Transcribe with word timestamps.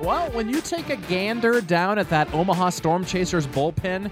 Well, 0.00 0.30
when 0.32 0.50
you 0.50 0.60
take 0.60 0.90
a 0.90 0.96
gander 0.96 1.62
down 1.62 1.98
at 1.98 2.10
that 2.10 2.32
Omaha 2.34 2.68
Storm 2.68 3.04
Chasers 3.06 3.46
bullpen, 3.46 4.10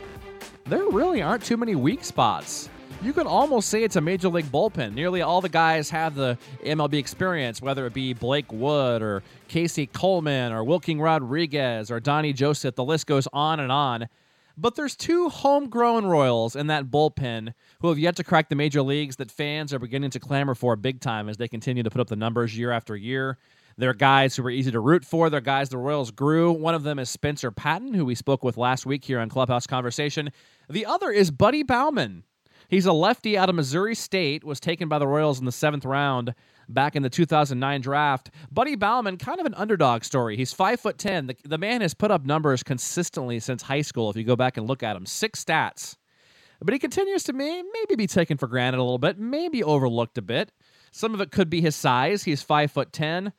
there 0.65 0.87
really 0.87 1.21
aren't 1.21 1.45
too 1.45 1.59
many 1.59 1.75
weak 1.75 2.03
spots. 2.03 2.71
You 3.03 3.13
could 3.13 3.27
almost 3.27 3.69
say 3.69 3.85
it's 3.85 3.97
a 3.97 4.01
major 4.01 4.31
league 4.31 4.47
bullpen. 4.47 4.95
Nearly 4.95 5.21
all 5.21 5.43
the 5.43 5.51
guys 5.51 5.91
have 5.91 6.15
the 6.15 6.39
MLB 6.65 6.95
experience, 6.95 7.61
whether 7.61 7.85
it 7.87 7.93
be 7.93 8.15
Blake 8.15 8.51
Wood 8.51 9.03
or 9.03 9.23
Casey 9.49 9.87
Coleman 9.87 10.53
or 10.53 10.65
Wilking 10.65 11.03
Rodriguez 11.03 11.91
or 11.91 12.01
Donnie 12.01 12.33
Joseph. 12.33 12.77
The 12.77 12.85
list 12.85 13.07
goes 13.07 13.29
on 13.31 13.61
and 13.61 13.71
on. 13.71 14.09
But 14.57 14.77
there's 14.77 14.97
two 14.97 15.29
homegrown 15.29 16.07
Royals 16.07 16.57
in 16.57 16.69
that 16.69 16.87
bullpen 16.87 17.53
who 17.83 17.89
have 17.89 17.99
yet 17.99 18.17
to 18.17 18.25
crack 18.25 18.49
the 18.49 18.55
major 18.55 18.81
leagues 18.81 19.17
that 19.17 19.31
fans 19.31 19.75
are 19.75 19.79
beginning 19.79 20.11
to 20.11 20.21
clamor 20.21 20.55
for 20.55 20.77
big 20.77 21.01
time 21.01 21.29
as 21.29 21.37
they 21.37 21.49
continue 21.49 21.83
to 21.83 21.91
put 21.91 22.01
up 22.01 22.09
the 22.09 22.17
numbers 22.17 22.57
year 22.57 22.71
after 22.71 22.97
year. 22.97 23.37
They're 23.77 23.95
guys 23.95 24.37
who 24.37 24.43
were 24.43 24.51
easy 24.51 24.71
to 24.71 24.81
root 24.81 25.05
for. 25.05 25.31
They're 25.31 25.41
guys 25.41 25.69
the 25.69 25.79
Royals 25.79 26.11
grew. 26.11 26.53
One 26.53 26.75
of 26.75 26.85
them 26.85 26.99
is 26.99 27.11
Spencer 27.11 27.51
Patton, 27.51 27.95
who 27.95 28.05
we 28.05 28.15
spoke 28.15 28.45
with 28.45 28.57
last 28.57 28.87
week 28.87 29.05
here 29.05 29.21
on 29.21 29.29
Clubhouse 29.29 29.67
Conversation. 29.67 30.31
The 30.71 30.87
other 30.87 31.11
is 31.11 31.31
Buddy 31.31 31.63
Baumann. 31.63 32.25
He's 32.69 32.87
a 32.87 32.93
lefty 32.93 33.37
out 33.37 33.49
of 33.49 33.55
Missouri 33.55 33.95
State, 33.95 34.45
was 34.45 34.61
taken 34.61 34.89
by 34.89 34.99
the 34.99 35.07
Royals 35.07 35.39
in 35.39 35.45
the 35.45 35.53
seventh 35.53 35.85
round 35.85 36.35
back 36.69 36.97
in 36.97 37.03
the 37.03 37.11
2009 37.11 37.81
draft. 37.81 38.31
Buddy 38.51 38.75
Baumann, 38.75 39.19
kind 39.19 39.41
of 39.41 39.47
an 39.47 39.55
underdog 39.55 40.05
story. 40.05 40.37
He's 40.37 40.53
five 40.53 40.81
foot 40.81 40.99
ten. 40.99 41.27
The, 41.27 41.37
the 41.45 41.59
man 41.59 41.83
has 41.83 41.95
put 41.95 42.11
up 42.11 42.25
numbers 42.25 42.63
consistently 42.63 43.41
since 43.41 43.63
high 43.63 43.83
school. 43.83 44.09
If 44.09 44.17
you 44.17 44.25
go 44.25 44.37
back 44.37 44.57
and 44.57 44.67
look 44.67 44.83
at 44.83 44.97
him, 44.97 45.05
six 45.07 45.45
stats. 45.45 45.97
But 46.63 46.73
he 46.73 46.79
continues 46.79 47.25
to 47.25 47.33
may, 47.35 47.63
maybe 47.75 47.97
be 47.97 48.07
taken 48.07 48.39
for 48.39 48.47
granted 48.47 48.79
a 48.79 48.83
little 48.83 48.99
bit, 48.99 49.19
maybe 49.19 49.63
overlooked 49.63 50.17
a 50.17 50.23
bit. 50.23 50.51
Some 50.93 51.13
of 51.13 51.21
it 51.21 51.31
could 51.31 51.51
be 51.51 51.61
his 51.61 51.77
size. 51.77 52.23
He's 52.23 52.43
five 52.43 52.73
foot 52.73 52.93
ten. 52.93 53.33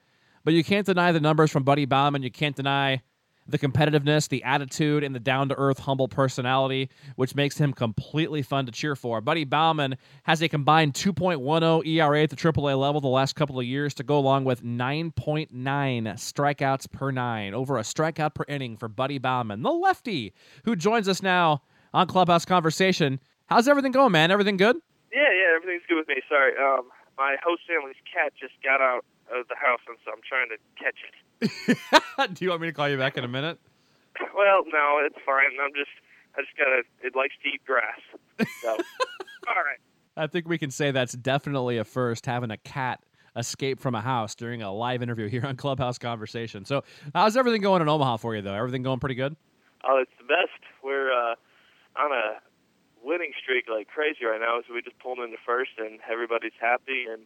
But 0.45 0.53
you 0.53 0.63
can't 0.63 0.85
deny 0.85 1.11
the 1.11 1.19
numbers 1.19 1.51
from 1.51 1.63
Buddy 1.63 1.85
Baumann. 1.85 2.23
You 2.23 2.31
can't 2.31 2.55
deny 2.55 3.01
the 3.47 3.59
competitiveness, 3.59 4.29
the 4.29 4.43
attitude, 4.43 5.03
and 5.03 5.13
the 5.13 5.19
down 5.19 5.49
to 5.49 5.55
earth, 5.55 5.79
humble 5.79 6.07
personality, 6.07 6.89
which 7.15 7.35
makes 7.35 7.57
him 7.57 7.73
completely 7.73 8.41
fun 8.41 8.65
to 8.65 8.71
cheer 8.71 8.95
for. 8.95 9.21
Buddy 9.21 9.43
Baumann 9.43 9.97
has 10.23 10.41
a 10.41 10.47
combined 10.47 10.93
2.10 10.93 11.85
ERA 11.85 12.23
at 12.23 12.29
the 12.29 12.35
AAA 12.35 12.79
level 12.79 13.01
the 13.01 13.07
last 13.07 13.35
couple 13.35 13.59
of 13.59 13.65
years 13.65 13.93
to 13.95 14.03
go 14.03 14.17
along 14.17 14.45
with 14.45 14.63
9.9 14.63 15.49
strikeouts 15.51 16.91
per 16.91 17.11
nine, 17.11 17.53
over 17.53 17.77
a 17.77 17.81
strikeout 17.81 18.33
per 18.33 18.45
inning 18.47 18.77
for 18.77 18.87
Buddy 18.87 19.17
Baumann, 19.17 19.61
the 19.61 19.71
lefty, 19.71 20.33
who 20.63 20.75
joins 20.75 21.07
us 21.07 21.21
now 21.21 21.61
on 21.93 22.07
Clubhouse 22.07 22.45
Conversation. 22.45 23.19
How's 23.47 23.67
everything 23.67 23.91
going, 23.91 24.11
man? 24.11 24.31
Everything 24.31 24.57
good? 24.57 24.77
Yeah, 25.11 25.21
yeah, 25.21 25.55
everything's 25.55 25.83
good 25.87 25.97
with 25.97 26.07
me. 26.07 26.15
Sorry, 26.27 26.53
um, 26.57 26.89
my 27.17 27.35
host 27.43 27.63
family's 27.67 27.95
cat 28.11 28.33
just 28.39 28.53
got 28.63 28.81
out 28.81 29.05
of 29.31 29.47
the 29.47 29.55
house, 29.55 29.81
and 29.87 29.97
so 30.05 30.11
I'm 30.11 30.21
trying 30.27 30.49
to 30.49 30.57
catch 30.77 30.99
it. 31.03 32.33
Do 32.33 32.45
you 32.45 32.49
want 32.49 32.61
me 32.61 32.67
to 32.67 32.73
call 32.73 32.89
you 32.89 32.97
back 32.97 33.17
in 33.17 33.23
a 33.23 33.27
minute? 33.29 33.59
Well, 34.33 34.63
no, 34.71 35.01
it's 35.05 35.17
fine. 35.25 35.59
I'm 35.61 35.73
just, 35.75 35.91
I 36.37 36.41
just 36.41 36.55
gotta. 36.57 36.83
It 37.03 37.17
likes 37.17 37.33
to 37.43 37.49
eat 37.49 37.61
grass. 37.65 37.99
So, 38.61 38.69
all 38.69 38.77
right. 38.77 39.77
I 40.15 40.27
think 40.27 40.47
we 40.47 40.57
can 40.57 40.71
say 40.71 40.91
that's 40.91 41.11
definitely 41.13 41.77
a 41.79 41.83
first 41.83 42.25
having 42.25 42.49
a 42.49 42.55
cat 42.57 43.01
escape 43.35 43.81
from 43.81 43.93
a 43.93 43.99
house 43.99 44.33
during 44.33 44.61
a 44.61 44.71
live 44.71 45.03
interview 45.03 45.27
here 45.27 45.45
on 45.45 45.57
Clubhouse 45.57 45.97
Conversation. 45.97 46.63
So, 46.63 46.85
how's 47.13 47.35
everything 47.35 47.61
going 47.61 47.81
in 47.81 47.89
Omaha 47.89 48.17
for 48.17 48.35
you, 48.37 48.41
though? 48.41 48.53
Everything 48.53 48.83
going 48.83 48.99
pretty 49.01 49.15
good? 49.15 49.35
Oh, 49.83 49.99
it's 50.01 50.11
the 50.17 50.23
best. 50.23 50.63
We're 50.81 51.11
uh, 51.11 51.35
on 51.97 52.11
a 52.13 52.39
winning 53.05 53.31
streak 53.37 53.69
like 53.69 53.87
crazy 53.87 54.25
right 54.25 54.41
now. 54.41 54.59
So 54.67 54.73
we 54.73 54.81
just 54.81 54.97
pulled 54.97 55.19
into 55.19 55.37
first, 55.45 55.77
and 55.77 55.99
everybody's 56.09 56.57
happy 56.59 57.05
and 57.05 57.23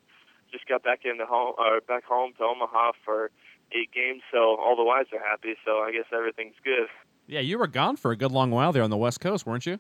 just 0.52 0.68
got 0.68 0.84
back 0.84 1.06
into 1.06 1.26
home 1.26 1.56
or 1.58 1.80
back 1.80 2.04
home 2.04 2.34
to 2.38 2.44
Omaha 2.44 2.92
for 3.06 3.32
eight 3.72 3.92
games, 3.94 4.22
so 4.32 4.58
all 4.58 4.76
the 4.76 4.84
wives 4.84 5.10
are 5.14 5.24
happy. 5.24 5.56
So 5.64 5.80
I 5.80 5.92
guess 5.92 6.06
everything's 6.12 6.58
good. 6.64 6.90
Yeah, 7.28 7.40
you 7.40 7.58
were 7.60 7.68
gone 7.68 7.96
for 7.96 8.12
a 8.12 8.18
good 8.18 8.32
long 8.32 8.50
while 8.50 8.74
there 8.74 8.84
on 8.84 8.90
the 8.90 8.98
West 8.98 9.22
Coast, 9.22 9.46
weren't 9.46 9.66
you? 9.66 9.78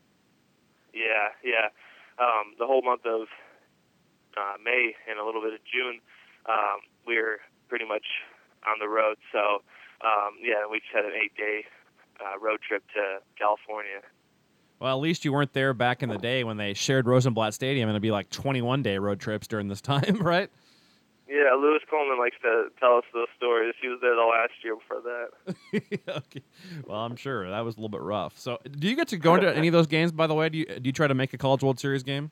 Yeah, 0.93 1.33
yeah. 1.43 1.73
Um, 2.21 2.53
the 2.59 2.67
whole 2.67 2.83
month 2.83 3.05
of 3.05 3.27
uh, 4.37 4.55
May 4.63 4.93
and 5.09 5.19
a 5.19 5.25
little 5.25 5.41
bit 5.41 5.53
of 5.53 5.59
June, 5.65 5.99
um, 6.47 6.85
we 7.07 7.17
were 7.17 7.39
pretty 7.67 7.85
much 7.85 8.05
on 8.67 8.77
the 8.79 8.87
road. 8.87 9.17
So 9.31 9.65
um, 10.05 10.37
yeah, 10.41 10.69
we 10.69 10.79
just 10.79 10.93
had 10.93 11.05
an 11.05 11.13
eight-day 11.17 11.65
uh, 12.21 12.37
road 12.39 12.59
trip 12.61 12.83
to 12.93 13.19
California. 13.37 14.05
Well, 14.79 14.95
at 14.95 15.01
least 15.01 15.25
you 15.25 15.33
weren't 15.33 15.53
there 15.53 15.73
back 15.73 16.01
in 16.03 16.09
the 16.09 16.17
day 16.17 16.43
when 16.43 16.57
they 16.57 16.73
shared 16.73 17.05
Rosenblatt 17.05 17.53
Stadium, 17.53 17.89
and 17.89 17.95
it'd 17.95 18.01
be 18.01 18.11
like 18.11 18.29
21 18.29 18.81
day 18.81 18.97
road 18.97 19.19
trips 19.19 19.47
during 19.47 19.67
this 19.67 19.81
time, 19.93 20.17
right? 20.21 20.49
Yeah, 21.27 21.53
Louis 21.53 21.79
Coleman 21.87 22.17
likes 22.17 22.37
to 22.41 22.69
tell 22.79 22.97
us 22.97 23.03
those 23.13 23.27
stories. 23.37 23.75
He 23.79 23.87
was 23.87 23.99
there 24.01 24.15
the 24.15 24.21
last 24.21 24.53
year 24.63 24.75
before 24.75 25.01
that. 25.01 26.07
okay. 26.17 26.41
Well, 26.87 27.01
I'm 27.01 27.15
sure 27.15 27.47
that 27.47 27.59
was 27.59 27.75
a 27.75 27.77
little 27.77 27.89
bit 27.89 28.01
rough. 28.01 28.39
So, 28.39 28.57
do 28.65 28.87
you 28.87 28.95
get 28.95 29.09
to 29.09 29.17
go 29.17 29.35
into 29.35 29.55
any 29.55 29.67
of 29.67 29.73
those 29.73 29.85
games? 29.85 30.11
By 30.11 30.25
the 30.25 30.33
way, 30.33 30.49
do 30.49 30.57
you 30.57 30.65
do 30.65 30.87
you 30.87 30.91
try 30.91 31.05
to 31.05 31.13
make 31.13 31.31
a 31.33 31.37
College 31.37 31.61
World 31.61 31.79
Series 31.79 32.01
game? 32.01 32.31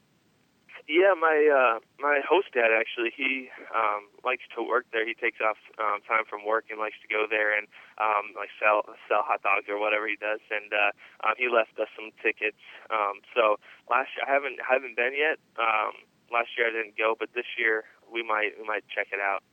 Yeah, 0.88 1.20
my 1.20 1.36
uh, 1.52 1.84
my 2.00 2.24
host 2.24 2.56
dad 2.56 2.72
actually 2.72 3.12
he 3.12 3.52
um, 3.76 4.08
likes 4.24 4.48
to 4.56 4.64
work 4.64 4.88
there. 4.96 5.06
He 5.06 5.14
takes 5.14 5.44
off 5.44 5.60
um, 5.76 6.00
time 6.08 6.24
from 6.24 6.48
work 6.48 6.72
and 6.72 6.80
likes 6.80 6.96
to 7.04 7.12
go 7.12 7.28
there 7.30 7.52
and 7.52 7.68
um, 8.00 8.32
like 8.40 8.48
sell 8.56 8.88
sell 9.12 9.20
hot 9.20 9.44
dogs 9.44 9.68
or 9.68 9.76
whatever 9.76 10.08
he 10.08 10.16
does. 10.16 10.40
And 10.48 10.72
uh, 10.72 11.28
um, 11.28 11.36
he 11.36 11.52
left 11.52 11.76
us 11.76 11.92
some 11.92 12.16
tickets. 12.24 12.64
Um, 12.88 13.20
so 13.36 13.60
last 13.92 14.16
year 14.16 14.24
I 14.24 14.32
haven't 14.32 14.64
haven't 14.64 14.96
been 14.96 15.12
yet. 15.12 15.44
Um, 15.60 16.08
last 16.32 16.56
year 16.56 16.72
I 16.72 16.72
didn't 16.72 16.96
go, 16.96 17.20
but 17.20 17.36
this 17.36 17.60
year 17.60 17.84
we 18.08 18.24
might 18.24 18.56
we 18.56 18.64
might 18.64 18.88
check 18.88 19.12
it 19.12 19.20
out. 19.20 19.44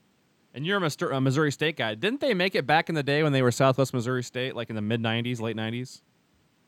And 0.55 0.65
you're 0.65 0.78
a 0.78 1.21
Missouri 1.21 1.51
State 1.51 1.77
guy. 1.77 1.97
Didn't 1.97 2.21
they 2.21 2.33
make 2.33 2.55
it 2.55 2.65
back 2.65 2.89
in 2.89 2.95
the 2.95 3.03
day 3.03 3.25
when 3.25 3.33
they 3.33 3.43
were 3.43 3.51
Southwest 3.51 3.93
Missouri 3.93 4.22
State, 4.22 4.55
like 4.55 4.71
in 4.71 4.77
the 4.77 4.87
mid 4.87 5.03
'90s, 5.03 5.41
late 5.41 5.56
'90s? 5.56 6.01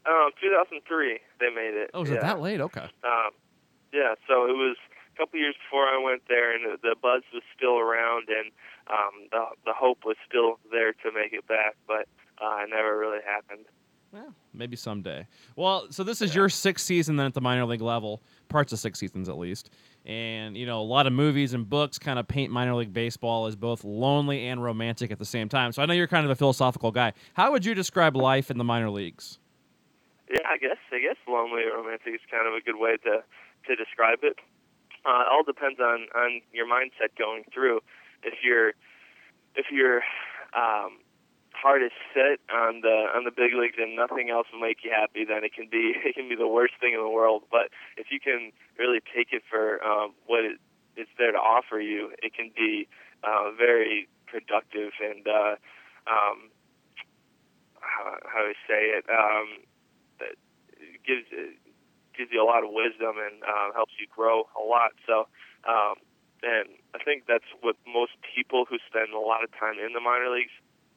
Um, 0.07 0.31
2003 0.43 1.19
they 1.39 1.51
made 1.55 1.75
it. 1.75 1.91
Oh, 1.95 2.01
was 2.01 2.11
yeah. 2.11 2.17
it 2.17 2.21
that 2.23 2.41
late? 2.41 2.61
Okay. 2.61 2.83
Um, 3.05 3.31
yeah, 3.97 4.13
so 4.29 4.45
it 4.45 4.53
was 4.53 4.77
a 5.15 5.17
couple 5.17 5.41
years 5.41 5.57
before 5.65 5.89
I 5.89 5.97
went 5.97 6.23
there, 6.29 6.53
and 6.55 6.79
the 6.83 6.95
buzz 7.01 7.23
was 7.33 7.43
still 7.57 7.79
around, 7.79 8.29
and 8.29 8.53
um, 8.93 9.15
the 9.33 9.43
the 9.65 9.73
hope 9.73 10.05
was 10.05 10.17
still 10.29 10.61
there 10.71 10.93
to 10.93 11.09
make 11.13 11.33
it 11.33 11.49
back, 11.49 11.77
but 11.89 12.05
uh, 12.37 12.63
it 12.63 12.71
never 12.71 12.99
really 12.99 13.25
happened. 13.25 13.65
Well, 14.13 14.35
maybe 14.55 14.77
someday. 14.77 15.27
Well, 15.57 15.87
so 15.91 16.05
this 16.05 16.23
is 16.23 16.31
yeah. 16.31 16.43
your 16.43 16.49
sixth 16.49 16.87
season 16.87 17.17
then 17.17 17.27
at 17.27 17.35
the 17.35 17.41
minor 17.41 17.65
league 17.65 17.83
level, 17.83 18.23
parts 18.49 18.73
of 18.73 18.79
six 18.79 18.99
seasons 18.99 19.29
at 19.29 19.37
least. 19.37 19.71
And, 20.07 20.57
you 20.57 20.65
know, 20.65 20.81
a 20.81 20.83
lot 20.83 21.07
of 21.07 21.13
movies 21.13 21.53
and 21.53 21.69
books 21.69 21.99
kind 21.99 22.19
of 22.19 22.29
paint 22.29 22.53
minor 22.53 22.75
league 22.77 22.93
baseball 22.95 23.47
as 23.47 23.57
both 23.57 23.83
lonely 23.85 24.47
and 24.47 24.63
romantic 24.63 25.11
at 25.11 25.19
the 25.19 25.25
same 25.25 25.49
time. 25.49 25.73
So 25.73 25.83
I 25.83 25.87
know 25.87 25.93
you're 25.93 26.07
kind 26.07 26.25
of 26.25 26.31
a 26.31 26.37
philosophical 26.37 26.93
guy. 26.93 27.13
How 27.35 27.51
would 27.51 27.65
you 27.65 27.75
describe 27.75 28.17
life 28.17 28.51
in 28.51 28.57
the 28.57 28.65
minor 28.65 28.89
leagues? 28.89 29.39
Yeah, 30.31 30.47
I 30.49 30.57
guess 30.59 30.79
I 30.93 30.99
guess 30.99 31.17
lonely 31.29 31.63
or 31.65 31.77
romantic 31.77 32.15
is 32.15 32.21
kind 32.31 32.47
of 32.47 32.55
a 32.55 32.61
good 32.61 32.79
way 32.79 32.97
to 33.05 33.23
to 33.67 33.77
describe 33.77 34.21
it. 34.23 34.39
Uh, 35.05 35.23
it 35.23 35.29
all 35.31 35.45
depends 35.45 35.79
on 35.81 36.07
on 36.15 36.41
your 36.53 36.67
mindset 36.67 37.15
going 37.19 37.45
through. 37.53 37.81
If 38.23 38.43
you're 38.43 38.75
if 39.55 39.71
your 39.71 40.03
um, 40.55 40.99
heart 41.53 41.83
is 41.83 41.93
set 42.13 42.41
on 42.53 42.81
the 42.83 43.07
on 43.15 43.25
the 43.25 43.31
big 43.31 43.55
leagues 43.55 43.77
and 43.79 43.97
nothing 43.97 44.31
else 44.31 44.47
will 44.53 44.61
make 44.61 44.85
you 44.85 44.91
happy, 44.91 45.25
then 45.25 45.45
it 45.45 45.55
can 45.55 45.69
be 45.71 45.95
it 46.05 46.15
can 46.15 46.29
be 46.29 46.37
the 46.37 46.49
worst 46.49 46.75
thing 46.81 46.93
in 46.93 47.01
the 47.01 47.09
world. 47.09 47.45
But 47.51 47.71
if 47.97 48.09
you 48.11 48.21
can 48.21 48.53
really 48.79 49.01
take 49.01 49.33
it 49.33 49.43
for 49.49 49.83
um, 49.85 50.13
what 50.27 50.45
it, 50.45 50.59
it's 50.97 51.11
there 51.19 51.33
to 51.33 51.39
offer 51.39 51.81
you, 51.81 52.13
it 52.23 52.35
can 52.35 52.51
be 52.57 52.89
uh, 53.25 53.51
very 53.57 54.09
productive 54.27 54.93
and 55.01 55.27
uh, 55.27 55.55
um, 56.07 56.51
how, 57.81 58.17
how 58.27 58.41
do 58.43 58.51
I 58.51 58.59
say 58.67 58.83
it? 58.99 59.05
Um, 59.09 59.63
it 60.21 60.39
gives 61.07 61.27
gives 62.17 62.33
you 62.33 62.43
a 62.43 62.49
lot 62.49 62.65
of 62.65 62.71
wisdom 62.73 63.17
and 63.21 63.43
uh, 63.45 63.73
helps 63.75 63.93
you 64.01 64.07
grow 64.09 64.49
a 64.57 64.63
lot. 64.63 64.93
So, 65.07 65.29
um, 65.69 66.01
and 66.43 66.69
I 66.95 67.01
think 67.05 67.25
that's 67.29 67.49
what 67.61 67.77
most 67.87 68.13
people 68.23 68.65
who 68.69 68.77
spend 68.89 69.13
a 69.13 69.21
lot 69.21 69.45
of 69.45 69.51
time 69.57 69.77
in 69.81 69.93
the 69.93 70.01
minor 70.01 70.29
leagues 70.29 70.53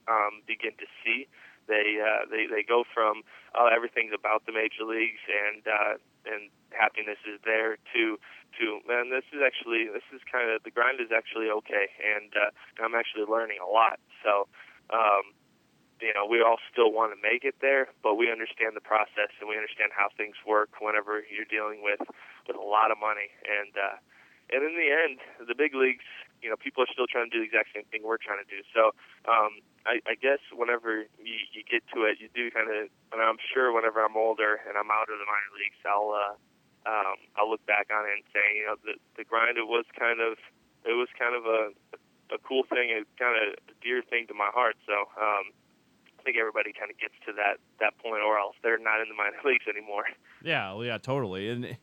um, 0.07 0.41
begin 0.47 0.71
to 0.79 0.87
see. 1.03 1.27
They 1.69 2.01
uh, 2.01 2.25
they 2.25 2.49
they 2.49 2.65
go 2.65 2.81
from 2.81 3.21
uh, 3.53 3.69
everything's 3.69 4.11
about 4.11 4.49
the 4.49 4.51
major 4.51 4.81
leagues 4.81 5.21
and 5.29 5.61
uh, 5.69 5.93
and 6.25 6.49
happiness 6.73 7.21
is 7.29 7.37
there 7.45 7.77
to 7.93 8.17
to 8.57 8.65
man 8.89 9.13
this 9.13 9.25
is 9.29 9.45
actually 9.45 9.85
this 9.85 10.05
is 10.09 10.21
kind 10.25 10.49
of 10.49 10.65
the 10.65 10.73
grind 10.73 10.97
is 10.97 11.13
actually 11.13 11.49
okay 11.61 11.93
and 12.01 12.33
uh, 12.33 12.49
I'm 12.81 12.97
actually 12.97 13.29
learning 13.29 13.61
a 13.61 13.69
lot. 13.69 14.01
So 14.25 14.49
um, 14.89 15.37
you 16.01 16.13
know, 16.15 16.25
we 16.25 16.41
all 16.41 16.57
still 16.71 16.91
want 16.91 17.11
to 17.11 17.19
make 17.19 17.43
it 17.43 17.55
there, 17.61 17.87
but 18.03 18.15
we 18.15 18.31
understand 18.31 18.75
the 18.75 18.83
process 18.83 19.31
and 19.39 19.47
we 19.47 19.55
understand 19.55 19.91
how 19.95 20.09
things 20.15 20.35
work 20.47 20.79
whenever 20.79 21.23
you're 21.27 21.47
dealing 21.47 21.83
with 21.83 21.99
with 22.47 22.55
a 22.55 22.63
lot 22.63 22.91
of 22.91 22.97
money. 22.97 23.29
And 23.43 23.71
uh, 23.75 23.97
and 24.49 24.65
in 24.65 24.73
the 24.73 24.89
end, 24.89 25.21
the 25.45 25.53
big 25.53 25.77
leagues, 25.77 26.05
you 26.41 26.49
know, 26.49 26.57
people 26.57 26.81
are 26.81 26.91
still 26.91 27.05
trying 27.05 27.29
to 27.29 27.33
do 27.33 27.41
the 27.45 27.49
exact 27.49 27.69
same 27.75 27.85
thing 27.93 28.01
we're 28.01 28.17
trying 28.17 28.41
to 28.41 28.49
do. 28.49 28.65
So 28.73 28.97
um, 29.29 29.61
I, 29.85 30.01
I 30.09 30.15
guess 30.17 30.41
whenever 30.49 31.05
you, 31.21 31.37
you 31.53 31.61
get 31.61 31.85
to 31.93 32.09
it, 32.09 32.17
you 32.17 32.33
do 32.33 32.49
kind 32.49 32.65
of, 32.65 32.89
and 33.13 33.21
I'm 33.21 33.37
sure 33.53 33.69
whenever 33.69 34.01
I'm 34.01 34.17
older 34.17 34.57
and 34.65 34.73
I'm 34.73 34.89
out 34.89 35.11
of 35.11 35.21
the 35.21 35.27
minor 35.29 35.53
leagues, 35.53 35.77
I'll 35.85 36.11
uh, 36.17 36.35
um, 36.89 37.17
I'll 37.37 37.49
look 37.49 37.63
back 37.69 37.93
on 37.93 38.09
it 38.09 38.23
and 38.23 38.25
say, 38.33 38.57
you 38.57 38.65
know, 38.65 38.75
the 38.81 38.97
the 39.19 39.25
grind 39.27 39.59
it 39.59 39.69
was 39.69 39.85
kind 39.93 40.17
of 40.17 40.39
it 40.87 40.97
was 40.97 41.11
kind 41.13 41.35
of 41.37 41.45
a 41.45 41.75
a 42.33 42.37
cool 42.41 42.63
thing, 42.69 42.89
a 42.93 43.05
kind 43.17 43.35
of 43.37 43.57
dear 43.81 44.01
thing 44.01 44.25
to 44.27 44.33
my 44.33 44.49
heart. 44.53 44.77
So 44.85 45.09
um, 45.17 45.53
think 46.29 46.37
everybody 46.39 46.71
kind 46.77 46.91
of 46.91 46.97
gets 46.99 47.13
to 47.25 47.33
that 47.33 47.57
that 47.79 47.97
point, 47.97 48.21
or 48.21 48.37
else 48.37 48.55
they're 48.61 48.77
not 48.77 49.01
in 49.01 49.07
the 49.09 49.15
minor 49.15 49.37
leagues 49.45 49.65
anymore. 49.67 50.03
Yeah, 50.43 50.73
well, 50.73 50.85
yeah, 50.85 50.97
totally. 50.99 51.49
And 51.49 51.75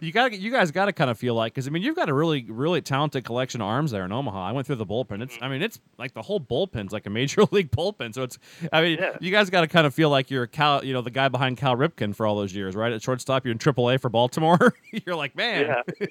you 0.00 0.12
got 0.12 0.32
you 0.32 0.50
guys 0.50 0.70
got 0.70 0.86
to 0.86 0.92
kind 0.92 1.10
of 1.10 1.18
feel 1.18 1.34
like 1.34 1.52
because 1.54 1.66
I 1.68 1.70
mean 1.70 1.82
you've 1.82 1.94
got 1.96 2.08
a 2.08 2.14
really 2.14 2.46
really 2.48 2.80
talented 2.80 3.24
collection 3.24 3.60
of 3.60 3.66
arms 3.68 3.90
there 3.90 4.04
in 4.04 4.12
Omaha. 4.12 4.48
I 4.48 4.52
went 4.52 4.66
through 4.66 4.76
the 4.76 4.86
bullpen. 4.86 5.22
It's 5.22 5.36
I 5.42 5.48
mean 5.48 5.60
it's 5.62 5.78
like 5.98 6.14
the 6.14 6.22
whole 6.22 6.40
bullpen's 6.40 6.92
like 6.92 7.06
a 7.06 7.10
major 7.10 7.44
league 7.50 7.70
bullpen. 7.70 8.14
So 8.14 8.22
it's 8.22 8.38
I 8.72 8.80
mean 8.82 8.98
Yeah. 8.98 9.16
you 9.20 9.30
guys 9.30 9.50
got 9.50 9.60
to 9.60 9.68
kind 9.68 9.86
of 9.86 9.94
feel 9.94 10.08
like 10.10 10.30
you're 10.30 10.46
Cal, 10.46 10.82
you 10.84 10.94
know, 10.94 11.02
the 11.02 11.10
guy 11.10 11.28
behind 11.28 11.58
Cal 11.58 11.76
Ripken 11.76 12.14
for 12.16 12.26
all 12.26 12.36
those 12.36 12.54
years, 12.54 12.74
right? 12.74 12.92
At 12.92 13.02
shortstop, 13.02 13.44
you're 13.44 13.52
in 13.52 13.58
AAA 13.58 14.00
for 14.00 14.08
Baltimore. 14.08 14.74
you're 15.06 15.16
like 15.16 15.36
man. 15.36 15.66
Yeah. 15.66 16.06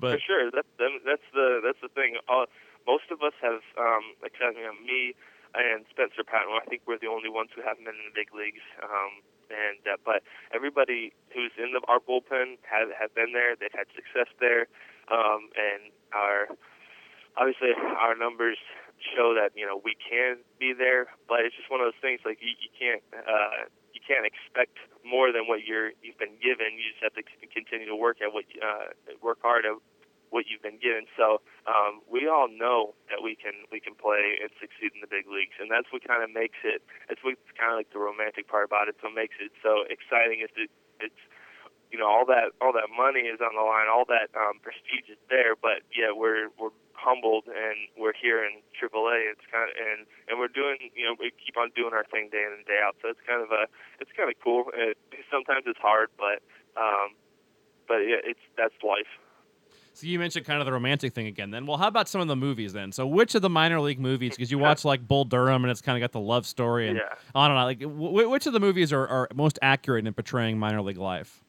but 0.00 0.12
For 0.12 0.18
sure, 0.26 0.50
that's 0.52 0.68
that's 0.78 1.22
the 1.32 1.60
that's 1.64 1.78
the 1.82 1.88
thing. 1.94 2.16
Uh, 2.28 2.46
most 2.86 3.04
of 3.12 3.22
us 3.22 3.32
have, 3.40 3.60
um, 3.78 4.02
except 4.24 4.56
you 4.56 4.64
know, 4.64 4.72
me 4.84 5.14
and 5.54 5.84
Spencer 5.90 6.24
Patton. 6.24 6.52
I 6.56 6.64
think 6.66 6.82
we're 6.86 7.00
the 7.00 7.12
only 7.12 7.28
ones 7.28 7.50
who 7.54 7.60
haven't 7.62 7.84
been 7.84 7.96
in 7.96 8.08
the 8.08 8.16
big 8.16 8.32
leagues. 8.32 8.64
Um, 8.80 9.20
and 9.52 9.80
uh, 9.84 10.00
but 10.00 10.24
everybody 10.54 11.12
who's 11.34 11.52
in 11.60 11.76
the 11.76 11.80
our 11.88 12.00
bullpen 12.00 12.56
have 12.64 12.88
have 12.96 13.12
been 13.14 13.36
there. 13.36 13.52
They've 13.56 13.74
had 13.74 13.88
success 13.92 14.32
there, 14.40 14.66
um, 15.12 15.52
and 15.52 15.92
our 16.16 16.48
obviously 17.36 17.76
our 17.76 18.16
numbers 18.16 18.56
show 19.12 19.36
that 19.36 19.52
you 19.52 19.66
know 19.68 19.80
we 19.84 19.92
can 20.00 20.40
be 20.56 20.72
there. 20.72 21.12
But 21.28 21.44
it's 21.44 21.56
just 21.56 21.68
one 21.68 21.80
of 21.80 21.86
those 21.86 22.00
things 22.00 22.24
like 22.24 22.40
you, 22.40 22.56
you 22.56 22.72
can't. 22.72 23.04
Uh, 23.12 23.68
you 23.92 24.00
can't 24.00 24.24
expect 24.24 24.80
more 25.04 25.30
than 25.30 25.46
what 25.46 25.68
you're 25.68 25.92
you've 26.00 26.18
been 26.18 26.40
given. 26.40 26.74
You 26.80 26.96
just 26.96 27.04
have 27.04 27.14
to 27.14 27.24
continue 27.52 27.86
to 27.86 27.94
work 27.94 28.24
at 28.24 28.32
what 28.32 28.48
uh, 28.58 28.90
work 29.20 29.38
hard 29.44 29.68
at 29.68 29.76
what 30.32 30.48
you've 30.48 30.64
been 30.64 30.80
given. 30.80 31.04
So 31.12 31.44
um, 31.68 32.00
we 32.08 32.24
all 32.24 32.48
know 32.48 32.96
that 33.12 33.20
we 33.20 33.36
can 33.36 33.68
we 33.68 33.78
can 33.78 33.92
play 33.92 34.40
and 34.40 34.48
succeed 34.56 34.96
in 34.96 35.04
the 35.04 35.12
big 35.12 35.28
leagues, 35.28 35.60
and 35.60 35.68
that's 35.68 35.92
what 35.92 36.00
kind 36.02 36.24
of 36.24 36.32
makes 36.32 36.58
it. 36.64 36.80
It's 37.12 37.20
what's 37.20 37.44
kind 37.52 37.76
of 37.76 37.84
like 37.84 37.92
the 37.92 38.00
romantic 38.00 38.48
part 38.48 38.64
about 38.64 38.88
it. 38.88 38.96
So 39.04 39.12
makes 39.12 39.36
it 39.36 39.52
so 39.60 39.84
exciting 39.92 40.40
is 40.40 40.50
that 40.56 40.72
it's 41.04 41.22
you 41.92 42.00
know 42.00 42.08
all 42.08 42.24
that 42.32 42.56
all 42.64 42.72
that 42.72 42.88
money 42.88 43.28
is 43.28 43.44
on 43.44 43.52
the 43.52 43.60
line, 43.60 43.92
all 43.92 44.08
that 44.08 44.32
um, 44.32 44.56
prestige 44.64 45.12
is 45.12 45.20
there, 45.28 45.52
but 45.52 45.84
yeah, 45.92 46.16
we're 46.16 46.48
we're 46.56 46.72
humbled 46.96 47.44
and 47.50 47.90
we're 48.00 48.16
here 48.16 48.40
in 48.40 48.64
AAA. 48.72 49.28
It's 49.28 49.44
kind 49.52 49.68
of 49.68 49.76
and 49.76 50.08
and 50.32 50.40
we're 50.40 50.50
doing 50.50 50.88
you 50.96 51.04
know 51.04 51.14
we 51.20 51.28
keep 51.36 51.60
on 51.60 51.68
doing 51.76 51.92
our 51.92 52.08
thing 52.08 52.32
day 52.32 52.40
in 52.40 52.56
and 52.56 52.64
day 52.64 52.80
out. 52.80 52.96
So 53.04 53.12
it's 53.12 53.22
kind 53.28 53.44
of 53.44 53.52
a 53.52 53.68
it's 54.00 54.10
kind 54.16 54.32
of 54.32 54.36
cool. 54.40 54.72
It, 54.72 54.96
sometimes 55.28 55.68
it's 55.68 55.80
hard, 55.84 56.08
but 56.16 56.40
um, 56.80 57.12
but 57.84 58.08
yeah, 58.08 58.24
it's 58.24 58.40
that's 58.56 58.80
life. 58.80 59.12
So 59.94 60.06
you 60.06 60.18
mentioned 60.18 60.46
kind 60.46 60.60
of 60.60 60.66
the 60.66 60.72
romantic 60.72 61.12
thing 61.12 61.26
again. 61.26 61.50
Then, 61.50 61.66
well, 61.66 61.76
how 61.76 61.86
about 61.86 62.08
some 62.08 62.20
of 62.20 62.28
the 62.28 62.36
movies 62.36 62.72
then? 62.72 62.92
So, 62.92 63.06
which 63.06 63.34
of 63.34 63.42
the 63.42 63.50
minor 63.50 63.80
league 63.80 64.00
movies? 64.00 64.30
Because 64.34 64.50
you 64.50 64.58
watch 64.58 64.84
like 64.84 65.06
Bull 65.06 65.24
Durham, 65.24 65.64
and 65.64 65.70
it's 65.70 65.82
kind 65.82 65.96
of 65.96 66.00
got 66.00 66.12
the 66.12 66.20
love 66.24 66.46
story 66.46 66.88
and 66.88 66.96
Yeah. 66.96 67.14
on 67.34 67.50
and 67.50 67.58
on. 67.58 67.64
Like, 67.66 67.80
w- 67.80 68.28
which 68.30 68.46
of 68.46 68.52
the 68.54 68.60
movies 68.60 68.92
are, 68.92 69.06
are 69.06 69.28
most 69.34 69.58
accurate 69.60 70.06
in 70.06 70.14
portraying 70.14 70.58
minor 70.58 70.80
league 70.80 70.96
life? 70.98 71.44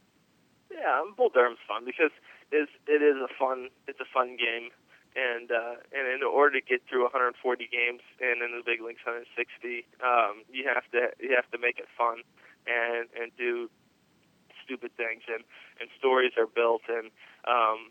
Yeah, 0.69 0.99
um, 0.99 1.13
Bull 1.15 1.29
Durham's 1.33 1.59
fun 1.67 1.85
because 1.85 2.11
it's 2.51 2.71
it 2.87 3.01
is 3.01 3.15
a 3.15 3.29
fun 3.39 3.69
it's 3.87 3.99
a 4.01 4.05
fun 4.13 4.35
game, 4.35 4.69
and 5.15 5.49
uh, 5.49 5.75
and 5.95 6.07
in 6.13 6.21
order 6.23 6.59
to 6.59 6.65
get 6.65 6.81
through 6.89 7.03
140 7.03 7.39
games 7.71 8.01
and 8.19 8.41
in 8.43 8.51
the 8.57 8.63
big 8.65 8.81
leagues 8.81 8.99
160, 9.05 9.85
um, 10.03 10.43
you 10.51 10.67
have 10.67 10.83
to 10.91 11.11
you 11.23 11.33
have 11.35 11.49
to 11.51 11.57
make 11.57 11.79
it 11.79 11.87
fun 11.97 12.23
and 12.67 13.07
and 13.15 13.31
do 13.37 13.69
stupid 14.65 14.91
things 14.97 15.23
and 15.27 15.43
and 15.79 15.89
stories 15.97 16.33
are 16.37 16.47
built 16.47 16.81
and 16.89 17.07
um, 17.47 17.87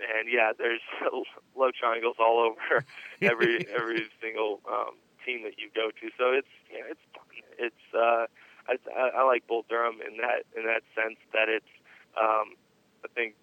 and 0.00 0.30
yeah, 0.30 0.52
there's 0.56 0.80
love 1.56 1.72
triangles 1.78 2.16
all 2.18 2.38
over 2.40 2.84
every 3.22 3.66
every 3.68 4.06
single 4.22 4.60
um, 4.68 4.94
team 5.24 5.42
that 5.44 5.58
you 5.58 5.70
go 5.74 5.90
to. 5.90 6.10
So 6.16 6.32
it's 6.32 6.54
yeah, 6.70 6.90
it's 6.90 7.00
fun. 7.14 7.26
It's 7.58 7.84
uh, 7.94 8.26
I, 8.68 8.76
I 8.94 9.20
I 9.20 9.22
like 9.24 9.46
Bull 9.46 9.64
Durham 9.68 10.00
in 10.06 10.18
that 10.18 10.44
in 10.56 10.64
that 10.66 10.82
sense 10.94 11.18
that 11.32 11.48
it's 11.48 11.72
um, 12.16 12.54
I 13.04 13.08
think 13.14 13.34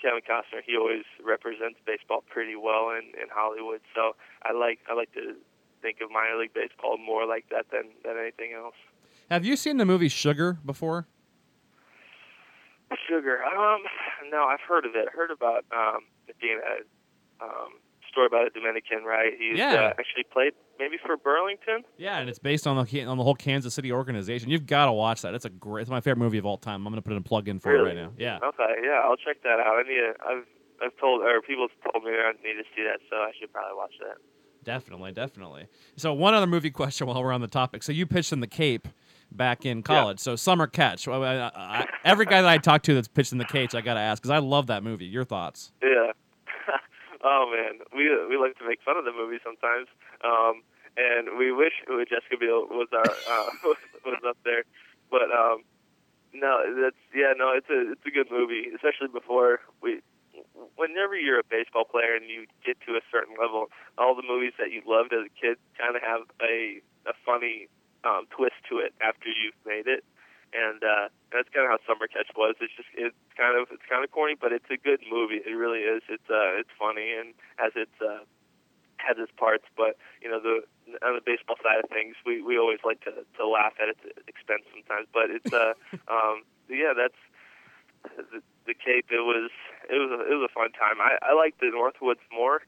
Kevin 0.00 0.20
Costner 0.20 0.62
he 0.64 0.76
always 0.76 1.04
represents 1.24 1.78
baseball 1.86 2.22
pretty 2.28 2.56
well 2.56 2.90
in, 2.90 3.06
in 3.20 3.28
Hollywood. 3.32 3.80
So 3.94 4.16
I 4.42 4.52
like 4.52 4.80
I 4.90 4.94
like 4.94 5.12
to 5.14 5.34
think 5.82 5.98
of 6.00 6.10
minor 6.10 6.38
league 6.38 6.54
baseball 6.54 6.98
more 6.98 7.26
like 7.26 7.46
that 7.50 7.66
than 7.70 7.90
than 8.04 8.16
anything 8.18 8.52
else. 8.52 8.76
Have 9.30 9.44
you 9.44 9.56
seen 9.56 9.76
the 9.76 9.84
movie 9.84 10.08
Sugar 10.08 10.58
before? 10.64 11.06
Sugar. 13.08 13.42
Um, 13.44 13.80
no, 14.30 14.44
I've 14.44 14.60
heard 14.66 14.84
of 14.86 14.92
it. 14.94 15.08
Heard 15.14 15.30
about 15.30 15.64
um, 15.76 16.00
it 16.28 16.36
being 16.40 16.60
a 16.62 17.44
um, 17.44 17.80
story 18.10 18.26
about 18.26 18.46
a 18.46 18.50
Dominican, 18.50 19.04
right? 19.04 19.32
He's 19.38 19.58
Yeah. 19.58 19.74
uh, 19.74 19.88
actually 19.98 20.24
played 20.32 20.52
maybe 20.78 20.96
for 21.04 21.16
Burlington. 21.16 21.82
Yeah, 21.98 22.18
and 22.18 22.28
it's 22.28 22.38
based 22.38 22.66
on 22.66 22.76
the 22.84 23.02
on 23.04 23.18
the 23.18 23.24
whole 23.24 23.34
Kansas 23.34 23.74
City 23.74 23.92
organization. 23.92 24.50
You've 24.50 24.66
got 24.66 24.86
to 24.86 24.92
watch 24.92 25.22
that. 25.22 25.34
It's 25.34 25.44
a 25.44 25.50
great. 25.50 25.82
It's 25.82 25.90
my 25.90 26.00
favorite 26.00 26.18
movie 26.22 26.38
of 26.38 26.46
all 26.46 26.56
time. 26.58 26.86
I'm 26.86 26.92
gonna 26.92 27.02
put 27.02 27.12
in 27.12 27.18
a 27.18 27.22
plug 27.22 27.48
in 27.48 27.58
for 27.60 27.72
Really? 27.72 27.90
it 27.90 27.94
right 27.94 28.02
now. 28.02 28.12
Yeah. 28.18 28.38
Okay, 28.42 28.74
yeah, 28.84 29.02
I'll 29.04 29.16
check 29.16 29.42
that 29.42 29.58
out. 29.60 29.76
I 29.76 29.82
need. 29.82 29.96
To, 29.96 30.14
I've 30.24 30.44
I've 30.84 30.96
told 31.00 31.22
or 31.22 31.40
people 31.42 31.66
have 31.68 31.92
told 31.92 32.04
me 32.04 32.10
I 32.12 32.32
need 32.42 32.54
to 32.54 32.64
see 32.76 32.82
that, 32.84 33.00
so 33.10 33.16
I 33.16 33.32
should 33.38 33.52
probably 33.52 33.76
watch 33.76 33.94
that. 34.00 34.16
Definitely, 34.64 35.12
definitely. 35.12 35.66
So 35.96 36.12
one 36.12 36.34
other 36.34 36.46
movie 36.46 36.70
question 36.70 37.06
while 37.06 37.22
we're 37.22 37.32
on 37.32 37.40
the 37.40 37.46
topic. 37.48 37.82
So 37.82 37.92
you 37.92 38.04
pitched 38.06 38.32
in 38.32 38.40
the 38.40 38.46
Cape 38.48 38.88
back 39.36 39.66
in 39.66 39.82
college. 39.82 40.18
So 40.18 40.36
summer 40.36 40.66
catch. 40.66 41.06
I, 41.08 41.14
I, 41.14 41.50
I, 41.54 41.86
every 42.04 42.26
guy 42.26 42.42
that 42.42 42.48
I 42.48 42.58
talk 42.58 42.82
to 42.82 42.94
that's 42.94 43.08
pitched 43.08 43.32
in 43.32 43.38
the 43.38 43.44
cage, 43.44 43.74
I 43.74 43.80
got 43.80 43.94
to 43.94 44.00
ask 44.00 44.22
because 44.22 44.30
I 44.30 44.38
love 44.38 44.66
that 44.68 44.82
movie. 44.82 45.06
Your 45.06 45.24
thoughts? 45.24 45.72
Yeah. 45.82 46.12
oh 47.24 47.52
man, 47.54 47.80
we 47.94 48.08
we 48.28 48.36
like 48.36 48.58
to 48.58 48.66
make 48.66 48.80
fun 48.84 48.96
of 48.96 49.04
the 49.04 49.12
movie 49.12 49.38
sometimes, 49.44 49.88
um, 50.24 50.62
and 50.96 51.38
we 51.38 51.52
wish 51.52 51.72
Jessica 52.08 52.36
Biel 52.38 52.66
was 52.70 52.88
our 52.92 53.04
uh, 53.04 53.50
was 54.04 54.22
up 54.26 54.38
there, 54.44 54.64
but 55.10 55.30
um, 55.30 55.62
no, 56.32 56.60
that's 56.82 56.96
yeah, 57.14 57.32
no, 57.36 57.52
it's 57.54 57.68
a 57.70 57.92
it's 57.92 58.06
a 58.06 58.10
good 58.10 58.30
movie, 58.30 58.68
especially 58.74 59.08
before 59.08 59.60
we. 59.80 60.00
Whenever 60.76 61.16
you're 61.16 61.40
a 61.40 61.48
baseball 61.48 61.84
player 61.84 62.14
and 62.14 62.28
you 62.28 62.44
get 62.64 62.76
to 62.86 62.92
a 62.92 63.00
certain 63.10 63.34
level, 63.40 63.68
all 63.96 64.14
the 64.14 64.22
movies 64.22 64.52
that 64.58 64.70
you 64.70 64.82
loved 64.84 65.12
as 65.14 65.24
a 65.24 65.32
kid 65.32 65.56
kind 65.80 65.96
of 65.96 66.02
have 66.02 66.28
a 66.42 66.80
a 67.08 67.14
funny 67.24 67.68
um, 68.06 68.30
twist 68.30 68.54
to 68.70 68.78
it 68.78 68.94
after 69.02 69.26
you've 69.26 69.58
made 69.66 69.90
it 69.90 70.04
and 70.56 70.82
uh, 70.82 71.08
that's 71.32 71.48
kind 71.50 71.66
of 71.66 71.76
how 71.76 71.80
Summer 71.86 72.06
Catch 72.06 72.30
was. 72.36 72.54
It's 72.60 72.72
just 72.76 72.88
it's 72.94 73.16
kind 73.36 73.58
of 73.58 73.68
it's 73.70 73.82
kind 73.88 74.04
of 74.04 74.10
corny, 74.10 74.34
but 74.38 74.52
it's 74.52 74.68
a 74.70 74.76
good 74.76 75.00
movie. 75.10 75.42
It 75.44 75.52
really 75.52 75.84
is. 75.84 76.02
It's 76.08 76.28
uh 76.30 76.56
it's 76.56 76.70
funny 76.78 77.12
and 77.12 77.34
has 77.56 77.72
its 77.74 77.92
uh, 78.00 78.22
has 78.96 79.18
its 79.18 79.32
parts. 79.36 79.64
But 79.76 79.98
you 80.22 80.30
know 80.30 80.40
the 80.40 80.64
on 81.04 81.14
the 81.14 81.24
baseball 81.24 81.56
side 81.62 81.82
of 81.82 81.90
things, 81.90 82.14
we 82.24 82.42
we 82.42 82.58
always 82.58 82.80
like 82.84 83.02
to 83.04 83.12
to 83.12 83.42
laugh 83.46 83.74
at 83.82 83.88
its 83.88 84.02
expense 84.26 84.62
sometimes. 84.70 85.08
But 85.12 85.30
it's 85.30 85.52
uh 85.52 85.74
um 86.08 86.46
yeah 86.70 86.94
that's 86.96 87.20
the, 88.16 88.40
the 88.66 88.74
Cape. 88.74 89.10
It 89.10 89.24
was 89.24 89.50
it 89.90 89.98
was 89.98 90.10
a, 90.14 90.20
it 90.24 90.34
was 90.38 90.48
a 90.48 90.52
fun 90.54 90.72
time. 90.72 91.02
I 91.02 91.18
I 91.20 91.34
like 91.34 91.58
the 91.58 91.68
Northwoods 91.74 92.24
more, 92.32 92.62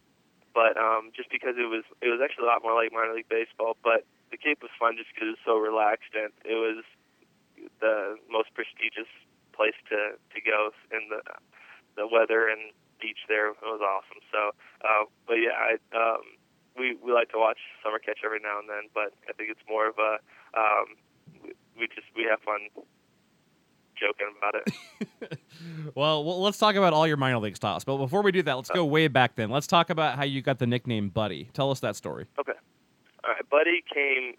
but 0.53 0.77
um 0.77 1.15
just 1.15 1.31
because 1.31 1.57
it 1.57 1.71
was 1.71 1.85
it 2.03 2.11
was 2.11 2.21
actually 2.21 2.45
a 2.45 2.51
lot 2.51 2.63
more 2.63 2.75
like 2.75 2.93
minor 2.93 3.15
league 3.15 3.31
baseball. 3.31 3.77
But 3.83 4.05
the 4.31 4.37
Cape 4.37 4.61
was 4.63 4.73
fun 4.79 4.97
just 4.97 5.11
because 5.13 5.35
it 5.35 5.37
was 5.39 5.47
so 5.47 5.57
relaxed 5.57 6.13
and 6.15 6.33
it 6.45 6.59
was 6.59 6.85
the 7.81 8.17
most 8.31 8.53
prestigious 8.55 9.11
place 9.53 9.77
to 9.91 10.15
to 10.35 10.39
go 10.41 10.71
and 10.95 11.11
the 11.11 11.23
the 11.97 12.07
weather 12.07 12.47
and 12.47 12.71
beach 13.01 13.27
there 13.29 13.51
it 13.51 13.59
was 13.63 13.83
awesome 13.83 14.23
so 14.31 14.55
uh 14.87 15.05
but 15.27 15.35
yeah 15.35 15.55
i 15.59 15.75
um 15.95 16.23
we 16.79 16.95
we 17.03 17.13
like 17.13 17.31
to 17.31 17.39
watch 17.39 17.59
summer 17.83 17.99
catch 17.99 18.23
every 18.25 18.39
now 18.39 18.59
and 18.59 18.69
then 18.69 18.87
but 18.95 19.15
i 19.29 19.33
think 19.35 19.51
it's 19.51 19.63
more 19.69 19.89
of 19.91 19.99
a 19.99 20.23
um 20.55 20.95
we, 21.43 21.51
we 21.75 21.85
just 21.91 22.07
we 22.15 22.23
have 22.23 22.39
fun 22.43 22.71
joking 23.99 24.31
about 24.39 24.55
it 24.55 25.39
Well, 25.95 26.25
well, 26.25 26.41
let's 26.41 26.59
talk 26.59 26.77
about 26.77 26.93
all 26.93 27.07
your 27.07 27.17
minor 27.17 27.39
league 27.39 27.57
stops. 27.57 27.85
But 27.85 27.97
before 27.97 28.23
we 28.23 28.33
do 28.33 28.43
that, 28.43 28.55
let's 28.55 28.71
go 28.71 28.85
way 28.85 29.09
back 29.09 29.35
then. 29.35 29.51
Let's 29.51 29.67
talk 29.67 29.91
about 29.91 30.17
how 30.17 30.25
you 30.25 30.43
got 30.43 30.59
the 30.59 30.67
nickname 30.67 31.09
Buddy. 31.09 31.51
Tell 31.53 31.71
us 31.71 31.81
that 31.81 31.97
story. 31.97 32.27
Okay. 32.39 32.53
All 33.25 33.35
right. 33.35 33.49
Buddy 33.49 33.83
came 33.83 34.35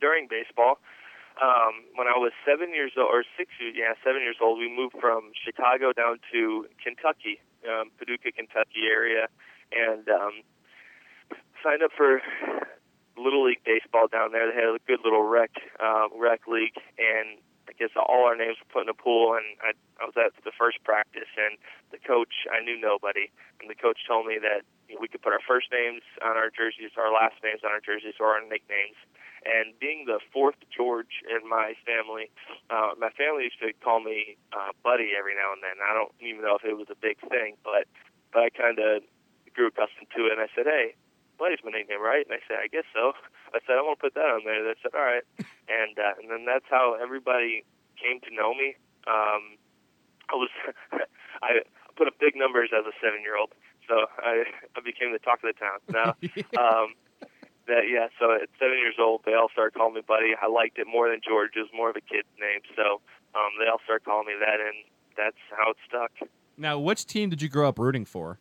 during 0.00 0.28
baseball. 0.28 0.78
Um, 1.38 1.86
when 1.94 2.08
I 2.10 2.18
was 2.18 2.32
seven 2.44 2.74
years 2.74 2.92
old, 2.98 3.06
or 3.10 3.22
six 3.38 3.50
years, 3.60 3.74
yeah, 3.78 3.94
seven 4.02 4.22
years 4.22 4.36
old, 4.42 4.58
we 4.58 4.66
moved 4.66 4.96
from 4.98 5.30
Chicago 5.38 5.92
down 5.92 6.18
to 6.32 6.66
Kentucky, 6.82 7.38
um, 7.62 7.90
Paducah, 7.98 8.32
Kentucky 8.32 8.90
area, 8.90 9.28
and 9.70 10.08
um, 10.08 10.42
signed 11.62 11.82
up 11.82 11.92
for 11.96 12.20
little 13.16 13.44
league 13.46 13.62
baseball 13.64 14.06
down 14.10 14.32
there. 14.32 14.50
They 14.50 14.54
had 14.54 14.66
a 14.66 14.78
good 14.86 14.98
little 15.04 15.22
rec 15.22 15.50
uh, 15.78 16.10
rec 16.10 16.46
league, 16.48 16.78
and 16.98 17.38
I 17.68 17.72
guess 17.78 17.90
all 17.94 18.26
our 18.26 18.34
names 18.34 18.56
were 18.58 18.72
put 18.72 18.82
in 18.82 18.88
a 18.88 18.98
pool. 18.98 19.34
And 19.34 19.46
I, 19.62 19.74
I 20.02 20.06
was 20.06 20.14
at 20.18 20.34
the 20.42 20.54
first 20.58 20.82
practice, 20.82 21.30
and 21.38 21.58
the 21.90 21.98
coach 21.98 22.46
I 22.50 22.64
knew 22.64 22.80
nobody, 22.80 23.30
and 23.60 23.70
the 23.70 23.78
coach 23.78 23.98
told 24.06 24.26
me 24.26 24.38
that 24.42 24.66
we 24.96 25.08
could 25.08 25.20
put 25.20 25.32
our 25.32 25.44
first 25.44 25.68
names 25.68 26.00
on 26.24 26.36
our 26.36 26.48
jerseys, 26.48 26.96
our 26.96 27.12
last 27.12 27.36
names 27.44 27.60
on 27.64 27.70
our 27.70 27.80
jerseys, 27.80 28.16
or 28.20 28.32
our 28.32 28.40
nicknames. 28.40 28.96
And 29.44 29.76
being 29.78 30.04
the 30.06 30.18
fourth 30.32 30.58
George 30.72 31.22
in 31.28 31.46
my 31.48 31.74
family, 31.86 32.30
uh, 32.70 32.96
my 32.98 33.10
family 33.14 33.44
used 33.46 33.60
to 33.60 33.72
call 33.84 34.00
me 34.00 34.36
uh, 34.52 34.74
Buddy 34.82 35.14
every 35.14 35.36
now 35.36 35.54
and 35.54 35.62
then. 35.62 35.78
I 35.78 35.94
don't 35.94 36.12
even 36.20 36.42
know 36.42 36.58
if 36.58 36.64
it 36.64 36.74
was 36.74 36.90
a 36.90 36.98
big 36.98 37.20
thing, 37.28 37.54
but 37.62 37.86
but 38.32 38.44
I 38.44 38.50
kind 38.50 38.78
of 38.78 39.02
grew 39.54 39.68
accustomed 39.68 40.10
to 40.16 40.26
it. 40.26 40.32
And 40.36 40.42
I 40.42 40.50
said, 40.52 40.66
"Hey, 40.66 40.94
Buddy's 41.38 41.62
my 41.62 41.70
nickname, 41.70 42.02
right?" 42.02 42.26
And 42.26 42.34
I 42.34 42.42
said, 42.48 42.58
"I 42.58 42.66
guess 42.66 42.88
so." 42.92 43.14
I 43.54 43.62
said, 43.62 43.78
"I 43.78 43.82
want 43.82 43.98
to 44.00 44.04
put 44.10 44.14
that 44.18 44.26
on 44.26 44.42
there." 44.44 44.64
They 44.64 44.74
said, 44.82 44.92
"All 44.92 45.06
right," 45.06 45.24
and 45.70 45.94
uh, 45.96 46.18
and 46.18 46.26
then 46.28 46.44
that's 46.44 46.66
how 46.68 46.98
everybody 46.98 47.62
came 47.94 48.18
to 48.26 48.30
know 48.34 48.54
me. 48.54 48.74
Um, 49.06 49.54
I 50.28 50.34
was 50.34 50.50
I 51.42 51.62
put 51.96 52.06
up 52.06 52.18
big 52.20 52.36
numbers 52.36 52.70
as 52.74 52.86
a 52.86 52.94
seven 53.02 53.22
year 53.22 53.38
old, 53.38 53.54
so 53.88 54.06
I 54.20 54.44
I 54.76 54.80
became 54.84 55.12
the 55.12 55.18
talk 55.18 55.40
of 55.42 55.50
the 55.50 55.58
town. 55.58 55.80
Now, 55.88 56.14
um, 56.60 56.94
that 57.66 57.88
yeah. 57.88 58.08
So 58.20 58.36
at 58.36 58.48
seven 58.60 58.78
years 58.78 58.96
old, 59.00 59.22
they 59.24 59.34
all 59.34 59.48
started 59.52 59.74
calling 59.74 59.94
me 59.94 60.02
Buddy. 60.06 60.36
I 60.36 60.46
liked 60.46 60.78
it 60.78 60.86
more 60.86 61.08
than 61.08 61.20
George. 61.26 61.56
It 61.56 61.60
was 61.66 61.74
more 61.74 61.90
of 61.90 61.96
a 61.96 62.04
kid's 62.04 62.28
name, 62.38 62.60
so 62.76 63.00
um, 63.34 63.56
they 63.58 63.66
all 63.66 63.80
started 63.84 64.04
calling 64.04 64.28
me 64.28 64.36
that, 64.38 64.60
and 64.60 64.76
that's 65.16 65.40
how 65.50 65.72
it 65.72 65.80
stuck. 65.88 66.12
Now, 66.56 66.78
which 66.78 67.06
team 67.06 67.30
did 67.30 67.40
you 67.40 67.48
grow 67.48 67.68
up 67.68 67.78
rooting 67.78 68.04
for? 68.04 68.38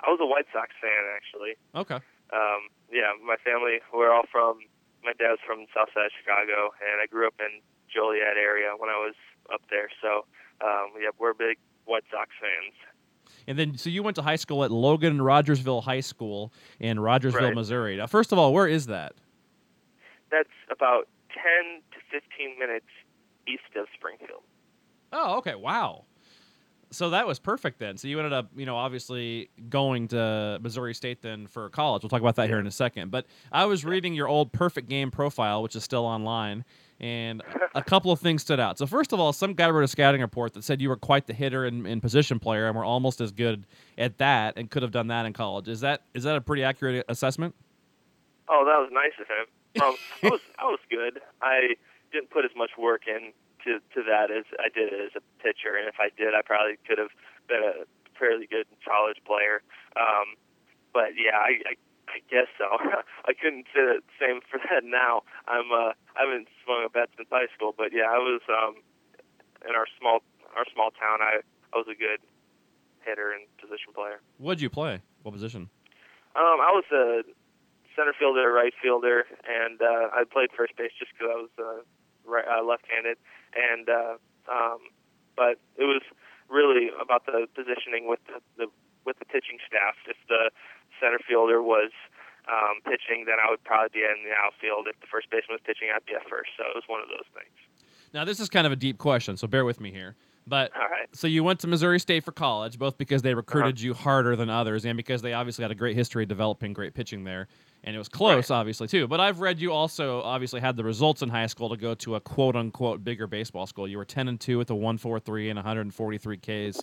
I 0.00 0.10
was 0.10 0.20
a 0.20 0.26
White 0.26 0.48
Sox 0.52 0.72
fan, 0.80 1.04
actually. 1.16 1.56
Okay. 1.72 2.00
Um, 2.32 2.68
yeah, 2.92 3.12
my 3.24 3.36
family 3.40 3.80
we're 3.92 4.12
all 4.12 4.28
from. 4.30 4.60
My 5.04 5.12
dad's 5.12 5.40
from 5.44 5.68
South 5.76 5.92
Side 5.92 6.08
Chicago, 6.16 6.72
and 6.80 6.96
I 6.96 7.04
grew 7.04 7.28
up 7.28 7.36
in 7.36 7.60
Joliet 7.92 8.40
area 8.40 8.72
when 8.76 8.88
I 8.88 8.96
was 8.96 9.12
up 9.52 9.60
there. 9.68 9.92
So, 10.00 10.24
um, 10.64 10.96
yeah, 10.96 11.12
we're 11.20 11.36
big 11.36 11.60
White 11.84 12.08
Sox 12.08 12.32
fans. 12.40 12.72
And 13.46 13.58
then, 13.58 13.76
so 13.76 13.90
you 13.90 14.02
went 14.02 14.16
to 14.16 14.22
high 14.22 14.36
school 14.36 14.64
at 14.64 14.70
Logan 14.70 15.20
Rogersville 15.20 15.82
High 15.82 16.00
School 16.00 16.52
in 16.80 16.98
Rogersville, 16.98 17.42
Right. 17.48 17.54
Missouri. 17.54 17.96
Now, 17.96 18.06
first 18.06 18.32
of 18.32 18.38
all, 18.38 18.52
where 18.52 18.66
is 18.66 18.86
that? 18.86 19.14
That's 20.30 20.48
about 20.70 21.08
10 21.32 21.82
to 21.92 22.20
15 22.20 22.58
minutes 22.58 22.86
east 23.46 23.62
of 23.76 23.86
Springfield. 23.94 24.42
Oh, 25.12 25.36
okay. 25.38 25.54
Wow. 25.54 26.04
So 26.90 27.10
that 27.10 27.26
was 27.26 27.38
perfect 27.38 27.78
then. 27.80 27.96
So 27.96 28.06
you 28.08 28.18
ended 28.18 28.32
up, 28.32 28.48
you 28.56 28.66
know, 28.66 28.76
obviously 28.76 29.50
going 29.68 30.08
to 30.08 30.58
Missouri 30.62 30.94
State 30.94 31.22
then 31.22 31.46
for 31.48 31.68
college. 31.70 32.02
We'll 32.02 32.10
talk 32.10 32.20
about 32.20 32.36
that 32.36 32.48
here 32.48 32.58
in 32.60 32.66
a 32.66 32.70
second. 32.70 33.10
But 33.10 33.26
I 33.50 33.64
was 33.64 33.84
reading 33.84 34.14
your 34.14 34.28
old 34.28 34.52
perfect 34.52 34.88
game 34.88 35.10
profile, 35.10 35.62
which 35.62 35.74
is 35.74 35.82
still 35.82 36.04
online, 36.04 36.64
and 37.04 37.42
a 37.74 37.82
couple 37.82 38.10
of 38.10 38.18
things 38.18 38.40
stood 38.40 38.58
out. 38.58 38.78
So 38.78 38.86
first 38.86 39.12
of 39.12 39.20
all, 39.20 39.34
some 39.34 39.52
guy 39.52 39.68
wrote 39.68 39.84
a 39.84 39.88
scouting 39.88 40.22
report 40.22 40.54
that 40.54 40.64
said 40.64 40.80
you 40.80 40.88
were 40.88 40.96
quite 40.96 41.26
the 41.26 41.34
hitter 41.34 41.66
and, 41.66 41.86
and 41.86 42.00
position 42.00 42.38
player, 42.38 42.66
and 42.66 42.74
were 42.74 42.84
almost 42.84 43.20
as 43.20 43.30
good 43.30 43.66
at 43.98 44.16
that, 44.18 44.54
and 44.56 44.70
could 44.70 44.82
have 44.82 44.90
done 44.90 45.08
that 45.08 45.26
in 45.26 45.34
college. 45.34 45.68
Is 45.68 45.80
that 45.80 46.00
is 46.14 46.24
that 46.24 46.34
a 46.34 46.40
pretty 46.40 46.64
accurate 46.64 47.04
assessment? 47.10 47.54
Oh, 48.48 48.64
that 48.64 48.80
was 48.80 48.88
nice 48.90 49.12
of 49.20 49.28
him. 49.28 49.84
Um, 49.84 49.96
I 50.22 50.28
was 50.30 50.40
I 50.58 50.64
was 50.64 50.80
good. 50.88 51.20
I 51.42 51.74
didn't 52.10 52.30
put 52.30 52.46
as 52.46 52.52
much 52.56 52.70
work 52.78 53.02
in 53.06 53.32
to 53.64 53.80
to 53.92 54.02
that 54.08 54.30
as 54.30 54.44
I 54.58 54.72
did 54.72 54.88
as 54.94 55.12
a 55.14 55.20
pitcher, 55.42 55.76
and 55.76 55.86
if 55.86 56.00
I 56.00 56.08
did, 56.16 56.32
I 56.32 56.40
probably 56.40 56.78
could 56.88 56.96
have 56.96 57.12
been 57.48 57.60
a 57.60 57.84
fairly 58.18 58.46
good 58.46 58.64
college 58.80 59.18
player. 59.26 59.60
Um, 60.00 60.40
but 60.94 61.12
yeah, 61.20 61.36
I, 61.36 61.60
I 61.68 61.74
I 62.14 62.22
guess 62.30 62.46
so. 62.54 62.78
I 63.26 63.34
couldn't 63.34 63.66
say 63.74 63.82
the 63.82 64.02
same 64.22 64.38
for 64.46 64.62
that 64.70 64.86
now. 64.86 65.26
I'm 65.50 65.70
uh 65.74 65.98
I 66.14 66.22
haven't 66.22 66.46
swung 66.62 66.86
a 66.86 66.88
bat 66.88 67.10
since 67.16 67.28
high 67.30 67.50
school, 67.54 67.74
but 67.76 67.90
yeah, 67.90 68.06
I 68.06 68.22
was 68.22 68.40
um 68.46 68.78
in 69.68 69.74
our 69.74 69.90
small 69.98 70.22
our 70.54 70.64
small 70.72 70.90
town. 70.94 71.18
I 71.18 71.42
I 71.74 71.76
was 71.76 71.90
a 71.90 71.98
good 71.98 72.22
hitter 73.02 73.32
and 73.34 73.42
position 73.58 73.90
player. 73.92 74.22
What'd 74.38 74.62
you 74.62 74.70
play? 74.70 75.02
What 75.22 75.32
position? 75.32 75.68
Um, 76.36 76.58
I 76.62 76.70
was 76.70 76.84
a 76.94 77.22
center 77.94 78.14
fielder, 78.18 78.50
right 78.52 78.72
fielder, 78.80 79.24
and 79.46 79.80
uh, 79.80 80.10
I 80.14 80.24
played 80.24 80.50
first 80.56 80.76
base 80.76 80.90
just 80.98 81.12
because 81.14 81.30
I 81.30 81.38
was 81.38 81.54
uh, 81.58 81.82
right, 82.26 82.44
uh, 82.46 82.62
left-handed. 82.62 83.18
And 83.54 83.88
uh, 83.88 84.14
um, 84.50 84.78
but 85.36 85.58
it 85.78 85.86
was 85.86 86.02
really 86.48 86.90
about 87.00 87.26
the 87.26 87.46
positioning 87.54 88.08
with 88.08 88.20
the, 88.26 88.40
the 88.58 88.66
with 89.06 89.18
the 89.18 89.24
pitching 89.24 89.58
staff. 89.66 89.94
If 90.08 90.16
the 90.28 90.50
center 91.00 91.18
fielder 91.26 91.62
was 91.62 91.90
um, 92.48 92.80
pitching, 92.84 93.24
then 93.26 93.36
I 93.40 93.50
would 93.50 93.62
probably 93.64 94.00
be 94.00 94.04
in 94.04 94.24
the 94.24 94.34
outfield. 94.36 94.86
If 94.88 95.00
the 95.00 95.06
first 95.10 95.30
baseman 95.30 95.56
was 95.56 95.64
pitching, 95.64 95.88
I'd 95.94 96.04
be 96.04 96.14
at 96.14 96.28
first. 96.28 96.50
So 96.56 96.64
it 96.64 96.74
was 96.74 96.84
one 96.86 97.00
of 97.00 97.08
those 97.08 97.28
things. 97.32 97.56
Now 98.12 98.24
this 98.24 98.38
is 98.38 98.48
kind 98.48 98.66
of 98.66 98.72
a 98.72 98.76
deep 98.76 98.98
question, 98.98 99.36
so 99.36 99.46
bear 99.46 99.64
with 99.64 99.80
me 99.80 99.90
here. 99.90 100.14
But 100.46 100.72
right. 100.74 101.08
So 101.12 101.26
you 101.26 101.42
went 101.42 101.60
to 101.60 101.66
Missouri 101.66 101.98
State 101.98 102.22
for 102.22 102.32
college, 102.32 102.78
both 102.78 102.98
because 102.98 103.22
they 103.22 103.34
recruited 103.34 103.80
you 103.80 103.94
harder 103.94 104.36
than 104.36 104.50
others, 104.50 104.84
and 104.84 104.96
because 104.96 105.22
they 105.22 105.32
obviously 105.32 105.62
had 105.62 105.70
a 105.70 105.74
great 105.74 105.96
history 105.96 106.24
of 106.24 106.28
developing 106.28 106.74
great 106.74 106.92
pitching 106.92 107.24
there, 107.24 107.48
and 107.82 107.96
it 107.96 107.98
was 107.98 108.08
close, 108.08 108.50
obviously 108.50 108.86
too. 108.86 109.08
But 109.08 109.20
I've 109.20 109.40
read 109.40 109.58
you 109.58 109.72
also 109.72 110.20
obviously 110.22 110.60
had 110.60 110.76
the 110.76 110.84
results 110.84 111.22
in 111.22 111.30
high 111.30 111.46
school 111.46 111.70
to 111.70 111.76
go 111.76 111.94
to 111.94 112.16
a 112.16 112.20
quote 112.20 112.56
unquote 112.56 113.02
bigger 113.02 113.26
baseball 113.26 113.66
school. 113.66 113.88
You 113.88 113.96
were 113.96 114.04
ten 114.04 114.28
and 114.28 114.38
two 114.38 114.58
with 114.58 114.68
a 114.70 114.74
one 114.74 114.98
four 114.98 115.18
three 115.18 115.48
and 115.48 115.56
143 115.56 116.36
Ks 116.36 116.82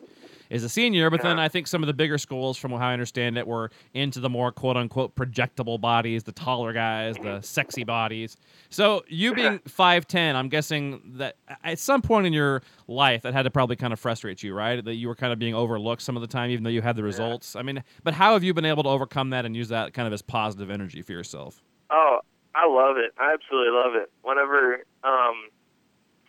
as 0.51 0.63
a 0.63 0.69
senior, 0.69 1.09
but 1.09 1.21
then 1.21 1.39
I 1.39 1.47
think 1.47 1.65
some 1.65 1.81
of 1.81 1.87
the 1.87 1.93
bigger 1.93 2.17
schools, 2.17 2.57
from 2.57 2.71
how 2.71 2.89
I 2.89 2.93
understand 2.93 3.37
it, 3.37 3.47
were 3.47 3.71
into 3.93 4.19
the 4.19 4.29
more 4.29 4.51
quote 4.51 4.77
unquote 4.77 5.15
projectable 5.15 5.79
bodies, 5.79 6.23
the 6.23 6.31
taller 6.31 6.73
guys, 6.73 7.15
the 7.15 7.41
sexy 7.41 7.83
bodies. 7.83 8.37
So 8.69 9.03
you 9.07 9.33
being 9.33 9.59
five 9.67 10.07
ten, 10.07 10.35
I'm 10.35 10.49
guessing 10.49 11.01
that 11.15 11.37
at 11.63 11.79
some 11.79 12.01
point 12.01 12.27
in 12.27 12.33
your 12.33 12.61
life 12.87 13.21
that 13.23 13.33
had 13.33 13.43
to 13.43 13.49
probably 13.49 13.77
kind 13.77 13.93
of 13.93 13.99
frustrate 13.99 14.43
you, 14.43 14.53
right? 14.53 14.83
That 14.83 14.95
you 14.95 15.07
were 15.07 15.15
kind 15.15 15.31
of 15.31 15.39
being 15.39 15.55
overlooked 15.55 16.01
some 16.01 16.17
of 16.17 16.21
the 16.21 16.27
time, 16.27 16.51
even 16.51 16.63
though 16.63 16.69
you 16.69 16.81
had 16.81 16.95
the 16.95 17.03
results. 17.03 17.55
I 17.55 17.61
mean, 17.61 17.83
but 18.03 18.13
how 18.13 18.33
have 18.33 18.43
you 18.43 18.53
been 18.53 18.65
able 18.65 18.83
to 18.83 18.89
overcome 18.89 19.29
that 19.31 19.45
and 19.45 19.55
use 19.55 19.69
that 19.69 19.93
kind 19.93 20.05
of 20.05 20.13
as 20.13 20.21
positive 20.21 20.69
energy 20.69 21.01
for 21.01 21.13
yourself? 21.13 21.61
Oh, 21.89 22.19
I 22.55 22.67
love 22.67 22.97
it. 22.97 23.13
I 23.17 23.33
absolutely 23.33 23.71
love 23.71 23.95
it. 23.95 24.11
Whenever 24.23 24.75
um, 25.03 25.49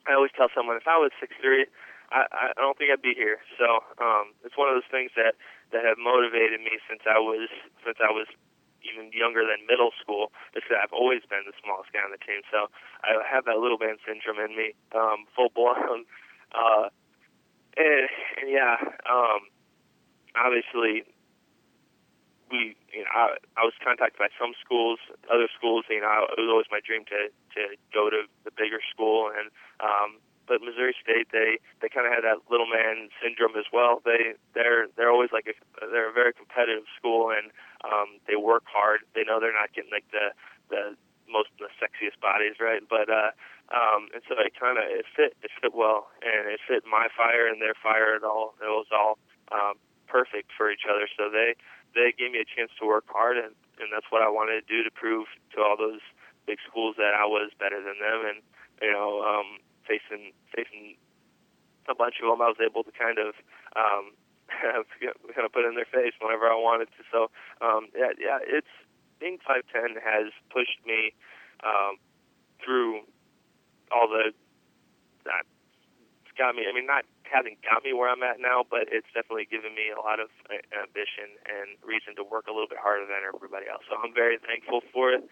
I 0.08 0.14
always 0.14 0.30
tell 0.36 0.48
someone, 0.54 0.76
if 0.76 0.86
I 0.86 0.96
was 0.98 1.10
six 1.20 1.34
three, 1.40 1.66
I, 2.12 2.52
I 2.54 2.60
don't 2.60 2.76
think 2.76 2.92
I'd 2.92 3.00
be 3.00 3.16
here. 3.16 3.40
So 3.56 3.80
um, 3.96 4.36
it's 4.44 4.56
one 4.56 4.68
of 4.68 4.76
those 4.76 4.90
things 4.92 5.10
that 5.16 5.34
that 5.72 5.88
have 5.88 5.96
motivated 5.96 6.60
me 6.60 6.76
since 6.84 7.00
I 7.08 7.16
was 7.18 7.48
since 7.80 7.96
I 8.04 8.12
was 8.12 8.28
even 8.84 9.08
younger 9.16 9.42
than 9.48 9.64
middle 9.64 9.96
school. 9.96 10.30
Is 10.52 10.62
that 10.68 10.84
I've 10.84 10.92
always 10.92 11.24
been 11.24 11.48
the 11.48 11.56
smallest 11.64 11.90
guy 11.96 12.04
on 12.04 12.12
the 12.12 12.20
team. 12.20 12.44
So 12.52 12.68
I 13.02 13.24
have 13.24 13.48
that 13.48 13.56
little 13.56 13.80
man 13.80 13.96
syndrome 14.04 14.38
in 14.38 14.52
me, 14.52 14.76
um, 14.94 15.24
full 15.34 15.50
blown. 15.50 16.04
Uh, 16.52 16.92
and, 17.78 18.12
and 18.36 18.52
yeah, 18.52 18.76
um, 19.08 19.48
obviously 20.36 21.08
we, 22.52 22.76
you 22.92 23.02
know, 23.02 23.08
I, 23.08 23.40
I 23.56 23.64
was 23.64 23.72
contacted 23.80 24.20
by 24.20 24.28
some 24.36 24.52
schools, 24.60 25.00
other 25.32 25.48
schools. 25.56 25.88
You 25.88 26.04
know, 26.04 26.28
it 26.28 26.36
was 26.36 26.52
always 26.52 26.68
my 26.68 26.84
dream 26.84 27.08
to 27.08 27.32
to 27.56 27.60
go 27.88 28.12
to 28.12 28.28
the 28.44 28.52
bigger 28.52 28.84
school, 28.92 29.32
and 29.32 29.48
um, 29.80 30.20
but 30.52 30.60
Missouri 30.60 30.92
State, 31.00 31.32
they 31.32 31.56
they 31.80 31.88
kind 31.88 32.04
of 32.04 32.12
had 32.12 32.28
that 32.28 32.44
little 32.52 32.68
man 32.68 33.08
syndrome 33.24 33.56
as 33.56 33.64
well. 33.72 34.04
They 34.04 34.36
they're 34.52 34.92
they're 35.00 35.08
always 35.08 35.32
like 35.32 35.48
a, 35.48 35.56
they're 35.88 36.12
a 36.12 36.12
very 36.12 36.36
competitive 36.36 36.84
school, 36.92 37.32
and 37.32 37.48
um, 37.88 38.20
they 38.28 38.36
work 38.36 38.68
hard. 38.68 39.00
They 39.16 39.24
know 39.24 39.40
they're 39.40 39.56
not 39.56 39.72
getting 39.72 39.88
like 39.88 40.04
the 40.12 40.36
the 40.68 41.00
most 41.24 41.48
the 41.56 41.72
sexiest 41.80 42.20
bodies, 42.20 42.60
right? 42.60 42.84
But 42.84 43.08
uh, 43.08 43.32
um, 43.72 44.12
and 44.12 44.20
so 44.28 44.36
it 44.36 44.52
kind 44.52 44.76
of 44.76 44.84
it 44.84 45.08
fit 45.16 45.32
it 45.40 45.48
fit 45.56 45.72
well, 45.72 46.12
and 46.20 46.52
it 46.52 46.60
fit 46.68 46.84
my 46.84 47.08
fire 47.16 47.48
and 47.48 47.56
their 47.56 47.76
fire. 47.80 48.12
It 48.12 48.28
all 48.28 48.52
it 48.60 48.68
was 48.68 48.92
all 48.92 49.16
um, 49.48 49.80
perfect 50.04 50.52
for 50.52 50.68
each 50.68 50.84
other. 50.84 51.08
So 51.16 51.32
they 51.32 51.56
they 51.96 52.12
gave 52.12 52.36
me 52.36 52.44
a 52.44 52.48
chance 52.48 52.76
to 52.76 52.84
work 52.84 53.08
hard, 53.08 53.40
and 53.40 53.56
and 53.80 53.88
that's 53.88 54.12
what 54.12 54.20
I 54.20 54.28
wanted 54.28 54.60
to 54.60 54.66
do 54.68 54.84
to 54.84 54.92
prove 54.92 55.32
to 55.56 55.64
all 55.64 55.80
those 55.80 56.04
big 56.44 56.60
schools 56.68 57.00
that 57.00 57.16
I 57.16 57.24
was 57.24 57.56
better 57.56 57.80
than 57.80 57.96
them, 58.04 58.20
and 58.28 58.44
you 58.84 58.92
know, 58.92 59.24
um, 59.24 59.64
facing 59.86 60.32
facing 60.54 60.96
a 61.88 61.94
bunch 61.94 62.22
of 62.22 62.30
them, 62.30 62.40
I 62.40 62.48
was 62.48 62.60
able 62.62 62.84
to 62.84 62.94
kind 62.94 63.18
of 63.18 63.34
um, 63.74 64.14
kind 64.62 65.44
of 65.46 65.52
put 65.52 65.64
in 65.64 65.74
their 65.74 65.88
face 65.88 66.14
whenever 66.20 66.46
I 66.46 66.56
wanted 66.56 66.88
to. 66.98 67.02
So 67.10 67.30
um, 67.60 67.88
yeah, 67.96 68.14
yeah, 68.18 68.38
it's 68.42 68.70
being 69.18 69.38
five 69.42 69.62
ten 69.72 69.98
has 70.02 70.32
pushed 70.50 70.80
me 70.86 71.14
um, 71.62 71.98
through 72.62 73.02
all 73.90 74.08
the 74.08 74.32
that 75.24 75.46
got 76.36 76.56
me. 76.56 76.64
I 76.66 76.72
mean, 76.72 76.86
not 76.86 77.04
hasn't 77.28 77.64
got 77.64 77.80
me 77.80 77.96
where 77.96 78.12
I'm 78.12 78.20
at 78.22 78.40
now, 78.40 78.60
but 78.60 78.92
it's 78.92 79.08
definitely 79.16 79.48
given 79.48 79.72
me 79.72 79.88
a 79.88 80.00
lot 80.00 80.20
of 80.20 80.28
uh, 80.52 80.60
ambition 80.76 81.32
and 81.48 81.80
reason 81.80 82.12
to 82.20 82.24
work 82.24 82.44
a 82.44 82.52
little 82.52 82.68
bit 82.68 82.76
harder 82.76 83.08
than 83.08 83.24
everybody 83.24 83.72
else. 83.72 83.88
So 83.88 83.96
I'm 83.96 84.12
very 84.12 84.36
thankful 84.36 84.84
for 84.92 85.16
it. 85.16 85.24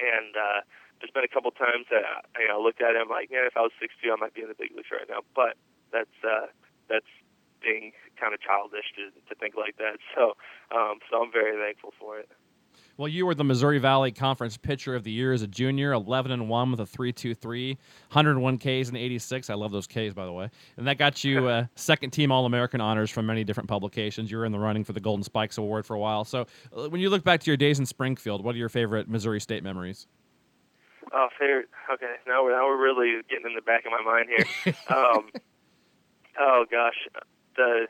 And 0.00 0.32
uh, 0.32 0.60
there's 1.02 1.10
been 1.10 1.26
a 1.26 1.34
couple 1.34 1.50
times 1.50 1.90
that 1.90 2.06
I, 2.06 2.46
you 2.46 2.48
know, 2.48 2.62
looked 2.62 2.80
at 2.80 2.94
it, 2.94 3.02
I'm 3.02 3.10
like, 3.10 3.34
man, 3.34 3.42
if 3.44 3.58
I 3.58 3.66
was 3.66 3.74
6'2", 3.82 3.90
I 4.06 4.16
might 4.16 4.34
be 4.34 4.42
in 4.42 4.48
the 4.48 4.54
big 4.54 4.70
leagues 4.70 4.94
right 4.94 5.10
now. 5.10 5.26
But 5.34 5.58
that's 5.90 6.14
uh, 6.22 6.46
that's 6.88 7.10
being 7.58 7.90
kind 8.14 8.32
of 8.32 8.40
childish 8.40 8.86
to, 8.94 9.10
to 9.10 9.34
think 9.34 9.58
like 9.58 9.76
that. 9.82 9.98
So 10.14 10.38
um, 10.70 11.02
so 11.10 11.22
I'm 11.22 11.32
very 11.32 11.58
thankful 11.58 11.92
for 11.98 12.18
it. 12.18 12.30
Well, 12.98 13.08
you 13.08 13.24
were 13.24 13.34
the 13.34 13.44
Missouri 13.44 13.78
Valley 13.78 14.12
Conference 14.12 14.56
Pitcher 14.56 14.94
of 14.94 15.02
the 15.02 15.10
Year 15.10 15.32
as 15.32 15.40
a 15.40 15.46
junior, 15.46 15.92
11 15.92 16.30
and 16.30 16.48
1 16.48 16.70
with 16.70 16.80
a 16.80 16.84
3.23, 16.84 17.76
101 18.10 18.58
Ks 18.58 18.88
and 18.88 18.96
86. 18.96 19.48
I 19.48 19.54
love 19.54 19.72
those 19.72 19.86
Ks, 19.86 20.12
by 20.14 20.26
the 20.26 20.32
way. 20.32 20.50
And 20.76 20.86
that 20.86 20.98
got 20.98 21.24
you 21.24 21.48
uh, 21.48 21.66
second 21.74 22.10
team 22.10 22.30
All 22.30 22.44
American 22.44 22.80
honors 22.82 23.10
from 23.10 23.26
many 23.26 23.44
different 23.44 23.68
publications. 23.68 24.30
You 24.30 24.36
were 24.36 24.44
in 24.44 24.52
the 24.52 24.58
running 24.58 24.84
for 24.84 24.92
the 24.92 25.00
Golden 25.00 25.24
Spikes 25.24 25.56
Award 25.56 25.86
for 25.86 25.94
a 25.94 25.98
while. 25.98 26.24
So, 26.24 26.46
uh, 26.76 26.88
when 26.90 27.00
you 27.00 27.08
look 27.08 27.24
back 27.24 27.40
to 27.40 27.46
your 27.46 27.56
days 27.56 27.78
in 27.78 27.86
Springfield, 27.86 28.44
what 28.44 28.54
are 28.54 28.58
your 28.58 28.68
favorite 28.68 29.08
Missouri 29.08 29.40
State 29.40 29.64
memories? 29.64 30.06
Oh, 31.12 31.28
favorite. 31.38 31.68
Okay, 31.92 32.16
now 32.26 32.42
we're 32.42 32.56
now 32.56 32.66
we're 32.66 32.80
really 32.80 33.20
getting 33.28 33.46
in 33.46 33.54
the 33.54 33.62
back 33.62 33.84
of 33.84 33.92
my 33.92 34.00
mind 34.00 34.28
here. 34.32 34.74
um, 34.88 35.28
oh 36.40 36.64
gosh, 36.70 36.96
the 37.56 37.86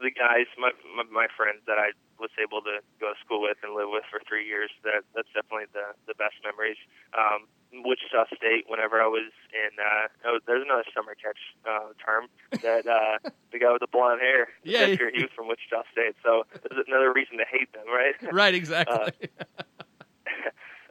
the 0.00 0.10
guys, 0.10 0.46
my, 0.58 0.70
my 0.94 1.04
my 1.10 1.26
friends 1.34 1.64
that 1.66 1.78
I 1.78 1.96
was 2.20 2.30
able 2.36 2.60
to 2.62 2.84
go 3.00 3.10
to 3.14 3.18
school 3.24 3.40
with 3.40 3.56
and 3.62 3.74
live 3.74 3.88
with 3.88 4.04
for 4.10 4.20
three 4.28 4.46
years. 4.46 4.70
That 4.84 5.02
that's 5.14 5.28
definitely 5.32 5.72
the 5.72 5.96
the 6.06 6.14
best 6.14 6.36
memories. 6.44 6.76
Um, 7.16 7.48
Wichita 7.72 8.28
State. 8.36 8.68
Whenever 8.68 9.00
I 9.00 9.08
was 9.08 9.32
in, 9.56 9.72
uh, 9.80 10.12
oh, 10.28 10.38
there's 10.46 10.62
another 10.62 10.84
summer 10.92 11.16
catch 11.16 11.40
uh, 11.64 11.96
term 11.96 12.28
that 12.60 12.84
uh, 12.84 13.16
the 13.52 13.58
guy 13.58 13.72
with 13.72 13.80
the 13.80 13.88
blonde 13.88 14.20
hair. 14.20 14.48
Yeah. 14.62 14.92
pitcher, 14.92 15.08
he 15.08 15.24
was 15.24 15.32
from 15.34 15.48
Wichita 15.48 15.88
State. 15.92 16.20
So 16.22 16.44
there's 16.52 16.84
another 16.86 17.12
reason 17.12 17.38
to 17.38 17.48
hate 17.48 17.72
them, 17.72 17.88
right? 17.88 18.12
Right, 18.28 18.54
exactly. 18.54 19.30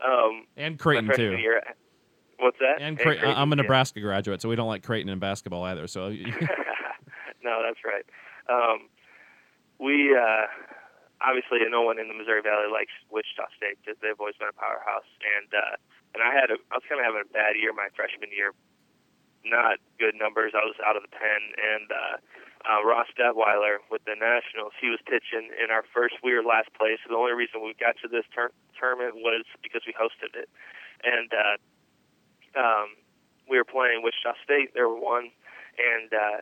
um, 0.05 0.45
and 0.57 0.79
Creighton, 0.79 1.11
too. 1.15 1.37
year. 1.37 1.61
What's 2.39 2.57
that? 2.59 2.81
And 2.81 2.97
Hey, 2.97 3.03
Creighton. 3.03 3.29
I'm 3.29 3.53
a 3.53 3.55
yeah. 3.55 3.61
Nebraska 3.61 4.01
graduate, 4.01 4.41
so 4.41 4.49
we 4.49 4.55
don't 4.55 4.67
like 4.67 4.83
Creighton 4.83 5.09
in 5.09 5.19
basketball 5.19 5.63
either. 5.63 5.87
So, 5.87 6.09
no, 7.43 7.61
that's 7.61 7.81
right. 7.85 8.05
Um, 8.49 8.89
we 9.77 10.15
uh, 10.17 10.45
obviously 11.21 11.61
no 11.69 11.81
one 11.81 12.01
in 12.01 12.09
the 12.09 12.17
Missouri 12.17 12.41
Valley 12.41 12.69
likes 12.69 12.93
Wichita 13.09 13.45
State 13.57 13.77
because 13.81 13.97
they've 14.01 14.17
always 14.17 14.37
been 14.37 14.49
a 14.49 14.57
powerhouse. 14.57 15.07
And 15.21 15.49
uh, 15.53 15.75
and 16.17 16.21
I 16.25 16.33
had 16.33 16.49
a 16.49 16.57
I 16.73 16.81
was 16.81 16.85
kind 16.89 16.97
of 16.97 17.05
having 17.05 17.21
a 17.21 17.29
bad 17.29 17.53
year 17.57 17.73
my 17.73 17.93
freshman 17.93 18.33
year, 18.33 18.53
not 19.45 19.77
good 20.01 20.17
numbers. 20.17 20.53
I 20.57 20.65
was 20.65 20.77
out 20.81 20.97
of 20.97 21.05
the 21.05 21.13
pen, 21.13 21.41
and 21.57 21.87
uh, 21.93 22.15
uh, 22.65 22.83
Ross 22.85 23.07
Detwiler 23.17 23.81
with 23.89 24.03
the 24.05 24.15
Nationals, 24.15 24.73
he 24.79 24.89
was 24.89 24.99
pitching 25.05 25.49
in 25.57 25.71
our 25.71 25.83
first. 25.93 26.15
We 26.23 26.33
were 26.33 26.43
last 26.43 26.73
place. 26.73 26.99
The 27.07 27.15
only 27.15 27.33
reason 27.33 27.61
we 27.63 27.73
got 27.79 27.97
to 28.01 28.07
this 28.07 28.25
tur- 28.33 28.55
tournament 28.77 29.15
was 29.17 29.45
because 29.61 29.81
we 29.85 29.93
hosted 29.93 30.33
it, 30.37 30.49
and 31.03 31.29
uh, 31.33 31.57
um, 32.57 32.97
we 33.49 33.57
were 33.57 33.67
playing 33.67 34.03
Wichita 34.03 34.37
State. 34.43 34.73
They 34.73 34.81
were 34.81 34.97
one, 34.97 35.31
and 35.77 36.09
uh, 36.13 36.39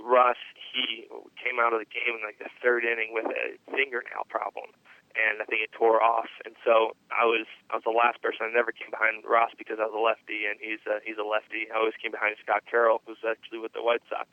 Russ 0.00 0.40
he 0.72 1.08
came 1.40 1.56
out 1.60 1.72
of 1.72 1.80
the 1.80 1.88
game 1.88 2.20
in 2.20 2.22
like 2.24 2.38
the 2.38 2.52
third 2.60 2.84
inning 2.84 3.16
with 3.16 3.26
a 3.32 3.56
fingernail 3.72 4.28
problem, 4.28 4.68
and 5.16 5.40
I 5.40 5.44
think 5.48 5.64
it 5.64 5.72
tore 5.72 6.02
off. 6.04 6.28
And 6.44 6.54
so 6.64 6.92
I 7.08 7.24
was 7.24 7.48
I 7.72 7.80
was 7.80 7.84
the 7.84 7.96
last 7.96 8.20
person. 8.20 8.48
I 8.48 8.52
never 8.52 8.72
came 8.72 8.92
behind 8.92 9.24
Ross 9.24 9.52
because 9.56 9.80
I 9.80 9.88
was 9.88 9.96
a 9.96 10.02
lefty, 10.02 10.44
and 10.44 10.60
he's 10.60 10.84
a, 10.84 11.00
he's 11.00 11.16
a 11.16 11.24
lefty. 11.24 11.72
I 11.72 11.80
always 11.80 11.96
came 11.96 12.12
behind 12.12 12.36
Scott 12.44 12.68
Carroll, 12.68 13.00
who's 13.08 13.20
actually 13.24 13.58
with 13.58 13.72
the 13.72 13.82
White 13.82 14.04
Sox, 14.12 14.28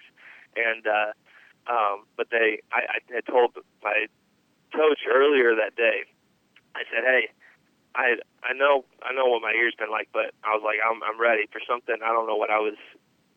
and 0.55 0.83
uh, 0.87 1.11
um, 1.69 2.05
but 2.17 2.27
they 2.31 2.59
I, 2.71 2.99
I 2.99 3.13
had 3.13 3.25
told 3.25 3.57
my 3.83 4.07
coach 4.75 4.99
earlier 5.07 5.55
that 5.55 5.75
day. 5.75 6.05
I 6.75 6.83
said, 6.89 7.03
hey. 7.03 7.29
I 7.93 8.17
I 8.41 8.57
know 8.57 8.89
I 9.05 9.13
know 9.13 9.29
what 9.29 9.45
my 9.45 9.53
year's 9.53 9.77
been 9.77 9.93
like, 9.93 10.09
but 10.09 10.33
I 10.41 10.57
was 10.57 10.65
like 10.65 10.81
I'm 10.81 11.05
I'm 11.05 11.21
ready 11.21 11.45
for 11.53 11.61
something. 11.61 11.93
I 12.01 12.09
don't 12.09 12.25
know 12.25 12.33
what 12.33 12.49
I 12.49 12.57
was 12.57 12.73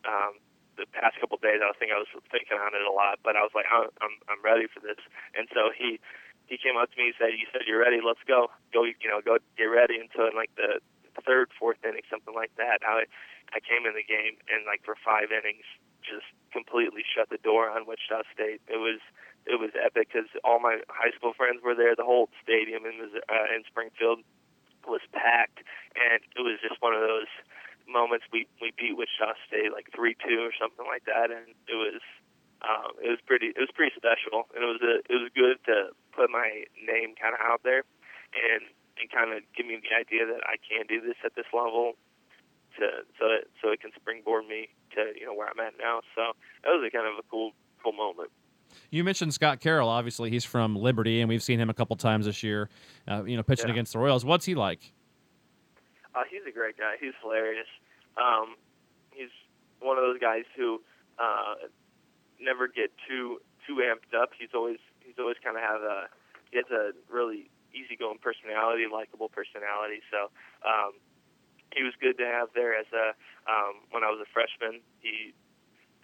um, 0.01 0.41
the 0.77 0.85
past 0.93 1.17
couple 1.19 1.41
of 1.41 1.43
days. 1.43 1.59
I 1.59 1.73
thinking 1.77 1.97
I 1.97 2.01
was 2.01 2.09
thinking 2.29 2.57
on 2.57 2.73
it 2.77 2.85
a 2.85 2.93
lot, 2.93 3.19
but 3.25 3.35
I 3.35 3.41
was 3.41 3.51
like 3.57 3.65
I'm 3.69 3.89
I'm, 3.99 4.41
ready 4.45 4.69
for 4.69 4.79
this. 4.79 5.01
And 5.33 5.49
so 5.51 5.73
he 5.73 5.99
he 6.45 6.55
came 6.55 6.77
up 6.77 6.93
to 6.93 6.97
me 6.97 7.11
and 7.11 7.17
said, 7.17 7.33
"You 7.35 7.49
said 7.51 7.65
you're 7.65 7.81
ready. 7.81 7.99
Let's 7.99 8.23
go. 8.25 8.53
Go 8.71 8.85
you 8.85 9.09
know 9.09 9.19
go 9.19 9.41
get 9.57 9.67
ready." 9.67 9.99
So 10.15 10.29
in 10.29 10.37
like 10.37 10.53
the 10.55 10.79
third 11.25 11.49
fourth 11.57 11.81
inning, 11.83 12.05
something 12.07 12.33
like 12.33 12.53
that, 12.61 12.85
I 12.85 13.09
I 13.51 13.59
came 13.59 13.89
in 13.89 13.97
the 13.97 14.05
game 14.05 14.37
and 14.53 14.63
like 14.69 14.85
for 14.85 14.95
five 14.95 15.33
innings 15.33 15.65
just 16.05 16.29
completely 16.57 17.05
shut 17.05 17.29
the 17.29 17.37
door 17.45 17.69
on 17.69 17.85
Wichita 17.85 18.25
State. 18.33 18.65
It 18.65 18.81
was 18.81 18.97
it 19.45 19.61
was 19.61 19.69
epic 19.77 20.09
because 20.09 20.27
all 20.41 20.57
my 20.57 20.81
high 20.89 21.13
school 21.13 21.37
friends 21.37 21.61
were 21.61 21.77
there. 21.77 21.93
The 21.93 22.03
whole 22.03 22.33
stadium 22.41 22.89
in 22.89 22.97
uh, 23.05 23.47
in 23.53 23.61
Springfield 23.69 24.25
was 24.89 25.05
packed, 25.13 25.61
and 25.93 26.25
it 26.33 26.41
was 26.41 26.57
just 26.65 26.81
one 26.81 26.97
of 26.97 27.05
those 27.05 27.29
moments. 27.85 28.25
We 28.33 28.49
we 28.57 28.73
beat 28.73 28.97
Wichita 28.97 29.37
State 29.45 29.69
like 29.69 29.93
three 29.93 30.17
two 30.17 30.41
or 30.41 30.53
something 30.57 30.89
like 30.89 31.05
that, 31.05 31.29
and 31.29 31.53
it 31.69 31.77
was 31.77 32.01
um, 32.65 32.97
it 32.97 33.13
was 33.13 33.21
pretty 33.21 33.53
it 33.53 33.61
was 33.61 33.71
pretty 33.71 33.93
special, 33.93 34.49
and 34.57 34.65
it 34.65 34.69
was 34.69 34.81
a, 34.81 35.05
it 35.05 35.17
was 35.21 35.29
good 35.37 35.61
to 35.69 35.93
put 36.17 36.33
my 36.33 36.65
name 36.81 37.13
kind 37.13 37.37
of 37.37 37.41
out 37.45 37.61
there, 37.61 37.85
and 38.33 38.65
and 38.97 39.05
kind 39.13 39.29
of 39.29 39.45
give 39.53 39.69
me 39.69 39.77
the 39.77 39.93
idea 39.93 40.25
that 40.25 40.41
I 40.49 40.57
can 40.57 40.89
do 40.89 40.99
this 41.05 41.21
at 41.21 41.37
this 41.37 41.47
level. 41.53 41.93
To, 42.77 42.85
so 43.17 43.23
that 43.25 43.49
so 43.57 43.71
it 43.73 43.81
can 43.81 43.89
springboard 43.95 44.45
me 44.45 44.69
to 44.97 45.13
you 45.19 45.25
know 45.25 45.33
where 45.33 45.47
I'm 45.47 45.59
at 45.59 45.73
now. 45.79 46.01
So 46.15 46.33
that 46.63 46.69
was 46.69 46.83
a 46.85 46.91
kind 46.91 47.07
of 47.07 47.13
a 47.17 47.23
cool 47.31 47.51
cool 47.83 47.93
moment. 47.93 48.29
You 48.91 49.03
mentioned 49.03 49.33
Scott 49.33 49.59
Carroll. 49.59 49.89
Obviously, 49.89 50.29
he's 50.29 50.43
from 50.45 50.75
Liberty, 50.75 51.21
and 51.21 51.29
we've 51.29 51.41
seen 51.43 51.59
him 51.59 51.69
a 51.69 51.73
couple 51.73 51.95
times 51.95 52.25
this 52.25 52.43
year. 52.43 52.69
Uh, 53.07 53.23
you 53.23 53.35
know, 53.37 53.43
pitching 53.43 53.67
Yeah. 53.67 53.73
against 53.73 53.93
the 53.93 53.99
Royals. 53.99 54.23
What's 54.25 54.45
he 54.45 54.55
like? 54.55 54.91
Uh, 56.13 56.23
he's 56.29 56.41
a 56.47 56.51
great 56.51 56.77
guy. 56.77 56.95
He's 56.99 57.13
hilarious. 57.21 57.67
Um, 58.17 58.55
he's 59.11 59.29
one 59.79 59.97
of 59.97 60.03
those 60.03 60.19
guys 60.19 60.43
who 60.55 60.81
uh, 61.19 61.55
never 62.39 62.67
get 62.67 62.91
too 63.07 63.39
too 63.65 63.75
amped 63.83 64.17
up. 64.19 64.29
He's 64.37 64.49
always 64.53 64.77
he's 65.01 65.15
always 65.19 65.37
kind 65.43 65.55
of 65.57 65.63
have 65.63 65.81
a 65.81 66.07
he 66.51 66.57
has 66.57 66.65
a 66.71 66.91
really 67.11 67.49
easygoing 67.73 68.17
personality, 68.21 68.85
likable 68.91 69.29
personality. 69.29 70.01
So 70.11 70.31
um, 70.67 70.93
he 71.75 71.83
was 71.83 71.93
good 71.99 72.17
to 72.17 72.25
have 72.25 72.49
there 72.55 72.75
as 72.75 72.87
a 72.93 73.13
um, 73.47 73.83
when 73.91 74.03
I 74.03 74.11
was 74.11 74.19
a 74.21 74.29
freshman. 74.31 74.81
He 74.99 75.33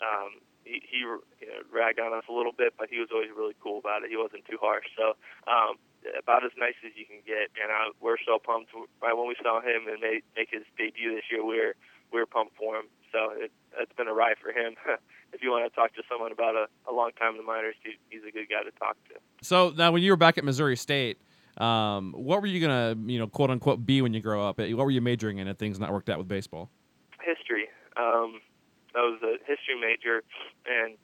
um, 0.02 0.42
he, 0.64 0.82
he 0.84 1.00
you 1.04 1.20
know, 1.48 1.62
ragged 1.72 2.00
on 2.00 2.14
us 2.16 2.24
a 2.30 2.34
little 2.34 2.56
bit, 2.56 2.74
but 2.80 2.88
he 2.90 3.00
was 3.00 3.10
always 3.12 3.30
really 3.36 3.56
cool 3.60 3.80
about 3.80 4.04
it. 4.04 4.10
He 4.10 4.18
wasn't 4.18 4.46
too 4.48 4.58
harsh. 4.60 4.88
So 4.96 5.16
um, 5.48 5.76
about 6.18 6.44
as 6.44 6.52
nice 6.58 6.76
as 6.86 6.92
you 6.96 7.06
can 7.06 7.20
get. 7.26 7.52
And 7.60 7.72
I, 7.72 7.92
we're 8.00 8.20
so 8.26 8.40
pumped. 8.40 8.72
Right 9.02 9.16
when 9.16 9.28
we 9.28 9.36
saw 9.42 9.62
him 9.62 9.88
and 9.88 10.00
make, 10.00 10.24
make 10.36 10.50
his 10.52 10.64
debut 10.78 11.16
this 11.16 11.28
year, 11.32 11.44
we 11.44 11.56
we're 11.56 11.76
we 12.12 12.20
we're 12.20 12.26
pumped 12.26 12.56
for 12.58 12.76
him. 12.76 12.88
So 13.12 13.32
it, 13.36 13.52
it's 13.80 13.94
been 13.94 14.08
a 14.08 14.14
ride 14.14 14.38
for 14.42 14.52
him. 14.52 14.76
if 15.34 15.42
you 15.44 15.52
want 15.52 15.70
to 15.70 15.74
talk 15.76 15.94
to 15.96 16.04
someone 16.10 16.32
about 16.32 16.56
a, 16.56 16.66
a 16.90 16.94
long 16.94 17.12
time 17.20 17.32
in 17.32 17.38
the 17.38 17.44
minors, 17.44 17.76
he, 17.84 17.94
he's 18.10 18.24
a 18.28 18.32
good 18.32 18.50
guy 18.50 18.64
to 18.64 18.72
talk 18.80 18.98
to. 19.10 19.16
So 19.42 19.74
now, 19.76 19.92
when 19.92 20.02
you 20.02 20.12
were 20.12 20.18
back 20.18 20.38
at 20.38 20.44
Missouri 20.44 20.76
State, 20.76 21.20
um, 21.58 22.14
what 22.14 22.42
were 22.42 22.48
you 22.48 22.60
gonna, 22.60 22.96
you 23.06 23.20
know, 23.20 23.28
quote 23.28 23.50
unquote, 23.50 23.86
be 23.86 24.02
when 24.02 24.14
you 24.14 24.22
grow 24.22 24.48
up? 24.48 24.60
What 24.60 24.78
were 24.78 24.92
you 24.92 25.02
majoring 25.02 25.38
in? 25.38 25.48
If 25.48 25.58
things 25.58 25.80
not 25.80 25.92
worked 25.92 26.10
out 26.10 26.18
with 26.18 26.28
baseball. 26.28 26.70
history. 27.22 27.70
Um, 27.98 28.42
I 28.96 29.02
was 29.02 29.22
a 29.22 29.38
history 29.46 29.78
major, 29.80 30.24
and 30.66 30.98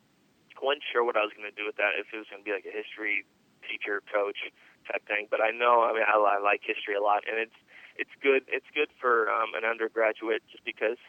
wasn't 0.62 0.83
sure 0.91 1.03
what 1.03 1.15
I 1.15 1.23
was 1.23 1.31
to 1.33 1.55
do 1.55 1.65
with 1.65 1.77
that. 1.77 1.95
If 1.97 2.12
it 2.13 2.17
was 2.17 2.27
to 2.33 2.41
be 2.43 2.51
like 2.51 2.67
a 2.67 2.75
history 2.75 3.25
teacher, 3.63 4.01
coach 4.12 4.51
type 4.88 5.05
thing. 5.07 5.27
But 5.29 5.41
I 5.41 5.51
know, 5.51 5.85
I 5.88 5.93
mean, 5.93 6.05
I, 6.05 6.17
I 6.17 6.38
like 6.41 6.62
history 6.65 6.95
a 6.95 7.03
lot, 7.03 7.23
and 7.29 7.38
it's 7.39 7.55
it's 7.95 8.13
good. 8.23 8.47
It's 8.47 8.67
good 8.73 8.89
for 8.99 9.29
um, 9.29 9.53
an 9.55 9.63
undergraduate 9.67 10.41
just 10.51 10.63
because 10.63 10.99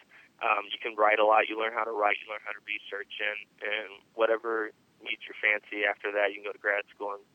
um, 0.43 0.67
you 0.69 0.79
can 0.81 0.93
write 0.97 1.19
a 1.19 1.25
lot. 1.25 1.47
You 1.47 1.57
learn 1.57 1.73
how 1.73 1.85
to 1.85 1.95
write. 1.95 2.19
You 2.21 2.31
learn 2.31 2.43
how 2.43 2.53
to 2.53 2.63
research, 2.67 3.11
and 3.21 3.39
and 3.63 3.89
whatever 4.13 4.71
meets 5.01 5.25
your 5.25 5.37
fancy. 5.39 5.87
After 5.87 6.11
that, 6.13 6.29
you 6.31 6.41
can 6.41 6.47
go 6.47 6.53
to 6.53 6.61
grad 6.61 6.85
school 6.93 7.17
and 7.17 7.25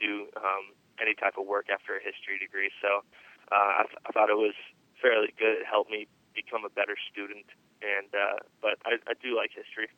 do 0.00 0.28
um, 0.36 0.76
any 1.00 1.14
type 1.14 1.34
of 1.38 1.46
work 1.46 1.66
after 1.72 1.96
a 1.96 2.02
history 2.02 2.38
degree. 2.38 2.70
So 2.80 3.02
uh, 3.52 3.82
I, 3.82 3.84
th- 3.88 4.00
I 4.06 4.12
thought 4.12 4.30
it 4.30 4.38
was 4.38 4.54
fairly 5.00 5.32
good. 5.38 5.64
It 5.64 5.66
helped 5.66 5.90
me 5.90 6.06
become 6.34 6.64
a 6.64 6.70
better 6.70 6.96
student. 7.10 7.46
And 7.80 8.12
uh, 8.12 8.38
but 8.60 8.76
I, 8.84 9.00
I 9.08 9.14
do 9.16 9.36
like 9.36 9.50
history, 9.56 9.88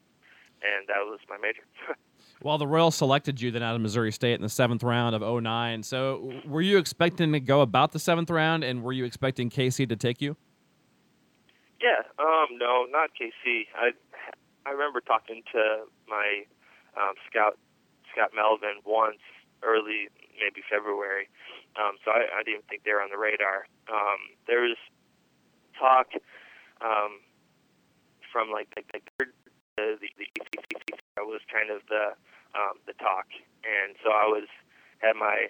and 0.62 0.86
that 0.86 1.02
was 1.04 1.20
my 1.28 1.36
major. 1.38 1.66
Well, 2.40 2.58
the 2.58 2.66
Royals 2.66 2.96
selected 2.96 3.40
you 3.40 3.52
then 3.52 3.62
out 3.62 3.76
of 3.76 3.80
Missouri 3.80 4.10
State 4.10 4.34
in 4.34 4.42
the 4.42 4.48
seventh 4.48 4.82
round 4.82 5.14
of 5.14 5.22
09. 5.22 5.82
So, 5.84 6.40
were 6.44 6.60
you 6.60 6.78
expecting 6.78 7.32
to 7.32 7.40
go 7.40 7.60
about 7.60 7.92
the 7.92 8.00
seventh 8.00 8.30
round, 8.30 8.64
and 8.64 8.82
were 8.82 8.92
you 8.92 9.04
expecting 9.04 9.48
KC 9.48 9.88
to 9.88 9.96
take 9.96 10.20
you? 10.20 10.36
yeah, 11.82 12.06
um, 12.22 12.56
no, 12.56 12.86
not 12.88 13.10
KC. 13.18 13.66
I 13.74 13.90
I 14.64 14.70
remember 14.70 15.00
talking 15.00 15.42
to 15.52 15.90
my 16.06 16.46
um, 16.96 17.14
scout 17.28 17.58
Scott 18.14 18.30
Melvin 18.34 18.78
once 18.86 19.18
early, 19.62 20.10
maybe 20.38 20.62
February. 20.68 21.30
Um, 21.78 21.96
so 22.04 22.10
I, 22.12 22.40
I 22.40 22.42
didn't 22.42 22.68
think 22.68 22.84
they 22.84 22.92
were 22.92 23.02
on 23.02 23.10
the 23.10 23.18
radar. 23.18 23.66
Um, 23.88 24.36
there 24.46 24.62
was 24.62 24.76
talk 25.78 26.12
um, 26.84 27.22
from 28.30 28.50
like 28.50 28.68
the, 28.74 28.82
the, 28.92 29.26
the, 29.76 30.08
the 30.18 30.26
ECCC 30.36 30.98
was 31.24 31.40
kind 31.48 31.70
of 31.70 31.80
the 31.88 32.12
um, 32.52 32.76
the 32.84 32.92
talk, 33.00 33.24
and 33.64 33.96
so 34.04 34.12
I 34.12 34.28
was 34.28 34.44
had 35.00 35.16
my 35.16 35.48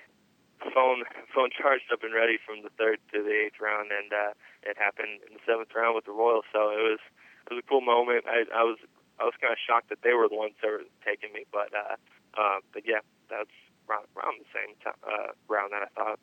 phone 0.70 1.02
phone 1.34 1.50
charged 1.58 1.90
up 1.90 2.06
and 2.06 2.14
ready 2.14 2.38
from 2.38 2.62
the 2.62 2.70
third 2.78 3.02
to 3.10 3.22
the 3.22 3.34
eighth 3.48 3.58
round, 3.58 3.90
and 3.90 4.12
uh, 4.12 4.32
it 4.62 4.78
happened 4.78 5.26
in 5.26 5.34
the 5.34 5.42
seventh 5.42 5.74
round 5.74 5.98
with 5.98 6.06
the 6.06 6.14
Royals. 6.14 6.46
So 6.52 6.70
it 6.70 6.82
was 6.82 7.02
it 7.48 7.54
was 7.54 7.60
a 7.64 7.66
cool 7.66 7.82
moment. 7.82 8.24
I, 8.30 8.46
I 8.54 8.62
was 8.62 8.78
I 9.18 9.24
was 9.26 9.34
kind 9.42 9.50
of 9.50 9.58
shocked 9.58 9.90
that 9.90 10.02
they 10.06 10.14
were 10.14 10.28
the 10.30 10.38
ones 10.38 10.54
that 10.62 10.70
were 10.70 10.86
taking 11.02 11.32
me, 11.34 11.44
but 11.50 11.74
uh, 11.74 11.98
uh, 12.38 12.58
but 12.70 12.86
yeah, 12.86 13.02
that's 13.26 13.54
around, 13.88 14.06
around 14.16 14.34
the 14.38 14.50
same 14.52 14.74
time, 14.82 14.98
uh, 15.02 15.32
round 15.48 15.72
that 15.72 15.82
I 15.82 15.90
thought. 15.94 16.18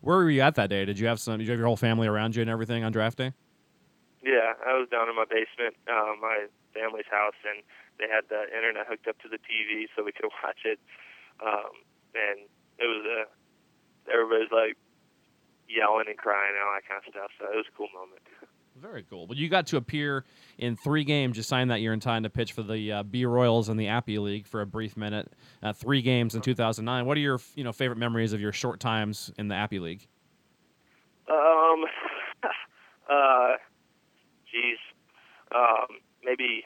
Where 0.00 0.16
were 0.16 0.30
you 0.30 0.40
at 0.40 0.54
that 0.56 0.70
day? 0.70 0.84
Did 0.84 0.98
you 0.98 1.06
have 1.06 1.20
some? 1.20 1.38
Did 1.38 1.44
you 1.44 1.50
have 1.52 1.58
your 1.58 1.66
whole 1.66 1.76
family 1.76 2.08
around 2.08 2.34
you 2.34 2.42
and 2.42 2.50
everything 2.50 2.84
on 2.84 2.92
draft 2.92 3.18
day? 3.18 3.32
Yeah, 4.22 4.54
I 4.64 4.78
was 4.78 4.88
down 4.88 5.08
in 5.08 5.16
my 5.16 5.26
basement, 5.26 5.74
uh, 5.90 6.14
my 6.20 6.46
family's 6.74 7.10
house, 7.10 7.38
and 7.42 7.62
they 7.98 8.06
had 8.06 8.30
the 8.30 8.46
internet 8.54 8.86
hooked 8.86 9.06
up 9.08 9.18
to 9.22 9.28
the 9.28 9.38
TV 9.38 9.86
so 9.94 10.04
we 10.04 10.12
could 10.12 10.30
watch 10.42 10.62
it. 10.64 10.78
Um, 11.42 11.82
and 12.14 12.46
it 12.78 12.86
was 12.86 13.04
a 13.06 13.20
everybody's 14.10 14.50
like 14.50 14.76
yelling 15.68 16.06
and 16.08 16.18
crying 16.18 16.54
and 16.54 16.62
all 16.62 16.74
that 16.74 16.86
kind 16.86 17.02
of 17.02 17.10
stuff. 17.10 17.30
So 17.38 17.50
it 17.50 17.56
was 17.56 17.66
a 17.66 17.76
cool 17.76 17.90
moment. 17.94 18.22
Very 18.80 19.04
cool. 19.08 19.26
But 19.26 19.36
you 19.36 19.48
got 19.48 19.66
to 19.68 19.76
appear 19.76 20.24
in 20.58 20.76
three 20.76 21.04
games. 21.04 21.36
You 21.36 21.42
signed 21.42 21.70
that 21.70 21.80
year 21.80 21.92
in 21.92 22.00
time 22.00 22.22
to 22.22 22.30
pitch 22.30 22.52
for 22.52 22.62
the 22.62 22.92
uh, 22.92 23.02
B 23.02 23.24
Royals 23.24 23.68
and 23.68 23.78
the 23.78 23.88
Appy 23.88 24.18
League 24.18 24.46
for 24.46 24.60
a 24.60 24.66
brief 24.66 24.96
minute. 24.96 25.32
Uh, 25.62 25.72
three 25.72 26.02
games 26.02 26.34
in 26.34 26.40
2009. 26.40 27.06
What 27.06 27.16
are 27.16 27.20
your 27.20 27.40
you 27.54 27.64
know 27.64 27.72
favorite 27.72 27.98
memories 27.98 28.32
of 28.32 28.40
your 28.40 28.52
short 28.52 28.80
times 28.80 29.30
in 29.38 29.48
the 29.48 29.54
Appy 29.54 29.78
League? 29.78 30.06
Um, 31.28 31.84
uh, 33.10 33.52
geez, 34.50 34.78
um, 35.54 35.86
maybe 36.24 36.64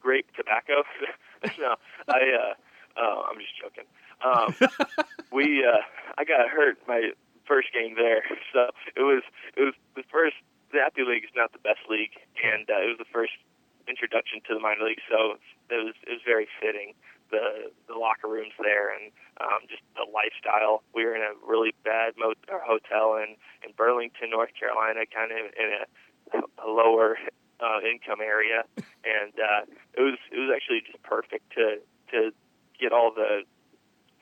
grape 0.00 0.26
tobacco. 0.36 0.82
no, 1.58 1.74
I 2.08 2.14
uh, 2.14 2.54
oh, 2.96 3.24
I'm 3.30 3.38
just 3.38 3.60
joking. 3.60 3.84
Um, 4.24 5.04
we 5.32 5.64
uh, 5.64 5.80
I 6.16 6.24
got 6.24 6.48
hurt 6.48 6.78
my 6.86 7.10
first 7.46 7.72
game 7.72 7.94
there, 7.94 8.22
so 8.52 8.70
it 8.96 9.02
was 9.02 9.22
it 9.56 9.62
was 9.62 9.74
the 9.96 10.04
first. 10.10 10.36
The 10.72 10.82
Appy 10.82 11.06
League 11.06 11.22
is 11.22 11.30
not 11.36 11.52
the 11.52 11.62
best 11.62 11.86
league, 11.88 12.18
and 12.42 12.66
uh, 12.66 12.82
it 12.82 12.90
was 12.90 12.98
the 12.98 13.12
first 13.12 13.38
introduction 13.86 14.40
to 14.48 14.54
the 14.54 14.60
minor 14.60 14.84
league, 14.84 15.02
so 15.08 15.38
it 15.70 15.80
was 15.84 15.94
it 16.06 16.10
was 16.18 16.24
very 16.24 16.48
fitting. 16.60 16.94
The 17.30 17.70
the 17.88 17.94
locker 17.94 18.28
rooms 18.28 18.52
there 18.60 18.92
and 18.94 19.10
um, 19.40 19.66
just 19.68 19.82
the 19.94 20.06
lifestyle. 20.10 20.82
We 20.94 21.04
were 21.04 21.14
in 21.14 21.22
a 21.22 21.34
really 21.46 21.74
bad 21.84 22.14
mo- 22.18 22.38
hotel 22.48 23.16
in 23.16 23.36
in 23.62 23.72
Burlington, 23.76 24.30
North 24.30 24.50
Carolina, 24.58 25.06
kind 25.06 25.32
of 25.32 25.38
in 25.54 25.68
a, 25.78 26.66
a 26.66 26.68
lower 26.68 27.16
uh, 27.60 27.80
income 27.80 28.20
area, 28.20 28.64
and 28.76 29.32
uh, 29.38 29.62
it 29.94 30.02
was 30.02 30.18
it 30.30 30.38
was 30.38 30.50
actually 30.54 30.82
just 30.84 31.02
perfect 31.02 31.52
to 31.54 31.78
to 32.12 32.30
get 32.78 32.92
all 32.92 33.12
the 33.14 33.42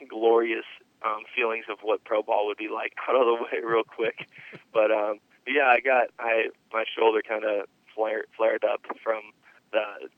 glorious 0.08 0.66
um, 1.04 1.22
feelings 1.34 1.64
of 1.70 1.78
what 1.82 2.04
pro 2.04 2.22
ball 2.22 2.46
would 2.46 2.56
be 2.56 2.68
like 2.68 2.94
out 3.08 3.16
of 3.16 3.26
the 3.26 3.34
way 3.34 3.62
real 3.64 3.84
quick. 3.84 4.28
but 4.72 4.90
um, 4.90 5.18
yeah, 5.46 5.66
I 5.66 5.80
got 5.80 6.08
I 6.18 6.48
my 6.72 6.84
shoulder 6.96 7.22
kind 7.26 7.44
of 7.44 7.66
flared 7.94 8.26
flared 8.36 8.64
up 8.64 8.80
from 9.02 9.22
the 9.72 10.08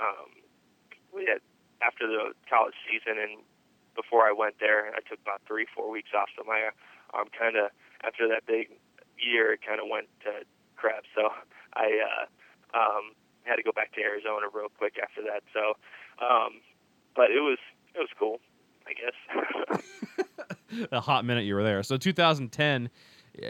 um, 0.00 0.30
we 1.14 1.26
had 1.26 1.40
after 1.84 2.06
the 2.06 2.32
college 2.48 2.74
season 2.86 3.18
and 3.20 3.42
before 3.94 4.24
I 4.24 4.32
went 4.32 4.56
there, 4.60 4.88
I 4.94 5.00
took 5.08 5.20
about 5.20 5.42
three 5.46 5.66
four 5.74 5.90
weeks 5.90 6.10
off. 6.16 6.28
So 6.36 6.44
my 6.46 6.70
arm 7.12 7.28
kind 7.36 7.56
of 7.56 7.70
after 8.04 8.28
that 8.28 8.46
big 8.46 8.70
year, 9.18 9.52
it 9.52 9.60
kind 9.66 9.80
of 9.80 9.86
went 9.90 10.08
to 10.24 10.44
crap. 10.76 11.04
So 11.14 11.28
I 11.74 12.00
uh, 12.00 12.24
um, 12.76 13.12
had 13.44 13.56
to 13.56 13.62
go 13.62 13.72
back 13.72 13.92
to 13.94 14.00
Arizona 14.00 14.46
real 14.52 14.70
quick 14.70 14.96
after 15.02 15.22
that. 15.22 15.42
So, 15.52 15.76
um, 16.24 16.60
but 17.14 17.30
it 17.30 17.40
was 17.40 17.58
it 17.94 17.98
was 17.98 18.10
cool. 18.18 18.40
I 18.86 18.92
guess. 18.92 19.82
a 20.92 21.00
hot 21.00 21.24
minute 21.24 21.44
you 21.44 21.54
were 21.54 21.62
there. 21.62 21.82
So 21.82 21.96
2010, 21.96 22.90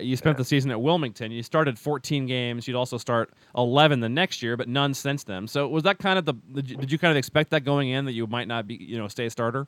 you 0.01 0.16
spent 0.16 0.37
the 0.37 0.45
season 0.45 0.71
at 0.71 0.81
Wilmington. 0.81 1.33
You 1.33 1.42
started 1.42 1.79
14 1.79 2.27
games. 2.27 2.68
You'd 2.68 2.77
also 2.77 2.99
start 2.99 3.33
11 3.57 4.01
the 4.01 4.09
next 4.09 4.42
year, 4.42 4.57
but 4.57 4.68
none 4.68 4.95
since 4.95 5.25
then. 5.25 5.49
So 5.49 5.66
was 5.68 5.83
that 5.85 5.99
kind 5.99 6.18
of 6.18 6.25
the? 6.25 6.35
Did 6.35 6.92
you 6.92 6.99
kind 6.99 7.11
of 7.11 7.16
expect 7.16 7.51
that 7.51 7.64
going 7.64 7.90
in 7.90 8.05
that 8.05 8.12
you 8.12 8.27
might 8.27 8.49
not 8.49 8.66
be, 8.66 8.75
you 8.75 8.99
know, 8.99 9.09
stay 9.09 9.27
a 9.27 9.31
starter? 9.31 9.66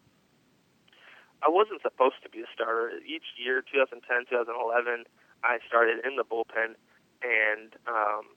I 1.42 1.50
wasn't 1.50 1.82
supposed 1.82 2.22
to 2.22 2.30
be 2.30 2.40
a 2.40 2.48
starter. 2.54 2.92
Each 3.06 3.24
year, 3.36 3.60
2010, 3.60 4.00
2011, 4.30 5.04
I 5.42 5.58
started 5.68 6.04
in 6.06 6.16
the 6.16 6.24
bullpen, 6.24 6.72
and 7.20 7.74
um, 7.86 8.32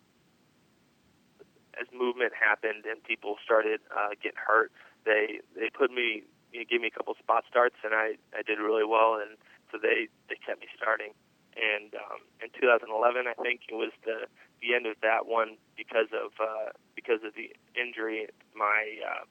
as 1.80 1.88
movement 1.98 2.34
happened 2.36 2.84
and 2.90 3.02
people 3.04 3.38
started 3.46 3.80
uh, 3.96 4.10
getting 4.22 4.40
hurt, 4.46 4.72
they 5.06 5.40
they 5.56 5.70
put 5.70 5.92
me 5.92 6.24
you 6.52 6.60
know, 6.60 6.66
gave 6.70 6.82
me 6.82 6.88
a 6.88 6.96
couple 6.96 7.16
spot 7.20 7.44
starts, 7.50 7.76
and 7.84 7.94
I 7.94 8.16
I 8.36 8.42
did 8.42 8.60
really 8.60 8.86
well, 8.86 9.16
and 9.20 9.38
so 9.72 9.78
they 9.82 10.08
they 10.30 10.38
kept 10.40 10.62
me 10.62 10.68
starting. 10.76 11.14
And 11.58 11.98
um, 11.98 12.22
in 12.38 12.54
2011, 12.54 12.94
I 13.26 13.34
think 13.42 13.66
it 13.70 13.74
was 13.74 13.90
the 14.06 14.30
the 14.62 14.78
end 14.78 14.86
of 14.86 14.98
that 15.02 15.26
one 15.26 15.58
because 15.76 16.14
of 16.14 16.38
uh, 16.38 16.74
because 16.96 17.26
of 17.26 17.34
the 17.34 17.54
injury. 17.74 18.28
My 18.56 19.02
uh, 19.02 19.26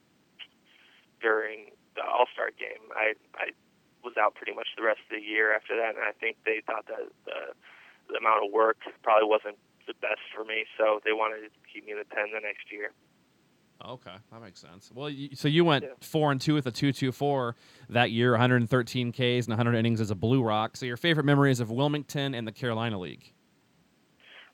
during 1.21 1.75
the 1.95 2.03
All 2.03 2.27
Star 2.33 2.51
game, 2.51 2.91
I 2.95 3.15
I 3.35 3.55
was 4.03 4.15
out 4.19 4.35
pretty 4.35 4.55
much 4.55 4.69
the 4.77 4.83
rest 4.83 5.03
of 5.11 5.19
the 5.19 5.23
year 5.23 5.55
after 5.55 5.75
that, 5.77 5.95
and 5.95 6.05
I 6.05 6.13
think 6.13 6.39
they 6.45 6.63
thought 6.67 6.87
that 6.87 7.11
the 7.25 7.55
the 8.11 8.19
amount 8.19 8.47
of 8.47 8.53
work 8.53 8.79
probably 9.03 9.27
wasn't 9.27 9.59
the 9.87 9.95
best 10.03 10.23
for 10.35 10.45
me, 10.45 10.67
so 10.79 11.01
they 11.07 11.15
wanted 11.15 11.47
to 11.47 11.51
keep 11.71 11.87
me 11.87 11.93
in 11.95 11.99
the 11.99 12.07
pen 12.07 12.35
the 12.35 12.43
next 12.43 12.71
year. 12.71 12.91
Okay, 13.85 14.15
that 14.33 14.43
makes 14.43 14.61
sense. 14.61 14.91
Well, 14.95 15.11
you, 15.11 15.31
so 15.35 15.49
you 15.49 15.65
went 15.65 15.85
yeah. 15.85 15.91
four 16.01 16.33
and 16.33 16.41
two 16.41 16.55
with 16.55 16.67
a 16.67 16.71
two 16.71 16.93
two 16.93 17.13
four 17.13 17.57
that 17.91 18.11
year, 18.11 18.33
113 18.33 19.13
Ks 19.13 19.19
and 19.19 19.49
100 19.49 19.75
innings 19.75 20.01
as 20.01 20.11
a 20.11 20.15
Blue 20.15 20.43
Rock. 20.43 20.77
So 20.77 20.87
your 20.87 20.97
favorite 20.97 21.25
memories 21.25 21.61
of 21.61 21.71
Wilmington 21.71 22.35
and 22.35 22.47
the 22.47 22.53
Carolina 22.53 22.99
League? 22.99 23.33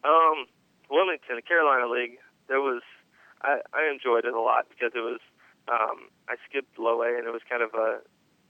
Um, 0.05 0.47
Wilmington, 0.91 1.37
the 1.37 1.43
Carolina 1.43 1.89
League. 1.89 2.19
There 2.49 2.61
was 2.61 2.83
I, 3.43 3.61
I 3.73 3.91
enjoyed 3.93 4.25
it 4.25 4.35
a 4.35 4.41
lot 4.41 4.67
because 4.69 4.93
it 4.95 5.01
was 5.01 5.21
um, 5.69 6.11
I 6.29 6.35
skipped 6.49 6.79
low 6.79 7.03
A 7.03 7.17
and 7.17 7.27
it 7.27 7.33
was 7.33 7.43
kind 7.49 7.63
of 7.63 7.71
a 7.75 8.01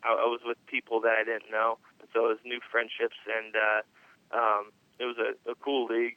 I, 0.02 0.08
I 0.08 0.26
was 0.26 0.40
with 0.44 0.56
people 0.66 1.00
that 1.02 1.16
I 1.20 1.24
didn't 1.24 1.50
know, 1.50 1.78
so 2.14 2.24
it 2.26 2.28
was 2.28 2.38
new 2.44 2.61
friendships 2.70 3.16
and 3.28 3.54
uh, 3.54 4.37
um, 4.37 4.72
it 4.98 5.04
was 5.04 5.16
a, 5.18 5.50
a 5.50 5.54
cool 5.54 5.87
league 5.87 6.16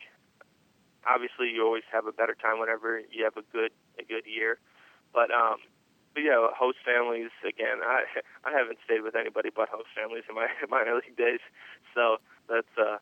obviously 1.08 1.50
you 1.50 1.64
always 1.64 1.86
have 1.92 2.06
a 2.06 2.12
better 2.12 2.36
time 2.36 2.60
whenever 2.60 3.00
you 3.12 3.24
have 3.24 3.38
a 3.38 3.46
good 3.54 3.72
a 4.00 4.04
good 4.04 4.26
year. 4.26 4.60
But 5.14 5.32
um, 5.32 5.58
but 6.14 6.24
yeah, 6.24 6.48
host 6.58 6.78
families 6.84 7.32
again. 7.48 7.82
I 7.84 8.04
I 8.48 8.52
haven't 8.52 8.80
stayed 8.84 9.02
with 9.02 9.16
anybody 9.16 9.50
but 9.54 9.70
host 9.70 9.90
families 9.96 10.24
in 10.30 10.36
my 10.36 10.48
minor 10.70 10.96
league 10.96 11.18
days, 11.18 11.44
so 11.94 12.18
that's 12.50 12.74
uh 12.78 12.98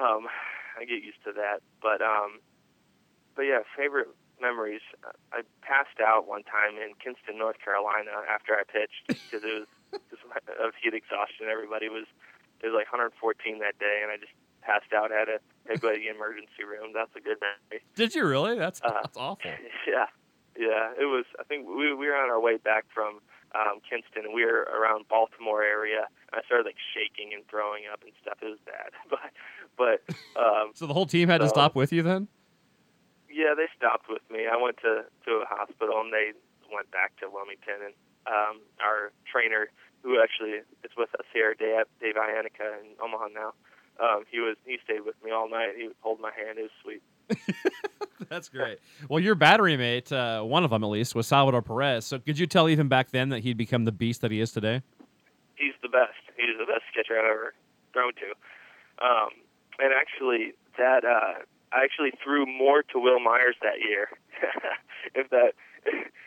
um 0.00 0.28
I 0.78 0.84
get 0.84 1.02
used 1.02 1.22
to 1.24 1.32
that. 1.32 1.62
But 1.80 2.02
um 2.02 2.40
but 3.34 3.42
yeah, 3.42 3.60
favorite 3.76 4.08
memories. 4.40 4.82
I 5.32 5.42
passed 5.60 6.00
out 6.00 6.26
one 6.26 6.42
time 6.42 6.80
in 6.80 6.96
Kinston, 6.96 7.36
North 7.38 7.60
Carolina, 7.62 8.24
after 8.28 8.56
I 8.56 8.64
pitched 8.64 9.04
because 9.08 9.44
it 9.44 9.52
was 9.52 9.68
just 10.10 10.24
of 10.58 10.72
heat 10.80 10.94
exhaustion. 10.94 11.46
Everybody 11.50 11.88
was 11.88 12.08
it 12.60 12.68
was 12.68 12.76
like 12.76 12.92
114 12.92 13.16
that 13.60 13.78
day, 13.80 14.00
and 14.02 14.12
I 14.12 14.16
just 14.16 14.32
passed 14.60 14.92
out, 14.92 15.10
had 15.10 15.32
to, 15.32 15.40
to 15.72 15.78
go 15.78 15.92
to 15.92 15.98
the 15.98 16.08
emergency 16.08 16.64
room. 16.66 16.92
That's 16.94 17.14
a 17.16 17.20
good 17.20 17.38
memory. 17.40 17.82
Did 17.94 18.14
you 18.14 18.26
really? 18.26 18.58
That's 18.58 18.80
uh, 18.82 19.00
that's 19.02 19.16
awful. 19.16 19.50
Yeah, 19.86 20.06
yeah. 20.56 20.92
It 20.98 21.06
was. 21.06 21.24
I 21.38 21.44
think 21.44 21.66
we 21.66 21.94
we 21.94 22.06
were 22.08 22.16
on 22.16 22.30
our 22.30 22.40
way 22.40 22.56
back 22.56 22.84
from 22.92 23.20
um, 23.54 23.80
Kinston, 23.88 24.24
and 24.24 24.34
we 24.34 24.44
were 24.44 24.68
around 24.70 25.08
Baltimore 25.08 25.62
area. 25.62 26.06
And 26.32 26.40
I 26.40 26.46
started 26.46 26.66
like 26.66 26.78
shaking 26.94 27.34
and 27.34 27.46
throwing 27.48 27.84
up 27.90 28.02
and 28.02 28.12
stuff. 28.22 28.38
It 28.42 28.46
was 28.46 28.62
bad, 28.66 28.90
but 29.10 29.30
but 29.76 29.98
um, 30.38 30.72
so 30.74 30.86
the 30.86 30.94
whole 30.94 31.06
team 31.06 31.28
had 31.28 31.40
so, 31.40 31.46
to 31.46 31.50
stop 31.50 31.74
with 31.74 31.92
you 31.92 32.02
then. 32.02 32.28
Yeah, 33.30 33.54
they 33.56 33.66
stopped 33.76 34.10
with 34.10 34.22
me. 34.30 34.46
I 34.50 34.56
went 34.60 34.76
to 34.78 35.06
to 35.26 35.30
a 35.42 35.46
hospital, 35.46 36.00
and 36.00 36.12
they 36.12 36.32
went 36.72 36.90
back 36.90 37.16
to 37.20 37.30
Wilmington, 37.30 37.90
and 37.90 37.94
um, 38.26 38.60
our 38.78 39.12
trainer, 39.26 39.70
who 40.02 40.20
actually 40.22 40.62
is 40.84 40.94
with 40.96 41.10
us 41.18 41.26
here, 41.32 41.54
Dave, 41.54 41.86
Dave 42.00 42.14
Ianica 42.14 42.78
in 42.78 42.94
Omaha 43.02 43.28
now 43.34 43.52
um, 44.00 44.24
he 44.30 44.40
was 44.40 44.56
he 44.64 44.78
stayed 44.84 45.04
with 45.04 45.16
me 45.24 45.30
all 45.30 45.48
night. 45.48 45.70
He 45.76 45.88
would 45.88 45.96
hold 46.00 46.20
my 46.20 46.30
hand. 46.32 46.58
It 46.58 46.62
was 46.62 46.70
sweet. 46.82 47.02
That's 48.28 48.48
great. 48.48 48.78
Well, 49.08 49.20
your 49.20 49.34
battery 49.34 49.76
mate, 49.76 50.10
uh, 50.12 50.42
one 50.42 50.64
of 50.64 50.70
them 50.70 50.84
at 50.84 50.90
least, 50.90 51.14
was 51.14 51.26
Salvador 51.26 51.62
Perez. 51.62 52.06
So 52.06 52.18
could 52.18 52.38
you 52.38 52.46
tell 52.46 52.68
even 52.68 52.88
back 52.88 53.10
then 53.10 53.28
that 53.30 53.40
he'd 53.40 53.56
become 53.56 53.84
the 53.84 53.92
beast 53.92 54.20
that 54.22 54.30
he 54.30 54.40
is 54.40 54.52
today? 54.52 54.82
He's 55.56 55.74
the 55.82 55.88
best. 55.88 56.18
He's 56.36 56.56
the 56.58 56.66
best 56.66 56.84
catcher 56.94 57.18
I've 57.18 57.30
ever 57.30 57.54
thrown 57.92 58.12
to. 58.14 59.04
Um, 59.04 59.30
and 59.78 59.92
actually, 59.92 60.52
that 60.78 61.04
uh, 61.04 61.44
I 61.72 61.84
actually 61.84 62.12
threw 62.22 62.46
more 62.46 62.82
to 62.82 62.98
Wil 62.98 63.20
Myers 63.20 63.56
that 63.62 63.80
year. 63.80 64.08
if 65.14 65.30
that, 65.30 65.52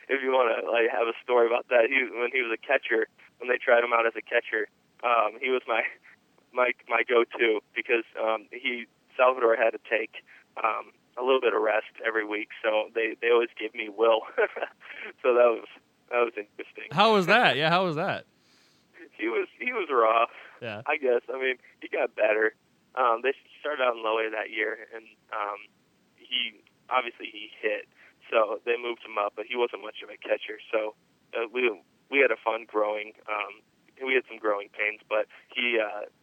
if 0.10 0.22
you 0.22 0.32
want 0.32 0.54
to 0.54 0.70
like 0.70 0.90
have 0.92 1.08
a 1.08 1.18
story 1.24 1.48
about 1.48 1.68
that, 1.70 1.90
he 1.90 2.06
when 2.18 2.30
he 2.32 2.42
was 2.42 2.52
a 2.54 2.62
catcher, 2.62 3.08
when 3.40 3.50
they 3.50 3.58
tried 3.58 3.84
him 3.84 3.94
out 3.94 4.06
as 4.06 4.14
a 4.18 4.22
catcher, 4.22 4.68
um, 5.04 5.40
he 5.42 5.50
was 5.50 5.62
my 5.68 5.84
my 6.54 6.72
my 6.88 7.04
go-to 7.08 7.60
because 7.76 8.06
um, 8.22 8.48
he 8.52 8.86
Salvador 9.18 9.56
had 9.56 9.72
to 9.72 9.82
take 9.90 10.24
um, 10.58 10.94
a 11.18 11.24
little 11.24 11.42
bit 11.42 11.54
of 11.54 11.62
rest 11.62 11.94
every 12.06 12.26
week, 12.26 12.50
so 12.64 12.90
they 12.94 13.16
they 13.22 13.30
always 13.30 13.50
give 13.60 13.74
me 13.74 13.90
Wil. 13.90 14.22
so 15.22 15.34
that 15.34 15.50
was 15.50 15.68
that 16.12 16.22
was 16.22 16.34
interesting. 16.38 16.90
How 16.92 17.14
was 17.14 17.26
that? 17.28 17.58
Yeah, 17.58 17.70
how 17.70 17.86
was 17.86 17.96
that? 17.96 18.26
he 19.18 19.28
was 19.28 19.48
he 19.60 19.74
was 19.74 19.88
raw. 19.92 20.26
Yeah, 20.62 20.82
I 20.86 20.98
guess. 20.98 21.22
I 21.34 21.40
mean, 21.40 21.58
he 21.82 21.88
got 21.88 22.16
better. 22.16 22.56
Um, 22.96 23.22
they 23.24 23.34
started 23.60 23.82
out 23.82 23.98
in 23.98 24.04
low 24.04 24.20
A 24.20 24.30
that 24.30 24.54
year, 24.54 24.78
and 24.94 25.06
um, 25.34 25.60
he 26.16 26.62
obviously 26.90 27.28
he 27.32 27.50
hit, 27.62 27.90
so 28.30 28.62
they 28.66 28.78
moved 28.78 29.02
him 29.02 29.18
up, 29.18 29.34
but 29.36 29.46
he 29.50 29.58
wasn't 29.58 29.82
much 29.82 30.06
of 30.06 30.10
a 30.10 30.18
catcher. 30.18 30.62
So 30.72 30.94
uh, 31.34 31.50
we 31.52 31.74
we 32.10 32.20
had 32.20 32.30
a 32.30 32.38
fun 32.38 32.66
growing 32.70 33.14
um, 33.26 33.66
we 34.02 34.14
had 34.14 34.26
some 34.26 34.38
growing 34.38 34.70
pains, 34.74 35.02
but 35.06 35.30
he 35.54 35.78
uh, 35.78 36.10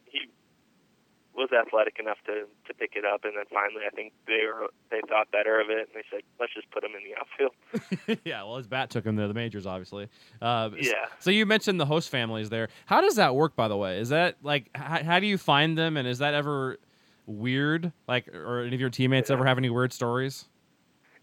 was 1.41 1.49
athletic 1.51 1.97
enough 1.99 2.17
to 2.27 2.45
to 2.67 2.73
pick 2.73 2.91
it 2.95 3.03
up, 3.05 3.25
and 3.25 3.33
then 3.35 3.45
finally, 3.51 3.81
I 3.85 3.89
think 3.89 4.13
they 4.27 4.45
were 4.45 4.67
they 4.89 5.01
thought 5.09 5.31
better 5.31 5.59
of 5.59 5.69
it, 5.69 5.89
and 5.89 5.95
they 5.95 6.03
said, 6.09 6.21
"Let's 6.39 6.53
just 6.53 6.69
put 6.71 6.83
him 6.83 6.91
in 6.95 7.03
the 7.03 7.17
outfield." 7.19 8.19
yeah, 8.25 8.43
well, 8.43 8.57
his 8.57 8.67
bat 8.67 8.89
took 8.89 9.05
him 9.05 9.17
to 9.17 9.27
the 9.27 9.33
majors, 9.33 9.65
obviously. 9.65 10.07
Uh, 10.41 10.69
yeah. 10.79 11.07
So 11.19 11.31
you 11.31 11.45
mentioned 11.45 11.79
the 11.79 11.85
host 11.85 12.09
families 12.09 12.49
there. 12.49 12.69
How 12.85 13.01
does 13.01 13.15
that 13.15 13.35
work, 13.35 13.55
by 13.55 13.67
the 13.67 13.77
way? 13.77 13.99
Is 13.99 14.09
that 14.09 14.37
like 14.43 14.69
how, 14.75 15.03
how 15.03 15.19
do 15.19 15.27
you 15.27 15.37
find 15.37 15.77
them, 15.77 15.97
and 15.97 16.07
is 16.07 16.19
that 16.19 16.33
ever 16.33 16.77
weird? 17.25 17.91
Like, 18.07 18.27
or 18.29 18.61
any 18.61 18.75
of 18.75 18.81
your 18.81 18.89
teammates 18.89 19.29
Yeah. 19.29 19.35
ever 19.35 19.45
have 19.45 19.57
any 19.57 19.69
weird 19.69 19.93
stories? 19.93 20.47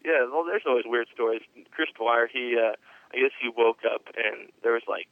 Yeah, 0.04 0.26
well, 0.32 0.44
there's 0.44 0.62
always 0.66 0.84
weird 0.86 1.08
stories. 1.12 1.42
Chris 1.72 1.88
Dwyer, 1.98 2.28
he, 2.32 2.56
uh, 2.56 2.72
I 3.12 3.20
guess 3.20 3.32
he 3.42 3.50
woke 3.54 3.80
up 3.84 4.02
and 4.16 4.48
there 4.62 4.72
was 4.72 4.82
like, 4.88 5.06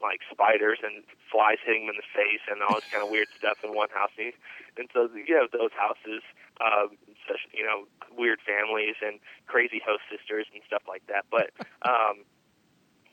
like 0.00 0.20
spiders 0.30 0.80
and 0.82 1.04
flies 1.30 1.60
hitting 1.64 1.84
him 1.84 1.92
in 1.92 1.98
the 2.00 2.10
face 2.16 2.40
and 2.48 2.62
all 2.64 2.80
this 2.80 2.88
kind 2.90 3.04
of 3.04 3.10
weird 3.12 3.28
stuff 3.36 3.60
in 3.62 3.76
one 3.76 3.92
house. 3.92 4.12
And, 4.16 4.32
and 4.76 4.88
so 4.92 5.08
you 5.12 5.36
have 5.36 5.52
those 5.52 5.72
houses, 5.76 6.24
um, 6.60 6.96
such, 7.28 7.44
you 7.52 7.62
know, 7.62 7.84
weird 8.16 8.40
families 8.40 8.96
and 9.04 9.20
crazy 9.46 9.80
host 9.84 10.02
sisters 10.08 10.46
and 10.52 10.64
stuff 10.66 10.82
like 10.88 11.04
that. 11.08 11.28
But, 11.30 11.52
um, 11.88 12.24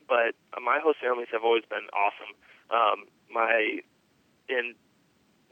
but 0.08 0.36
my 0.56 0.80
host 0.80 1.00
families 1.04 1.28
have 1.32 1.44
always 1.44 1.68
been 1.68 1.92
awesome. 1.92 2.34
Um, 2.72 3.12
my, 3.28 3.84
in 4.48 4.76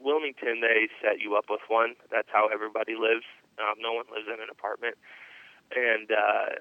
Wilmington, 0.00 0.60
they 0.60 0.88
set 1.00 1.20
you 1.20 1.36
up 1.36 1.46
with 1.48 1.64
one. 1.68 1.96
That's 2.10 2.28
how 2.32 2.48
everybody 2.48 2.96
lives. 2.96 3.24
Um, 3.60 3.80
no 3.80 3.92
one 3.92 4.04
lives 4.12 4.28
in 4.28 4.40
an 4.40 4.52
apartment, 4.52 4.96
and 5.72 6.12
uh, 6.12 6.60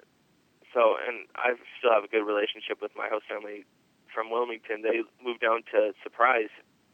so 0.72 0.96
and 0.96 1.28
I 1.36 1.60
still 1.80 1.92
have 1.92 2.04
a 2.04 2.08
good 2.08 2.24
relationship 2.24 2.80
with 2.82 2.92
my 2.96 3.08
host 3.12 3.28
family 3.28 3.68
from 4.16 4.32
Wilmington. 4.32 4.82
They 4.82 5.04
moved 5.22 5.42
down 5.42 5.64
to 5.76 5.92
Surprise, 6.02 6.50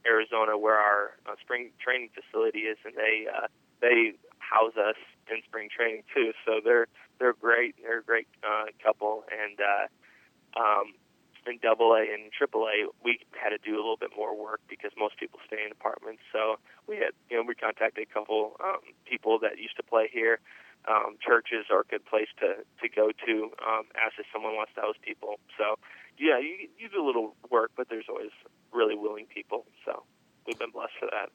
Arizona, 0.05 0.57
where 0.57 0.77
our 0.77 1.15
uh, 1.29 1.37
spring 1.39 1.69
training 1.77 2.09
facility 2.17 2.65
is, 2.65 2.77
and 2.83 2.95
they 2.97 3.27
uh, 3.29 3.47
they 3.79 4.17
house 4.39 4.73
us 4.75 4.97
in 5.29 5.39
spring 5.45 5.69
training 5.69 6.01
too. 6.13 6.33
So 6.43 6.59
they're 6.63 6.87
they're 7.19 7.37
great. 7.37 7.75
They're 7.81 7.99
a 7.99 8.03
great 8.03 8.27
uh, 8.43 8.73
couple, 8.83 9.23
and 9.29 9.61
uh, 9.61 10.59
um, 10.59 10.97
in 11.45 11.59
Double 11.61 11.93
A 11.93 12.01
and 12.01 12.31
Triple 12.33 12.67
A, 12.67 12.89
we 13.03 13.19
had 13.37 13.49
to 13.49 13.57
do 13.57 13.75
a 13.75 13.81
little 13.81 13.97
bit 13.97 14.11
more 14.17 14.35
work 14.35 14.61
because 14.67 14.91
most 14.97 15.17
people 15.17 15.39
stay 15.45 15.63
in 15.65 15.71
apartments. 15.71 16.21
So 16.33 16.57
we 16.87 16.97
had, 16.97 17.13
you 17.29 17.37
know, 17.37 17.43
we 17.47 17.55
contacted 17.55 18.05
a 18.09 18.13
couple 18.13 18.57
um, 18.63 18.81
people 19.05 19.39
that 19.39 19.57
used 19.57 19.77
to 19.77 19.83
play 19.83 20.09
here. 20.11 20.39
Um, 20.89 21.17
churches 21.21 21.69
are 21.69 21.81
a 21.81 21.85
good 21.85 22.05
place 22.05 22.29
to 22.41 22.65
to 22.65 22.89
go 22.89 23.11
to. 23.13 23.33
Um, 23.61 23.85
ask 23.93 24.17
if 24.17 24.25
someone 24.33 24.55
wants 24.55 24.73
to 24.75 24.81
host 24.81 25.01
people. 25.01 25.37
So 25.57 25.77
yeah, 26.21 26.37
you 26.39 26.69
you 26.77 26.87
do 26.87 27.03
a 27.03 27.05
little 27.05 27.35
work, 27.49 27.71
but 27.75 27.89
there's 27.89 28.05
always 28.07 28.29
really 28.71 28.95
willing 28.95 29.25
people. 29.25 29.65
So 29.85 30.03
we've 30.45 30.57
been 30.59 30.69
blessed 30.71 30.93
for 30.99 31.07
that. 31.11 31.29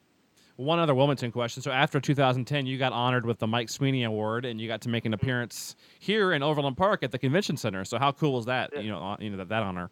One 0.57 0.79
other 0.79 0.95
Wilmington 0.95 1.33
question. 1.33 1.63
So 1.63 1.71
after 1.71 2.01
2010, 2.01 2.65
you 2.65 2.79
got 2.79 2.93
honored 2.93 3.27
with 3.27 3.39
the 3.39 3.47
Mike 3.47 3.69
Sweeney 3.69 4.05
Award, 4.05 4.47
and 4.47 4.59
you 4.59 4.69
got 4.69 4.81
to 4.83 4.89
make 4.89 5.05
an 5.05 5.13
appearance 5.13 5.77
here 5.99 6.33
in 6.33 6.43
Overland 6.43 6.79
Park 6.79 7.03
at 7.03 7.11
the 7.11 7.19
convention 7.19 7.59
center. 7.59 7.85
So 7.85 7.99
how 7.99 8.13
cool 8.13 8.33
was 8.33 8.47
that? 8.47 8.71
Yeah. 8.73 8.81
You 8.81 8.91
know, 8.93 8.99
uh, 8.99 9.17
you 9.21 9.29
know 9.29 9.37
that, 9.39 9.51
that 9.51 9.63
honor. 9.63 9.91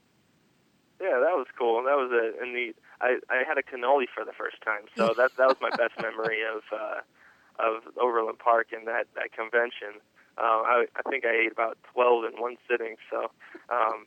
Yeah, 1.00 1.18
that 1.20 1.36
was 1.36 1.46
cool. 1.58 1.82
That 1.82 1.96
was 1.96 2.10
a, 2.12 2.42
a 2.42 2.46
neat. 2.46 2.76
I 3.00 3.18
I 3.28 3.42
had 3.46 3.58
a 3.58 3.62
cannoli 3.62 4.06
for 4.14 4.24
the 4.24 4.32
first 4.32 4.56
time, 4.64 4.86
so 4.96 5.12
that 5.16 5.32
that 5.36 5.48
was 5.48 5.56
my 5.60 5.70
best 5.76 6.00
memory 6.00 6.40
of 6.42 6.62
uh, 6.72 7.00
of 7.58 7.82
Overland 8.00 8.38
Park 8.38 8.68
and 8.72 8.86
that 8.86 9.08
that 9.16 9.32
convention. 9.32 10.00
Uh, 10.38 10.62
I 10.64 10.86
I 10.96 11.10
think 11.10 11.26
I 11.26 11.34
ate 11.44 11.52
about 11.52 11.76
twelve 11.92 12.24
in 12.24 12.40
one 12.40 12.56
sitting. 12.70 12.96
So, 13.10 13.30
um, 13.68 14.06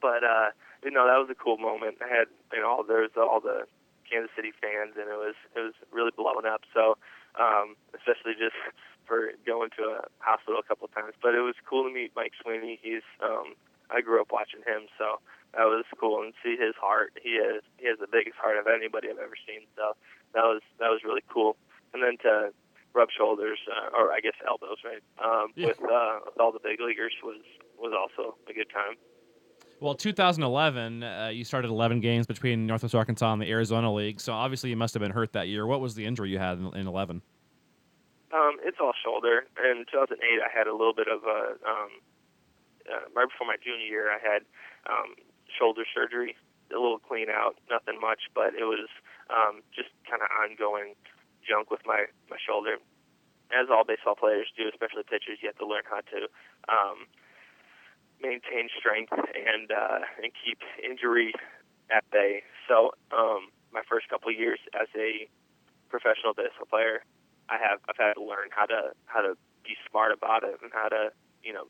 but 0.00 0.24
uh, 0.24 0.50
you 0.84 0.90
know 0.90 1.06
that 1.06 1.18
was 1.18 1.28
a 1.30 1.34
cool 1.38 1.58
moment. 1.58 1.98
I 2.04 2.08
had 2.08 2.28
you 2.52 2.60
know 2.60 2.68
all 2.68 2.84
there 2.84 3.02
was 3.02 3.14
all 3.16 3.40
the 3.40 3.66
Kansas 4.08 4.30
City 4.36 4.52
fans, 4.60 4.94
and 4.98 5.08
it 5.08 5.18
was 5.18 5.34
it 5.54 5.60
was 5.60 5.74
really 5.92 6.12
blowing 6.16 6.46
up. 6.46 6.62
So, 6.74 6.96
um, 7.38 7.76
especially 7.94 8.34
just 8.38 8.56
for 9.06 9.32
going 9.46 9.70
to 9.78 10.02
a 10.02 10.08
hospital 10.18 10.58
a 10.60 10.66
couple 10.66 10.86
of 10.86 10.94
times. 10.94 11.14
But 11.22 11.34
it 11.34 11.40
was 11.42 11.54
cool 11.68 11.84
to 11.84 11.92
meet 11.92 12.12
Mike 12.14 12.32
Sweeney. 12.42 12.78
He's 12.82 13.06
um, 13.22 13.54
I 13.90 14.00
grew 14.00 14.20
up 14.20 14.32
watching 14.32 14.60
him, 14.66 14.86
so 14.98 15.18
that 15.54 15.64
was 15.66 15.84
cool 15.98 16.22
and 16.22 16.34
see 16.42 16.56
his 16.58 16.74
heart. 16.80 17.14
He 17.22 17.38
has 17.42 17.62
he 17.78 17.86
has 17.86 17.98
the 17.98 18.10
biggest 18.10 18.36
heart 18.36 18.58
of 18.58 18.66
anybody 18.66 19.08
I've 19.10 19.18
ever 19.22 19.38
seen. 19.46 19.66
So 19.76 19.94
that 20.34 20.44
was 20.44 20.62
that 20.78 20.90
was 20.90 21.00
really 21.04 21.22
cool. 21.30 21.56
And 21.94 22.02
then 22.02 22.18
to 22.22 22.52
rub 22.94 23.08
shoulders, 23.10 23.58
uh, 23.68 23.92
or 23.96 24.10
I 24.12 24.20
guess 24.20 24.34
elbows, 24.46 24.78
right, 24.84 25.04
um, 25.22 25.52
Yeah. 25.54 25.68
with 25.68 25.80
uh, 25.84 26.18
with 26.26 26.38
all 26.40 26.52
the 26.52 26.62
big 26.62 26.80
leaguers 26.80 27.12
was 27.22 27.42
was 27.78 27.92
also 27.92 28.36
a 28.48 28.52
good 28.52 28.70
time. 28.72 28.96
Well, 29.78 29.94
2011, 29.94 31.02
uh, 31.02 31.30
you 31.32 31.44
started 31.44 31.68
11 31.70 32.00
games 32.00 32.26
between 32.26 32.66
Northwest 32.66 32.94
Arkansas 32.94 33.32
and 33.32 33.42
the 33.42 33.50
Arizona 33.50 33.92
League. 33.92 34.20
So 34.20 34.32
obviously 34.32 34.70
you 34.70 34.76
must 34.76 34.94
have 34.94 35.02
been 35.02 35.12
hurt 35.12 35.34
that 35.34 35.48
year. 35.48 35.66
What 35.66 35.80
was 35.80 35.94
the 35.94 36.06
injury 36.06 36.30
you 36.30 36.38
had 36.38 36.58
in, 36.58 36.74
in 36.74 36.86
11? 36.86 37.20
Um, 38.32 38.56
it's 38.64 38.78
all 38.80 38.92
shoulder. 39.04 39.44
In 39.60 39.84
2008, 39.92 40.16
I 40.40 40.48
had 40.48 40.66
a 40.66 40.72
little 40.72 40.94
bit 40.94 41.08
of 41.08 41.24
a 41.24 41.60
um, 41.68 41.92
uh, 42.88 43.04
right 43.14 43.28
before 43.28 43.46
my 43.46 43.56
junior 43.62 43.84
year. 43.84 44.08
I 44.10 44.18
had 44.18 44.42
um, 44.88 45.14
shoulder 45.46 45.84
surgery, 45.92 46.36
a 46.72 46.78
little 46.80 46.98
clean 46.98 47.28
out, 47.28 47.56
nothing 47.70 48.00
much, 48.00 48.32
but 48.34 48.54
it 48.54 48.64
was 48.64 48.88
um, 49.28 49.60
just 49.74 49.90
kind 50.08 50.22
of 50.22 50.28
ongoing 50.40 50.94
junk 51.46 51.70
with 51.70 51.84
my 51.84 52.06
my 52.30 52.38
shoulder. 52.40 52.78
As 53.54 53.70
all 53.70 53.84
baseball 53.84 54.16
players 54.18 54.50
do, 54.56 54.66
especially 54.66 55.04
pitchers, 55.06 55.38
you 55.38 55.46
have 55.46 55.58
to 55.62 55.66
learn 55.66 55.86
how 55.86 56.02
to 56.02 56.26
um, 56.66 57.06
maintain 58.22 58.68
strength 58.78 59.12
and 59.12 59.70
uh, 59.70 60.00
and 60.22 60.32
keep 60.32 60.58
injury 60.82 61.32
at 61.90 62.08
bay. 62.10 62.42
So 62.68 62.92
um, 63.12 63.52
my 63.72 63.82
first 63.88 64.08
couple 64.08 64.30
of 64.30 64.38
years 64.38 64.58
as 64.74 64.88
a 64.96 65.28
professional 65.88 66.34
baseball 66.34 66.66
player, 66.68 67.04
I 67.48 67.58
have 67.58 67.80
I've 67.88 67.98
had 67.98 68.14
to 68.14 68.24
learn 68.24 68.50
how 68.50 68.66
to 68.66 68.92
how 69.06 69.22
to 69.22 69.36
be 69.64 69.76
smart 69.90 70.12
about 70.12 70.44
it 70.44 70.58
and 70.62 70.70
how 70.72 70.88
to 70.88 71.10
you 71.42 71.52
know 71.52 71.66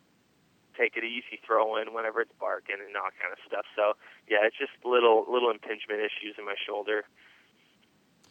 take 0.76 0.96
it 0.96 1.04
easy, 1.04 1.40
throw 1.40 1.80
in 1.80 1.96
whenever 1.96 2.20
it's 2.20 2.32
barking 2.38 2.76
and 2.76 2.92
all 2.96 3.09
kind 3.16 3.32
of 3.32 3.40
stuff. 3.48 3.64
So 3.74 3.96
yeah, 4.28 4.44
it's 4.44 4.56
just 4.56 4.72
little 4.85 5.24
little 5.28 5.50
impingement 5.50 6.00
issues 6.00 6.37
in 6.38 6.44
my 6.44 6.56
shoulder. 6.56 7.04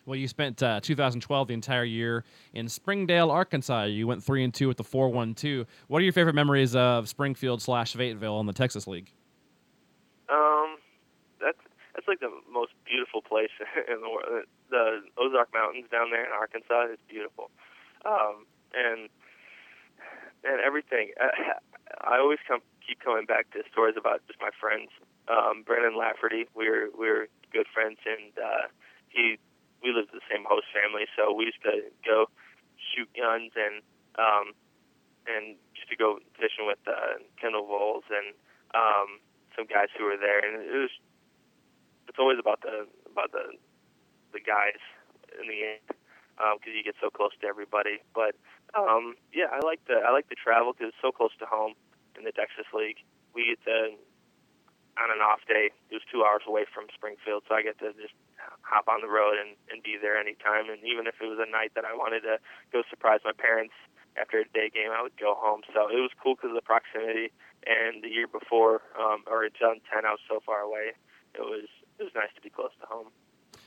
Well, 0.06 0.16
you 0.16 0.28
spent 0.28 0.62
uh, 0.62 0.80
2012 0.82 1.48
the 1.48 1.54
entire 1.54 1.84
year 1.84 2.24
in 2.54 2.70
Springdale, 2.70 3.32
Arkansas. 3.32 3.86
You 3.86 4.06
went 4.06 4.24
three 4.24 4.44
and 4.44 4.54
two 4.54 4.68
with 4.68 4.78
the 4.78 4.84
4-1-2. 4.84 5.66
What 5.88 6.00
are 6.00 6.04
your 6.04 6.14
favorite 6.14 6.36
memories 6.36 6.76
of 6.76 7.10
Springfield 7.10 7.62
slash 7.62 7.94
Fayetteville 7.94 8.40
in 8.40 8.46
the 8.46 8.54
Texas 8.54 8.86
League? 8.86 9.12
Um, 10.30 10.78
that's 11.42 11.58
that's 11.96 12.08
like 12.08 12.20
the 12.20 12.30
most 12.52 12.74
beautiful 12.86 13.22
place 13.22 13.50
in 13.88 14.02
the 14.02 14.10
world. 14.10 14.46
The 14.70 15.02
Ozark 15.18 15.50
Mountains 15.54 15.86
down 15.92 16.12
there 16.12 16.26
in 16.26 16.32
Arkansas 16.32 16.94
is 16.94 17.00
beautiful, 17.10 17.50
um, 18.06 18.46
and 18.74 19.10
and 20.44 20.62
everything. 20.62 21.12
I, 21.20 21.58
I 22.16 22.20
always 22.20 22.40
come 22.48 22.60
keep 22.86 23.00
coming 23.00 23.26
back 23.26 23.50
to 23.52 23.64
stories 23.72 23.96
about 23.98 24.22
just 24.28 24.40
my 24.40 24.50
friends. 24.60 24.90
Um, 25.28 25.64
Brandon 25.66 25.98
Lafferty, 25.98 26.46
we're 26.54 26.90
we're 26.96 27.28
good 27.52 27.66
friends, 27.74 27.98
and 28.06 28.34
uh, 28.38 28.68
he 29.10 29.38
we 29.86 29.94
lived 29.94 30.10
in 30.10 30.18
the 30.18 30.26
same 30.26 30.42
host 30.50 30.66
family, 30.74 31.06
so 31.14 31.30
we 31.30 31.46
used 31.46 31.62
to 31.62 31.86
go 32.02 32.26
shoot 32.82 33.06
guns 33.14 33.54
and 33.54 33.86
um, 34.18 34.58
and 35.30 35.62
just 35.78 35.90
to 35.94 35.96
go 35.96 36.18
fishing 36.34 36.66
with 36.66 36.82
uh, 36.90 37.22
Kendal 37.38 37.70
Volz 37.70 38.10
and 38.10 38.34
um, 38.74 39.22
some 39.54 39.70
guys 39.70 39.94
who 39.94 40.10
were 40.10 40.18
there, 40.18 40.42
and 40.42 40.66
it 40.66 40.74
was 40.74 40.94
it's 42.10 42.18
always 42.18 42.42
about 42.42 42.66
the 42.66 42.90
about 43.06 43.30
the 43.30 43.54
the 44.34 44.42
guys 44.42 44.82
in 45.38 45.46
the 45.46 45.78
end 45.78 45.86
because 46.58 46.74
you 46.74 46.84
get 46.84 46.98
so 46.98 47.14
close 47.14 47.32
to 47.42 47.48
everybody. 47.48 48.02
But 48.18 48.34
um, 48.74 49.16
yeah, 49.30 49.54
I 49.54 49.62
like 49.62 49.86
the 49.86 50.02
I 50.02 50.10
like 50.10 50.28
to 50.34 50.36
travel 50.36 50.74
because 50.74 50.90
it's 50.90 51.04
so 51.06 51.14
close 51.14 51.32
to 51.38 51.46
home 51.46 51.78
in 52.18 52.26
the 52.26 52.34
Texas 52.34 52.66
League. 52.74 53.06
We 53.38 53.54
get 53.54 53.62
to 53.70 53.94
on 54.98 55.12
an 55.12 55.22
off 55.22 55.44
day. 55.48 55.70
It 55.92 55.94
was 55.94 56.06
two 56.10 56.24
hours 56.24 56.42
away 56.48 56.66
from 56.74 56.88
Springfield, 56.96 57.44
so 57.48 57.56
I 57.56 57.62
get 57.62 57.78
to 57.80 57.92
just 58.00 58.16
hop 58.62 58.88
on 58.88 59.02
the 59.02 59.12
road 59.12 59.36
and, 59.40 59.56
and 59.72 59.84
be 59.84 59.98
there 60.00 60.18
anytime. 60.18 60.70
And 60.70 60.84
even 60.84 61.08
if 61.08 61.16
it 61.22 61.28
was 61.28 61.40
a 61.40 61.50
night 61.50 61.72
that 61.76 61.86
I 61.86 61.94
wanted 61.94 62.22
to 62.22 62.38
go 62.72 62.84
surprise 62.90 63.20
my 63.24 63.34
parents 63.34 63.74
after 64.20 64.40
a 64.40 64.48
day 64.54 64.70
game, 64.74 64.92
I 64.92 65.02
would 65.02 65.18
go 65.20 65.36
home. 65.38 65.62
So 65.74 65.88
it 65.88 66.00
was 66.00 66.12
cool 66.22 66.36
because 66.36 66.52
of 66.52 66.60
the 66.60 66.66
proximity. 66.66 67.32
And 67.66 68.04
the 68.04 68.10
year 68.10 68.28
before, 68.28 68.82
um, 69.00 69.24
or 69.28 69.44
in 69.44 69.52
2010, 69.58 70.06
I 70.06 70.12
was 70.12 70.20
so 70.30 70.40
far 70.46 70.62
away. 70.62 70.94
It 71.34 71.42
was 71.42 71.68
it 71.98 72.04
was 72.04 72.12
nice 72.14 72.30
to 72.36 72.42
be 72.42 72.50
close 72.50 72.72
to 72.82 72.88
home. 72.88 73.08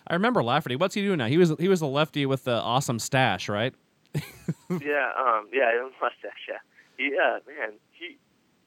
I 0.06 0.14
remember 0.14 0.42
Lafferty. 0.42 0.76
What's 0.76 0.94
he 0.94 1.02
doing 1.02 1.18
now? 1.18 1.26
He 1.26 1.36
was 1.36 1.52
he 1.58 1.68
was 1.68 1.80
the 1.80 1.88
lefty 1.88 2.24
with 2.24 2.44
the 2.44 2.54
awesome 2.54 2.98
stash, 2.98 3.48
right? 3.48 3.74
yeah, 4.14 5.12
um, 5.18 5.48
yeah, 5.52 5.70
a 5.74 5.90
mustache. 6.00 6.48
Yeah, 6.48 6.62
he, 6.96 7.12
uh, 7.16 7.40
man, 7.46 7.74
he 7.92 8.16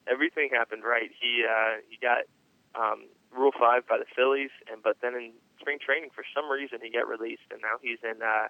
everything 0.07 0.49
happened 0.51 0.83
right. 0.83 1.09
He 1.19 1.43
uh, 1.47 1.81
he 1.89 1.97
got 1.97 2.25
um, 2.75 3.05
Rule 3.35 3.51
Five 3.57 3.87
by 3.87 3.97
the 3.97 4.05
Phillies, 4.15 4.51
and 4.71 4.83
but 4.83 4.97
then 5.01 5.15
in 5.15 5.31
spring 5.61 5.77
training, 5.79 6.09
for 6.13 6.25
some 6.35 6.49
reason, 6.49 6.79
he 6.81 6.89
got 6.89 7.07
released, 7.07 7.45
and 7.53 7.61
now 7.61 7.77
he's 7.81 7.99
in. 8.03 8.21
Uh, 8.21 8.49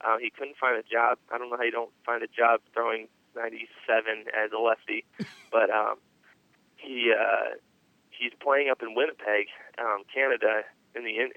uh, 0.00 0.18
he 0.18 0.30
couldn't 0.30 0.56
find 0.56 0.78
a 0.78 0.82
job. 0.86 1.18
I 1.30 1.38
don't 1.38 1.50
know 1.50 1.56
how 1.58 1.62
you 1.66 1.70
don't 1.74 1.90
find 2.06 2.22
a 2.22 2.30
job 2.30 2.60
throwing 2.72 3.06
97 3.36 3.66
as 4.34 4.50
a 4.50 4.58
lefty, 4.58 5.04
but 5.52 5.70
um, 5.70 5.96
he 6.76 7.12
uh, 7.14 7.54
he's 8.10 8.32
playing 8.40 8.70
up 8.70 8.82
in 8.82 8.94
Winnipeg, 8.94 9.46
um, 9.78 10.02
Canada, 10.12 10.62
in 10.94 11.04
the 11.04 11.14
in, 11.18 11.30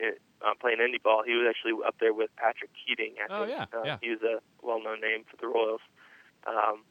uh, 0.46 0.54
playing 0.60 0.80
indie 0.80 1.02
ball. 1.02 1.24
He 1.26 1.34
was 1.34 1.46
actually 1.50 1.74
up 1.86 1.96
there 2.00 2.14
with 2.14 2.30
Patrick 2.38 2.72
Keating. 2.74 3.16
I 3.22 3.26
Oh, 3.34 3.46
think. 3.46 3.58
yeah, 3.58 3.66
uh, 3.80 3.84
yeah. 3.86 3.98
He 4.02 4.10
was 4.10 4.22
a 4.22 4.42
well-known 4.66 5.02
name 5.02 5.24
for 5.30 5.38
the 5.38 5.48
Royals. 5.48 5.82
Um, 6.48 6.84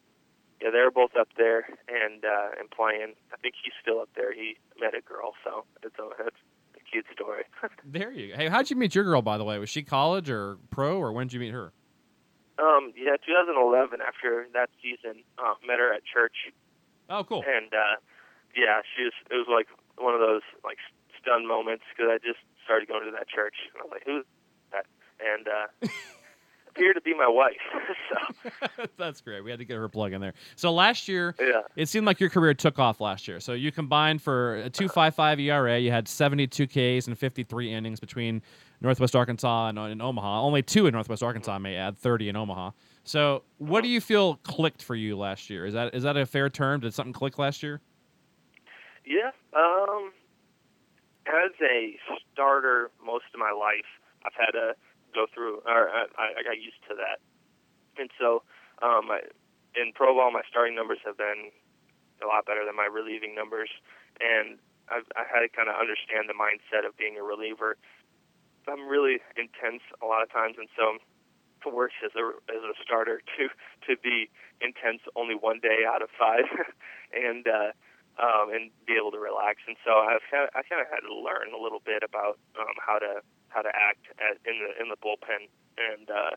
yeah, 0.62 0.70
they 0.70 0.78
were 0.80 0.90
both 0.94 1.14
up 1.18 1.28
there 1.36 1.66
and 1.88 2.24
uh, 2.24 2.54
and 2.58 2.70
playing. 2.70 3.14
I 3.32 3.36
think 3.42 3.54
he's 3.62 3.74
still 3.82 4.00
up 4.00 4.08
there. 4.14 4.32
He 4.32 4.56
met 4.80 4.94
a 4.94 5.00
girl, 5.02 5.34
so 5.42 5.64
it's 5.82 5.94
it's 6.20 6.36
cute 6.94 7.06
story. 7.12 7.42
There 7.84 8.12
you 8.12 8.30
go. 8.30 8.36
Hey, 8.36 8.48
how'd 8.48 8.70
you 8.70 8.76
meet 8.76 8.94
your 8.94 9.02
girl, 9.04 9.20
by 9.22 9.36
the 9.38 9.44
way? 9.44 9.58
Was 9.58 9.68
she 9.70 9.82
college 9.82 10.30
or 10.30 10.58
pro, 10.70 10.96
or 10.98 11.12
when 11.12 11.26
did 11.26 11.34
you 11.34 11.40
meet 11.40 11.52
her? 11.52 11.72
um, 12.58 12.92
yeah, 12.96 13.16
2011. 13.26 13.98
After 14.00 14.46
that 14.54 14.70
season, 14.80 15.24
uh, 15.38 15.54
met 15.66 15.78
her 15.80 15.92
at 15.92 16.02
church, 16.06 16.52
Oh, 17.10 17.24
cool. 17.24 17.42
and 17.46 17.72
uh, 17.74 17.96
yeah, 18.56 18.80
she 18.94 19.02
was. 19.04 19.12
It 19.30 19.34
was 19.34 19.48
like 19.50 19.66
one 19.98 20.14
of 20.14 20.20
those 20.20 20.42
like 20.62 20.78
stun 21.20 21.46
moments 21.46 21.82
because 21.90 22.10
I 22.14 22.18
just 22.18 22.38
started 22.64 22.86
going 22.88 23.04
to 23.04 23.10
that 23.12 23.28
church. 23.28 23.54
And 23.74 23.80
I 23.80 23.84
was 23.84 23.92
like, 23.92 24.04
who's 24.06 24.24
that? 24.72 24.86
And 25.18 25.44
uh, 25.48 25.66
appeared 26.74 26.96
to 26.96 27.00
be 27.00 27.14
my 27.14 27.28
wife. 27.28 27.54
so 28.76 28.86
That's 28.98 29.20
great. 29.20 29.42
We 29.42 29.50
had 29.50 29.58
to 29.58 29.64
get 29.64 29.76
her 29.76 29.88
plug 29.88 30.12
in 30.12 30.20
there. 30.20 30.34
So 30.56 30.72
last 30.72 31.08
year, 31.08 31.34
yeah. 31.40 31.62
it 31.76 31.88
seemed 31.88 32.06
like 32.06 32.20
your 32.20 32.30
career 32.30 32.54
took 32.54 32.78
off 32.78 33.00
last 33.00 33.28
year. 33.28 33.40
So 33.40 33.52
you 33.52 33.72
combined 33.72 34.22
for 34.22 34.56
a 34.58 34.70
2.55 34.70 35.40
ERA. 35.40 35.78
You 35.78 35.90
had 35.90 36.08
72 36.08 36.66
Ks 36.66 37.06
and 37.06 37.18
53 37.18 37.72
innings 37.72 38.00
between 38.00 38.42
Northwest 38.80 39.14
Arkansas 39.16 39.68
and, 39.68 39.78
and 39.78 40.02
Omaha. 40.02 40.42
Only 40.42 40.62
two 40.62 40.86
in 40.86 40.92
Northwest 40.92 41.22
Arkansas, 41.22 41.52
I 41.52 41.58
may 41.58 41.76
add, 41.76 41.98
30 41.98 42.30
in 42.30 42.36
Omaha. 42.36 42.70
So 43.04 43.42
what 43.58 43.82
do 43.82 43.88
you 43.88 44.00
feel 44.00 44.36
clicked 44.36 44.82
for 44.82 44.94
you 44.94 45.16
last 45.16 45.50
year? 45.50 45.66
Is 45.66 45.74
that 45.74 45.94
is 45.94 46.02
that 46.04 46.16
a 46.16 46.24
fair 46.24 46.48
term? 46.48 46.80
Did 46.80 46.94
something 46.94 47.12
click 47.12 47.38
last 47.38 47.62
year? 47.62 47.80
Yeah. 49.04 49.30
Um, 49.54 50.12
as 51.26 51.50
a 51.60 51.96
starter, 52.32 52.90
most 53.04 53.24
of 53.34 53.40
my 53.40 53.52
life, 53.52 53.84
I've 54.24 54.32
had 54.34 54.52
to 54.52 54.74
go 55.14 55.26
through, 55.32 55.62
or 55.66 55.88
I, 55.90 56.06
I 56.38 56.42
got 56.42 56.58
used 56.58 56.82
to 56.90 56.94
that, 56.98 57.22
and 57.96 58.10
so 58.18 58.42
um, 58.82 59.10
I, 59.10 59.22
in 59.78 59.92
pro 59.94 60.14
ball, 60.14 60.30
my 60.30 60.42
starting 60.48 60.74
numbers 60.74 60.98
have 61.04 61.16
been 61.16 61.50
a 62.22 62.26
lot 62.26 62.46
better 62.46 62.64
than 62.66 62.76
my 62.76 62.86
relieving 62.86 63.34
numbers, 63.34 63.70
and 64.20 64.58
I've, 64.90 65.06
I 65.16 65.24
had 65.24 65.40
to 65.40 65.48
kind 65.48 65.68
of 65.68 65.76
understand 65.78 66.28
the 66.28 66.36
mindset 66.36 66.86
of 66.86 66.96
being 66.96 67.16
a 67.18 67.22
reliever. 67.22 67.76
I'm 68.68 68.88
really 68.88 69.20
intense 69.36 69.82
a 70.02 70.06
lot 70.06 70.22
of 70.22 70.32
times, 70.32 70.56
and 70.58 70.68
so 70.76 70.98
it 71.66 71.72
works 71.72 71.94
as 72.04 72.12
a 72.16 72.24
as 72.52 72.62
a 72.62 72.74
starter 72.82 73.22
to 73.36 73.48
to 73.88 74.00
be 74.00 74.30
intense 74.60 75.00
only 75.16 75.34
one 75.34 75.60
day 75.60 75.84
out 75.86 76.02
of 76.02 76.08
five, 76.18 76.44
and 77.12 77.46
uh, 77.46 77.72
um, 78.18 78.54
and 78.54 78.70
be 78.86 78.94
able 78.94 79.10
to 79.10 79.18
relax. 79.18 79.62
And 79.66 79.76
so 79.82 79.98
I've 79.98 80.24
had, 80.30 80.46
I 80.54 80.62
kind 80.62 80.78
of 80.78 80.88
had 80.90 81.02
to 81.02 81.14
learn 81.14 81.50
a 81.50 81.60
little 81.60 81.82
bit 81.82 82.02
about 82.06 82.38
um, 82.58 82.76
how 82.78 82.98
to 82.98 83.22
how 83.48 83.62
to 83.62 83.70
act 83.70 84.10
at, 84.18 84.38
in 84.46 84.58
the 84.62 84.70
in 84.78 84.86
the 84.90 84.98
bullpen. 84.98 85.50
And 85.78 86.10
uh, 86.10 86.34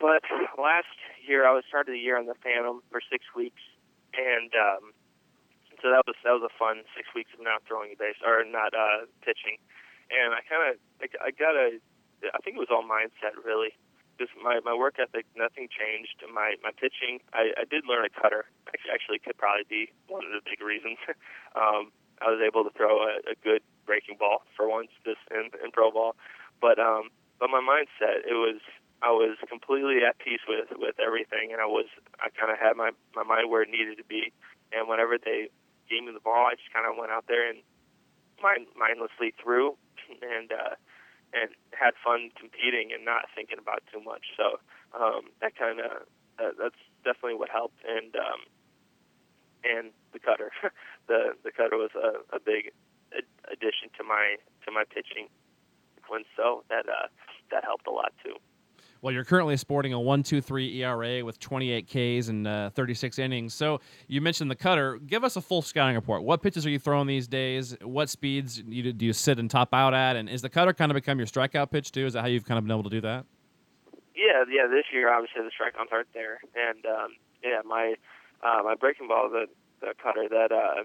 but 0.00 0.24
last 0.56 0.96
year 1.20 1.46
I 1.46 1.52
was 1.52 1.64
started 1.68 1.92
the 1.92 2.00
year 2.00 2.16
on 2.16 2.26
the 2.26 2.36
Phantom 2.40 2.80
for 2.90 3.00
six 3.00 3.24
weeks, 3.36 3.60
and 4.16 4.52
um, 4.56 4.92
so 5.84 5.92
that 5.92 6.04
was 6.08 6.16
that 6.24 6.32
was 6.32 6.44
a 6.44 6.54
fun 6.56 6.84
six 6.96 7.08
weeks 7.12 7.30
of 7.36 7.44
not 7.44 7.60
throwing 7.68 7.92
a 7.92 7.98
base 8.00 8.20
or 8.24 8.44
not 8.44 8.72
uh, 8.72 9.04
pitching. 9.20 9.60
And 10.08 10.32
I 10.32 10.40
kind 10.48 10.64
of 10.72 10.80
I, 11.00 11.28
I 11.28 11.30
got 11.32 11.56
a 11.56 11.76
I 12.32 12.40
think 12.40 12.56
it 12.56 12.62
was 12.64 12.72
all 12.72 12.84
mindset 12.84 13.36
really 13.44 13.76
just 14.18 14.32
my 14.42 14.60
my 14.64 14.74
work 14.74 14.96
ethic 14.98 15.26
nothing 15.36 15.68
changed. 15.68 16.22
My 16.32 16.54
my 16.62 16.70
pitching 16.70 17.20
i 17.32 17.52
i 17.58 17.64
did 17.68 17.84
learn 17.86 18.04
a 18.04 18.12
cutter. 18.12 18.46
Actually, 18.68 18.92
actually 18.92 19.18
could 19.18 19.36
probably 19.36 19.66
be 19.68 19.92
one 20.08 20.24
of 20.24 20.32
the 20.32 20.42
big 20.44 20.60
reasons. 20.62 20.98
Um 21.54 21.94
i 22.18 22.26
was 22.30 22.42
able 22.42 22.64
to 22.66 22.70
throw 22.74 22.98
a, 23.06 23.22
a 23.30 23.34
good 23.42 23.62
breaking 23.86 24.16
ball 24.18 24.42
for 24.56 24.68
once 24.68 24.90
this 25.06 25.18
in 25.30 25.50
in 25.62 25.70
pro 25.70 25.90
ball. 25.90 26.16
But 26.60 26.78
um 26.78 27.10
but 27.38 27.50
my 27.50 27.62
mindset 27.62 28.26
it 28.26 28.34
was 28.34 28.58
i 29.02 29.10
was 29.10 29.38
completely 29.48 30.02
at 30.02 30.18
peace 30.18 30.42
with 30.48 30.66
with 30.74 30.98
everything 30.98 31.52
and 31.52 31.60
i 31.62 31.66
was 31.66 31.86
i 32.18 32.30
kind 32.34 32.50
of 32.50 32.58
had 32.58 32.74
my 32.76 32.90
my 33.14 33.22
mind 33.22 33.50
where 33.50 33.62
it 33.62 33.70
needed 33.70 33.98
to 33.98 34.04
be. 34.04 34.32
And 34.74 34.88
whenever 34.88 35.18
they 35.18 35.50
gave 35.88 36.02
me 36.02 36.10
the 36.12 36.24
ball 36.24 36.46
i 36.50 36.54
just 36.58 36.72
kind 36.74 36.86
of 36.90 36.98
went 36.98 37.12
out 37.12 37.26
there 37.28 37.48
and 37.48 37.62
mind 38.42 38.66
mindlessly 38.76 39.32
threw. 39.42 39.76
And 40.22 40.50
uh 40.52 40.74
and 41.34 41.50
had 41.74 41.94
fun 41.98 42.30
competing 42.38 42.94
and 42.94 43.04
not 43.04 43.26
thinking 43.34 43.58
about 43.58 43.82
too 43.92 44.00
much. 44.00 44.32
So 44.38 44.62
um, 44.94 45.34
that 45.42 45.58
kind 45.58 45.80
of 45.80 46.06
uh, 46.38 46.54
that's 46.58 46.80
definitely 47.04 47.34
what 47.34 47.50
helped. 47.50 47.78
And 47.82 48.14
um, 48.16 48.40
and 49.64 49.90
the 50.12 50.18
cutter, 50.18 50.50
the 51.08 51.34
the 51.42 51.50
cutter 51.50 51.76
was 51.76 51.90
a, 51.98 52.22
a 52.34 52.40
big 52.40 52.72
addition 53.50 53.90
to 53.98 54.04
my 54.04 54.36
to 54.64 54.70
my 54.70 54.84
pitching. 54.84 55.28
And 56.10 56.24
so 56.36 56.62
that 56.68 56.86
uh, 56.88 57.08
that 57.50 57.64
helped 57.64 57.86
a 57.86 57.90
lot 57.90 58.12
too. 58.22 58.36
Well, 59.04 59.12
you're 59.12 59.24
currently 59.24 59.58
sporting 59.58 59.92
a 59.92 59.98
1.23 59.98 60.76
ERA 60.76 61.22
with 61.22 61.38
28 61.38 61.86
Ks 61.86 62.28
and 62.28 62.46
uh, 62.46 62.70
36 62.70 63.18
innings. 63.18 63.52
So 63.52 63.82
you 64.08 64.22
mentioned 64.22 64.50
the 64.50 64.56
cutter. 64.56 64.96
Give 64.96 65.24
us 65.24 65.36
a 65.36 65.42
full 65.42 65.60
scouting 65.60 65.94
report. 65.94 66.22
What 66.22 66.42
pitches 66.42 66.64
are 66.64 66.70
you 66.70 66.78
throwing 66.78 67.06
these 67.06 67.28
days? 67.28 67.76
What 67.82 68.08
speeds 68.08 68.62
do 68.62 68.74
you, 68.74 68.94
do 68.94 69.04
you 69.04 69.12
sit 69.12 69.38
and 69.38 69.50
top 69.50 69.74
out 69.74 69.92
at? 69.92 70.16
And 70.16 70.26
is 70.30 70.40
the 70.40 70.48
cutter 70.48 70.72
kind 70.72 70.90
of 70.90 70.94
become 70.94 71.18
your 71.18 71.26
strikeout 71.26 71.70
pitch 71.70 71.92
too? 71.92 72.06
Is 72.06 72.14
that 72.14 72.22
how 72.22 72.28
you've 72.28 72.46
kind 72.46 72.56
of 72.56 72.64
been 72.64 72.70
able 72.70 72.84
to 72.84 72.88
do 72.88 73.02
that? 73.02 73.26
Yeah, 74.16 74.44
yeah. 74.50 74.68
This 74.68 74.86
year, 74.90 75.12
obviously, 75.12 75.42
the 75.42 75.50
strikeouts 75.50 75.92
aren't 75.92 76.14
there, 76.14 76.40
and 76.56 76.86
um, 76.86 77.08
yeah, 77.42 77.60
my 77.62 77.96
uh, 78.42 78.62
my 78.62 78.74
breaking 78.74 79.08
ball, 79.08 79.28
the 79.28 79.48
the 79.82 79.92
cutter 80.02 80.30
that 80.30 80.50
uh, 80.50 80.84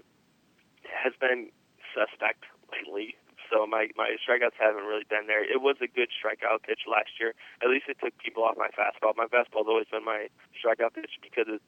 has 0.84 1.14
been 1.18 1.48
suspect 1.94 2.44
lately. 2.70 3.14
So 3.50 3.66
my 3.66 3.90
my 3.96 4.14
strikeouts 4.22 4.54
haven't 4.58 4.86
really 4.86 5.04
been 5.10 5.26
there. 5.26 5.42
It 5.42 5.60
was 5.60 5.76
a 5.82 5.90
good 5.90 6.08
strikeout 6.14 6.62
pitch 6.62 6.86
last 6.86 7.18
year. 7.18 7.34
At 7.62 7.68
least 7.68 7.90
it 7.90 7.98
took 7.98 8.16
people 8.18 8.44
off 8.44 8.56
my 8.56 8.70
fastball. 8.70 9.16
My 9.16 9.26
fastball's 9.26 9.66
always 9.66 9.90
been 9.90 10.04
my 10.04 10.30
strikeout 10.54 10.94
pitch 10.94 11.18
because 11.20 11.46
it's 11.50 11.66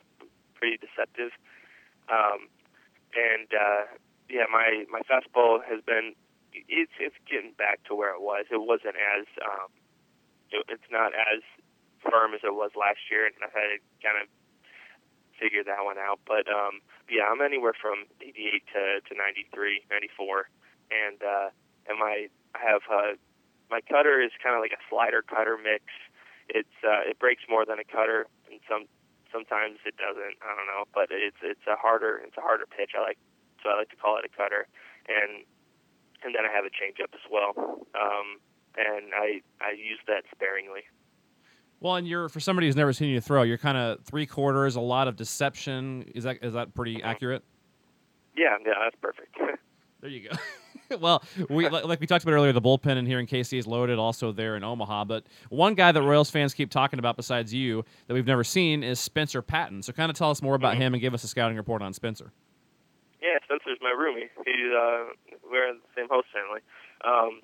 pretty 0.54 0.78
deceptive. 0.78 1.34
Um, 2.06 2.46
and 3.18 3.50
uh, 3.50 3.84
yeah, 4.30 4.46
my 4.50 4.86
my 4.90 5.02
fastball 5.02 5.58
has 5.66 5.82
been 5.82 6.14
it's 6.54 6.94
it's 7.00 7.18
getting 7.28 7.52
back 7.58 7.82
to 7.90 7.94
where 7.94 8.14
it 8.14 8.22
was. 8.22 8.46
It 8.50 8.62
wasn't 8.62 8.96
as 8.96 9.26
um, 9.42 9.68
it, 10.54 10.64
it's 10.68 10.90
not 10.90 11.12
as 11.18 11.42
firm 11.98 12.34
as 12.34 12.40
it 12.44 12.54
was 12.54 12.70
last 12.78 13.10
year, 13.10 13.26
and 13.26 13.34
I've 13.42 13.54
had 13.54 13.74
to 13.74 13.78
kind 14.02 14.22
of 14.22 14.28
figure 15.38 15.64
that 15.64 15.82
one 15.82 15.98
out. 15.98 16.20
But 16.26 16.46
um, 16.46 16.78
yeah, 17.10 17.26
I'm 17.26 17.40
anywhere 17.40 17.74
from 17.74 18.06
88 18.20 18.62
to, 18.74 18.82
to 19.08 19.12
93, 19.18 19.82
94, 19.90 20.48
and 20.90 21.18
uh, 21.22 21.48
and 21.88 21.98
my 21.98 22.28
I 22.54 22.60
have 22.60 22.82
uh, 22.90 23.16
my 23.70 23.80
cutter 23.80 24.20
is 24.20 24.30
kind 24.42 24.54
of 24.54 24.60
like 24.60 24.72
a 24.72 24.82
slider 24.90 25.22
cutter 25.22 25.56
mix. 25.56 25.84
It's 26.48 26.76
uh, 26.84 27.08
it 27.08 27.18
breaks 27.18 27.42
more 27.48 27.64
than 27.64 27.78
a 27.78 27.84
cutter, 27.84 28.26
and 28.50 28.60
some 28.68 28.86
sometimes 29.32 29.80
it 29.86 29.96
doesn't. 29.96 30.36
I 30.44 30.50
don't 30.54 30.68
know, 30.68 30.84
but 30.92 31.08
it's 31.10 31.40
it's 31.42 31.66
a 31.66 31.76
harder 31.76 32.20
it's 32.24 32.36
a 32.36 32.44
harder 32.44 32.66
pitch. 32.66 32.92
I 32.96 33.00
like 33.00 33.18
so 33.62 33.70
I 33.70 33.78
like 33.78 33.90
to 33.90 33.96
call 33.96 34.18
it 34.18 34.24
a 34.28 34.32
cutter, 34.36 34.68
and 35.08 35.44
and 36.24 36.34
then 36.34 36.44
I 36.44 36.52
have 36.52 36.64
a 36.64 36.72
changeup 36.72 37.14
as 37.14 37.24
well. 37.30 37.54
Um, 37.94 38.38
and 38.76 39.12
I 39.14 39.40
I 39.60 39.72
use 39.72 40.00
that 40.06 40.24
sparingly. 40.34 40.84
Well, 41.80 41.96
and 41.96 42.06
you're 42.06 42.28
for 42.28 42.38
somebody 42.38 42.68
who's 42.68 42.76
never 42.76 42.92
seen 42.92 43.08
you 43.08 43.20
throw, 43.20 43.42
you're 43.42 43.58
kind 43.58 43.76
of 43.76 44.04
three 44.04 44.26
quarters, 44.26 44.76
a 44.76 44.80
lot 44.80 45.08
of 45.08 45.16
deception. 45.16 46.04
Is 46.14 46.24
that 46.24 46.38
is 46.42 46.52
that 46.52 46.74
pretty 46.74 47.02
accurate? 47.02 47.42
Yeah, 48.36 48.56
yeah, 48.64 48.74
that's 48.84 48.96
perfect. 49.00 49.36
There 50.00 50.10
you 50.10 50.28
go. 50.28 50.36
well, 51.00 51.22
we 51.48 51.68
like 51.68 52.00
we 52.00 52.06
talked 52.06 52.24
about 52.24 52.32
earlier, 52.32 52.52
the 52.52 52.60
bullpen 52.60 52.96
in 52.96 53.06
here 53.06 53.18
in 53.18 53.26
KC 53.26 53.58
is 53.58 53.66
loaded, 53.66 53.98
also 53.98 54.32
there 54.32 54.56
in 54.56 54.64
Omaha. 54.64 55.04
But 55.04 55.24
one 55.48 55.74
guy 55.74 55.92
that 55.92 56.02
Royals 56.02 56.30
fans 56.30 56.54
keep 56.54 56.70
talking 56.70 56.98
about 56.98 57.16
besides 57.16 57.52
you 57.52 57.84
that 58.06 58.14
we've 58.14 58.26
never 58.26 58.44
seen 58.44 58.82
is 58.82 59.00
Spencer 59.00 59.42
Patton. 59.42 59.82
So, 59.82 59.92
kind 59.92 60.10
of 60.10 60.16
tell 60.16 60.30
us 60.30 60.42
more 60.42 60.54
about 60.54 60.76
him 60.76 60.94
and 60.94 61.00
give 61.00 61.14
us 61.14 61.24
a 61.24 61.28
scouting 61.28 61.56
report 61.56 61.82
on 61.82 61.92
Spencer. 61.92 62.32
yeah, 63.22 63.38
Spencer's 63.44 63.78
my 63.80 63.94
roomie. 63.96 64.28
He's 64.44 64.72
uh, 64.72 65.12
we're 65.50 65.68
in 65.68 65.76
the 65.76 66.00
same 66.00 66.08
host 66.10 66.28
family. 66.32 66.60
Um, 67.04 67.40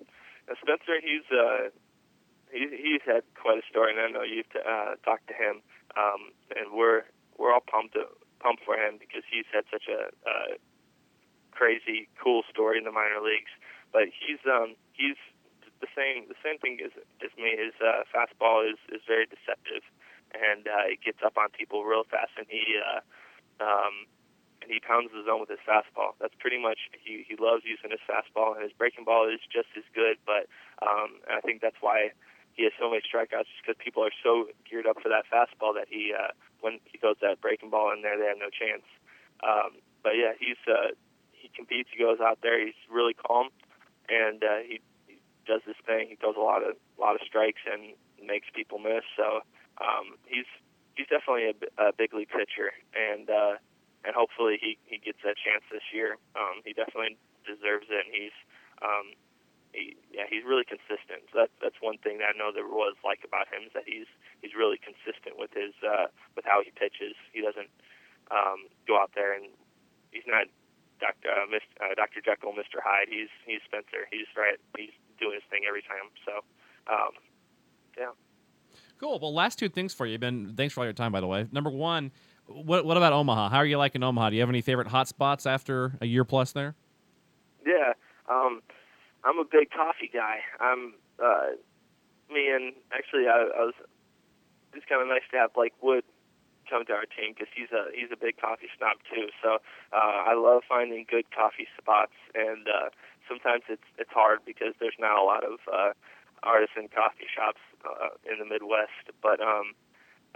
Spencer, 0.62 1.00
he's 1.00 1.26
uh, 1.30 1.70
he's 2.52 2.70
he's 2.70 3.02
had 3.04 3.22
quite 3.40 3.58
a 3.58 3.66
story, 3.70 3.92
and 3.92 4.00
I 4.00 4.10
know 4.10 4.22
you've 4.22 4.46
uh, 4.56 4.96
talked 5.04 5.28
to 5.28 5.34
him. 5.34 5.62
Um, 5.96 6.32
and 6.54 6.72
we're 6.72 7.02
we're 7.38 7.52
all 7.52 7.64
pumped 7.64 7.96
pumped 8.40 8.64
for 8.64 8.74
him 8.74 8.98
because 8.98 9.22
he's 9.30 9.46
had 9.52 9.64
such 9.70 9.84
a 9.88 10.08
uh, 10.28 10.54
crazy 11.58 12.06
cool 12.22 12.46
story 12.46 12.78
in 12.78 12.86
the 12.86 12.94
minor 12.94 13.18
leagues. 13.18 13.50
But 13.90 14.14
he's 14.14 14.38
um 14.46 14.78
he's 14.94 15.18
the 15.82 15.90
same 15.98 16.30
the 16.30 16.38
same 16.38 16.62
thing 16.62 16.78
as 16.78 16.94
as 17.18 17.34
me. 17.34 17.58
His 17.58 17.74
uh, 17.82 18.06
fastball 18.14 18.62
is 18.62 18.78
is 18.94 19.02
very 19.10 19.26
deceptive, 19.26 19.82
and 20.30 20.70
uh, 20.70 20.86
it 20.86 21.02
gets 21.02 21.18
up 21.26 21.34
on 21.34 21.50
people 21.50 21.82
real 21.82 22.06
fast, 22.06 22.38
and 22.38 22.46
he 22.46 22.78
uh, 22.78 23.02
um 23.58 24.06
and 24.62 24.70
he 24.70 24.78
pounds 24.78 25.10
the 25.14 25.22
zone 25.26 25.40
with 25.42 25.50
his 25.50 25.62
fastball. 25.66 26.14
That's 26.22 26.34
pretty 26.38 26.60
much 26.60 26.78
he 26.94 27.26
he 27.26 27.34
loves 27.34 27.66
using 27.66 27.90
his 27.90 28.02
fastball, 28.06 28.54
and 28.54 28.62
his 28.62 28.74
breaking 28.76 29.04
ball 29.04 29.26
is 29.26 29.42
just 29.50 29.70
as 29.74 29.86
good. 29.94 30.18
But 30.26 30.46
um, 30.82 31.18
I 31.26 31.40
think 31.42 31.62
that's 31.62 31.80
why 31.80 32.14
he 32.54 32.64
has 32.66 32.74
so 32.78 32.90
many 32.90 33.02
strikeouts, 33.02 33.50
just 33.50 33.62
because 33.62 33.78
people 33.78 34.02
are 34.02 34.14
so 34.22 34.50
geared 34.68 34.86
up 34.86 34.98
for 35.00 35.08
that 35.08 35.26
fastball 35.30 35.74
that 35.78 35.86
he 35.88 36.12
uh, 36.14 36.34
when 36.60 36.82
he 36.84 36.98
throws 36.98 37.18
that 37.22 37.40
breaking 37.40 37.70
ball 37.70 37.90
in 37.94 38.02
there, 38.02 38.18
they 38.18 38.26
have 38.26 38.42
no 38.42 38.50
chance. 38.50 38.84
Um, 39.46 39.78
but 40.02 40.18
yeah, 40.18 40.34
he's 40.38 40.58
uh, 40.66 40.92
he 41.48 41.56
competes. 41.56 41.88
He 41.92 42.02
goes 42.02 42.20
out 42.20 42.38
there. 42.42 42.60
He's 42.60 42.78
really 42.90 43.14
calm, 43.14 43.48
and 44.08 44.44
uh, 44.44 44.60
he, 44.66 44.80
he 45.06 45.16
does 45.46 45.62
this 45.66 45.80
thing. 45.86 46.08
He 46.08 46.16
throws 46.16 46.36
a 46.36 46.44
lot 46.44 46.62
of 46.62 46.76
a 46.76 47.00
lot 47.00 47.14
of 47.14 47.22
strikes 47.24 47.62
and 47.64 47.96
makes 48.20 48.46
people 48.52 48.78
miss. 48.78 49.04
So 49.16 49.40
um, 49.80 50.20
he's 50.26 50.48
he's 50.96 51.08
definitely 51.08 51.54
a, 51.54 51.56
a 51.80 51.92
big 51.96 52.12
league 52.12 52.28
pitcher, 52.28 52.74
and 52.92 53.30
uh, 53.30 53.56
and 54.04 54.12
hopefully 54.14 54.58
he 54.60 54.76
he 54.84 54.98
gets 54.98 55.18
that 55.24 55.36
chance 55.40 55.64
this 55.72 55.86
year. 55.92 56.18
Um, 56.36 56.60
he 56.64 56.72
definitely 56.72 57.16
deserves 57.46 57.88
it. 57.88 58.04
And 58.04 58.12
he's 58.12 58.36
um, 58.82 59.16
he, 59.72 59.96
yeah, 60.12 60.26
he's 60.28 60.44
really 60.44 60.64
consistent. 60.64 61.28
So 61.32 61.46
that's 61.46 61.56
that's 61.62 61.80
one 61.80 61.98
thing 62.02 62.18
that 62.18 62.34
I 62.34 62.36
know 62.36 62.52
there 62.52 62.68
was 62.68 62.96
like 63.04 63.24
about 63.24 63.48
him 63.48 63.68
is 63.68 63.72
that 63.72 63.86
he's 63.86 64.10
he's 64.42 64.52
really 64.52 64.78
consistent 64.78 65.38
with 65.38 65.54
his 65.54 65.72
uh, 65.80 66.12
with 66.36 66.44
how 66.44 66.60
he 66.60 66.70
pitches. 66.74 67.16
He 67.32 67.40
doesn't 67.40 67.70
um, 68.30 68.68
go 68.86 69.00
out 69.00 69.12
there 69.14 69.32
and 69.32 69.48
he's 70.12 70.26
not 70.26 70.46
Dr. 71.00 71.28
Uh, 71.30 71.46
Mr. 71.46 71.70
Uh, 71.80 71.94
Dr. 71.94 72.20
Jekyll, 72.24 72.52
Mr. 72.52 72.82
Hyde. 72.84 73.08
He's 73.08 73.28
he's 73.46 73.60
Spencer. 73.64 74.06
He's 74.10 74.26
right. 74.36 74.58
He's 74.76 74.90
doing 75.18 75.34
his 75.34 75.42
thing 75.50 75.62
every 75.66 75.82
time. 75.82 76.10
So, 76.24 76.32
um, 76.92 77.10
yeah. 77.96 78.10
Cool. 78.98 79.18
Well, 79.20 79.32
last 79.32 79.58
two 79.58 79.68
things 79.68 79.94
for 79.94 80.06
you. 80.06 80.18
Ben, 80.18 80.54
thanks 80.56 80.74
for 80.74 80.80
all 80.80 80.86
your 80.86 80.92
time, 80.92 81.12
by 81.12 81.20
the 81.20 81.26
way. 81.26 81.46
Number 81.52 81.70
one, 81.70 82.10
what 82.46 82.84
what 82.84 82.96
about 82.96 83.12
Omaha? 83.12 83.48
How 83.50 83.58
are 83.58 83.66
you 83.66 83.78
liking 83.78 84.02
Omaha? 84.02 84.30
Do 84.30 84.36
you 84.36 84.42
have 84.42 84.48
any 84.48 84.62
favorite 84.62 84.88
hot 84.88 85.08
spots 85.08 85.46
after 85.46 85.96
a 86.00 86.06
year 86.06 86.24
plus 86.24 86.52
there? 86.52 86.74
Yeah, 87.66 87.92
um, 88.28 88.62
I'm 89.24 89.38
a 89.38 89.44
big 89.44 89.70
coffee 89.70 90.10
guy. 90.12 90.38
I'm 90.60 90.94
uh, 91.22 91.54
me 92.32 92.48
and 92.50 92.72
actually 92.92 93.26
I, 93.26 93.48
I 93.56 93.64
was. 93.66 93.74
It's 94.74 94.84
kind 94.86 95.00
of 95.00 95.08
nice 95.08 95.22
to 95.32 95.38
have 95.38 95.50
like 95.56 95.72
Wood 95.82 96.04
come 96.68 96.84
to 96.86 96.92
our 96.92 97.08
team 97.08 97.32
because 97.34 97.48
he's 97.54 97.72
a 97.72 97.88
he's 97.90 98.12
a 98.12 98.20
big 98.20 98.36
coffee 98.36 98.68
snob 98.76 99.00
too. 99.08 99.28
So 99.42 99.58
uh, 99.92 100.18
I 100.28 100.34
love 100.34 100.62
finding 100.68 101.06
good 101.08 101.30
coffee 101.34 101.66
spots, 101.80 102.14
and 102.34 102.68
uh, 102.68 102.88
sometimes 103.26 103.64
it's 103.68 103.88
it's 103.98 104.12
hard 104.12 104.44
because 104.44 104.76
there's 104.80 104.98
not 104.98 105.18
a 105.18 105.24
lot 105.24 105.44
of 105.44 105.58
uh, 105.66 105.92
artisan 106.42 106.88
coffee 106.88 107.28
shops 107.28 107.60
uh, 107.84 108.14
in 108.28 108.38
the 108.38 108.46
Midwest. 108.46 109.12
But 109.22 109.40
um, 109.40 109.74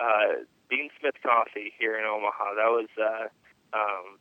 uh, 0.00 0.48
Beansmith 0.68 1.20
Coffee 1.22 1.72
here 1.78 1.98
in 1.98 2.04
Omaha, 2.04 2.56
that 2.56 2.72
was 2.72 2.88
uh, 2.96 3.28
um, 3.76 4.16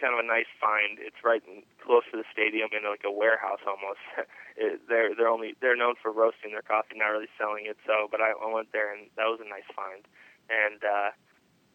kind 0.00 0.16
of 0.16 0.24
a 0.24 0.26
nice 0.26 0.48
find. 0.56 0.96
It's 0.96 1.20
right 1.20 1.44
in, 1.44 1.62
close 1.84 2.08
to 2.10 2.16
the 2.16 2.28
stadium 2.32 2.72
in 2.72 2.88
like 2.88 3.04
a 3.04 3.12
warehouse 3.12 3.60
almost. 3.68 4.00
it, 4.56 4.80
they're 4.88 5.14
they're 5.14 5.30
only 5.30 5.54
they're 5.60 5.76
known 5.76 5.94
for 6.00 6.10
roasting 6.10 6.56
their 6.56 6.64
coffee, 6.64 6.96
not 6.96 7.12
really 7.12 7.30
selling 7.36 7.68
it. 7.68 7.76
So, 7.86 8.08
but 8.10 8.20
I, 8.24 8.32
I 8.32 8.48
went 8.48 8.72
there 8.72 8.90
and 8.90 9.12
that 9.20 9.28
was 9.28 9.38
a 9.44 9.48
nice 9.48 9.68
find. 9.76 10.02
And 10.50 10.82
uh, 10.82 11.10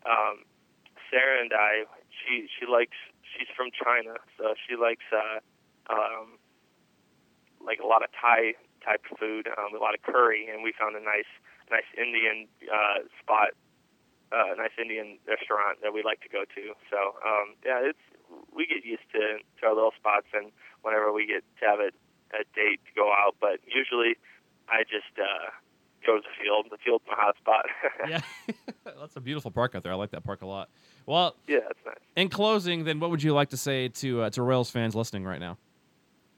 um, 0.04 0.44
Sarah 1.10 1.42
and 1.42 1.52
I, 1.56 1.88
she 2.12 2.48
she 2.52 2.68
likes 2.68 2.98
she's 3.24 3.48
from 3.56 3.72
China, 3.72 4.20
so 4.38 4.54
she 4.68 4.76
likes 4.76 5.06
uh, 5.12 5.40
um, 5.90 6.38
like 7.64 7.80
a 7.80 7.88
lot 7.88 8.04
of 8.04 8.10
Thai 8.14 8.54
type 8.84 9.02
food, 9.18 9.48
um, 9.58 9.74
a 9.74 9.82
lot 9.82 9.96
of 9.96 10.02
curry, 10.04 10.48
and 10.52 10.62
we 10.62 10.74
found 10.78 10.96
a 10.96 11.04
nice 11.04 11.30
nice 11.72 11.88
Indian 11.98 12.48
uh, 12.70 13.08
spot, 13.18 13.58
uh, 14.32 14.54
a 14.54 14.58
nice 14.58 14.76
Indian 14.78 15.18
restaurant 15.28 15.82
that 15.82 15.94
we 15.94 16.04
like 16.04 16.22
to 16.22 16.30
go 16.30 16.46
to. 16.46 16.64
So 16.92 17.18
um, 17.26 17.56
yeah, 17.66 17.82
it's 17.82 18.06
we 18.54 18.66
get 18.68 18.86
used 18.86 19.08
to 19.14 19.42
to 19.42 19.62
our 19.66 19.76
little 19.76 19.96
spots, 19.98 20.28
and 20.34 20.52
whenever 20.82 21.12
we 21.12 21.26
get 21.26 21.44
to 21.60 21.64
have 21.66 21.80
a, 21.80 21.90
a 22.36 22.44
date 22.54 22.80
to 22.86 22.92
go 22.96 23.12
out, 23.12 23.36
but 23.42 23.60
usually 23.66 24.16
I 24.70 24.84
just 24.84 25.14
uh, 25.18 25.50
go 26.06 26.18
to 26.18 26.22
the 26.22 26.44
field. 26.44 26.68
The 26.72 26.78
field's 26.84 27.06
my 27.08 27.16
hot 27.18 27.36
spot. 27.38 27.66
yeah, 28.10 28.22
that's 29.00 29.16
a 29.16 29.22
beautiful 29.22 29.52
park 29.52 29.76
out 29.76 29.84
there. 29.84 29.92
I 29.92 29.96
like 29.96 30.12
that 30.12 30.24
park 30.24 30.42
a 30.42 30.48
lot. 30.48 30.70
Well, 31.06 31.36
yeah, 31.48 31.60
that's 31.68 31.80
nice. 31.86 31.96
In 32.16 32.30
closing, 32.30 32.84
then, 32.84 33.00
what 33.00 33.10
would 33.10 33.24
you 33.24 33.34
like 33.34 33.50
to 33.50 33.58
say 33.58 33.90
to 33.90 34.24
uh, 34.24 34.30
to 34.32 34.42
Royals 34.42 34.70
fans 34.70 34.96
listening 34.96 35.24
right 35.24 35.40
now? 35.40 35.58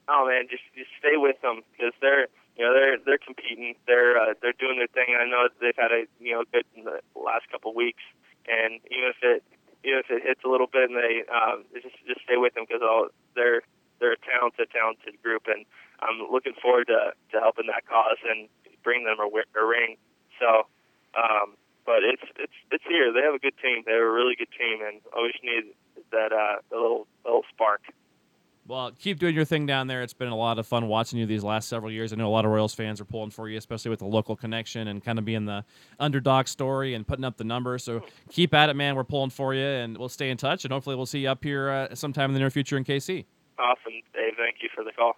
oh 0.07 0.27
man, 0.27 0.47
just 0.49 0.63
just 0.75 0.91
stay 0.99 1.15
with 1.19 1.39
them 1.41 1.61
because 1.71 1.93
they're 2.01 2.27
you 2.55 2.63
know 2.63 2.73
they're 2.73 2.97
they're 2.97 3.21
competing. 3.21 3.75
They're 3.85 4.17
uh, 4.17 4.33
they're 4.41 4.57
doing 4.57 4.79
their 4.79 4.91
thing. 4.91 5.15
I 5.15 5.27
know 5.27 5.47
they've 5.59 5.77
had 5.77 5.91
a 5.91 6.07
you 6.19 6.33
know 6.33 6.43
good 6.51 6.65
in 6.75 6.83
the 6.83 6.99
last 7.15 7.51
couple 7.51 7.71
of 7.71 7.77
weeks, 7.77 8.03
and 8.47 8.79
even 8.91 9.11
if 9.11 9.19
it 9.21 9.43
even 9.83 9.99
if 9.99 10.09
it 10.09 10.23
hits 10.23 10.41
a 10.43 10.49
little 10.49 10.67
bit, 10.67 10.89
and 10.89 10.97
they 10.97 11.23
um, 11.29 11.63
just 11.75 11.95
just 12.07 12.23
stay 12.23 12.39
with 12.39 12.55
them 12.55 12.65
because 12.67 12.81
all 12.81 13.07
they're 13.35 13.61
they're 13.99 14.15
a 14.15 14.23
talented 14.23 14.71
talented 14.71 15.19
group, 15.21 15.47
and 15.47 15.65
I'm 15.99 16.31
looking 16.31 16.55
forward 16.57 16.87
to 16.87 17.13
to 17.13 17.35
helping 17.39 17.67
that 17.67 17.85
cause 17.85 18.19
and 18.23 18.47
bring 18.87 19.03
them 19.03 19.19
a, 19.19 19.27
a 19.27 19.65
ring. 19.67 19.99
So. 20.39 20.71
Um, 21.17 21.57
but 21.87 22.03
it's 22.03 22.21
it's 22.37 22.53
it's 22.69 22.83
here. 22.87 23.11
They 23.13 23.21
have 23.21 23.33
a 23.33 23.39
good 23.39 23.55
team. 23.63 23.81
They 23.85 23.93
have 23.93 24.01
a 24.01 24.11
really 24.11 24.35
good 24.35 24.51
team, 24.59 24.85
and 24.85 24.99
always 25.15 25.33
need 25.41 25.73
that 26.11 26.33
uh, 26.33 26.61
the 26.69 26.75
little 26.75 27.07
little 27.25 27.43
spark. 27.49 27.81
Well, 28.67 28.91
keep 28.99 29.17
doing 29.17 29.33
your 29.33 29.45
thing 29.45 29.65
down 29.65 29.87
there. 29.87 30.01
It's 30.01 30.13
been 30.13 30.27
a 30.27 30.35
lot 30.35 30.59
of 30.59 30.67
fun 30.67 30.89
watching 30.89 31.17
you 31.17 31.25
these 31.25 31.45
last 31.45 31.69
several 31.69 31.89
years. 31.89 32.11
I 32.11 32.17
know 32.17 32.27
a 32.27 32.29
lot 32.29 32.43
of 32.43 32.51
Royals 32.51 32.75
fans 32.75 32.99
are 32.99 33.05
pulling 33.05 33.29
for 33.29 33.47
you, 33.47 33.57
especially 33.57 33.89
with 33.89 33.99
the 33.99 34.05
local 34.05 34.35
connection 34.35 34.89
and 34.89 35.01
kind 35.01 35.17
of 35.17 35.23
being 35.23 35.45
the 35.45 35.63
underdog 36.01 36.49
story 36.49 36.93
and 36.93 37.07
putting 37.07 37.23
up 37.23 37.37
the 37.37 37.45
numbers. 37.45 37.85
So 37.85 38.01
keep 38.29 38.53
at 38.53 38.69
it, 38.69 38.75
man. 38.75 38.95
We're 38.95 39.05
pulling 39.05 39.29
for 39.29 39.53
you, 39.53 39.63
and 39.63 39.97
we'll 39.97 40.09
stay 40.09 40.29
in 40.29 40.35
touch. 40.35 40.65
And 40.65 40.73
hopefully, 40.73 40.97
we'll 40.97 41.05
see 41.05 41.19
you 41.19 41.29
up 41.29 41.41
here 41.41 41.69
uh, 41.69 41.95
sometime 41.95 42.29
in 42.29 42.33
the 42.33 42.39
near 42.39 42.49
future 42.49 42.75
in 42.75 42.83
KC. 42.83 43.23
Awesome, 43.57 43.93
Dave. 44.13 44.33
Thank 44.37 44.57
you 44.61 44.69
for 44.75 44.83
the 44.83 44.91
call. 44.91 45.17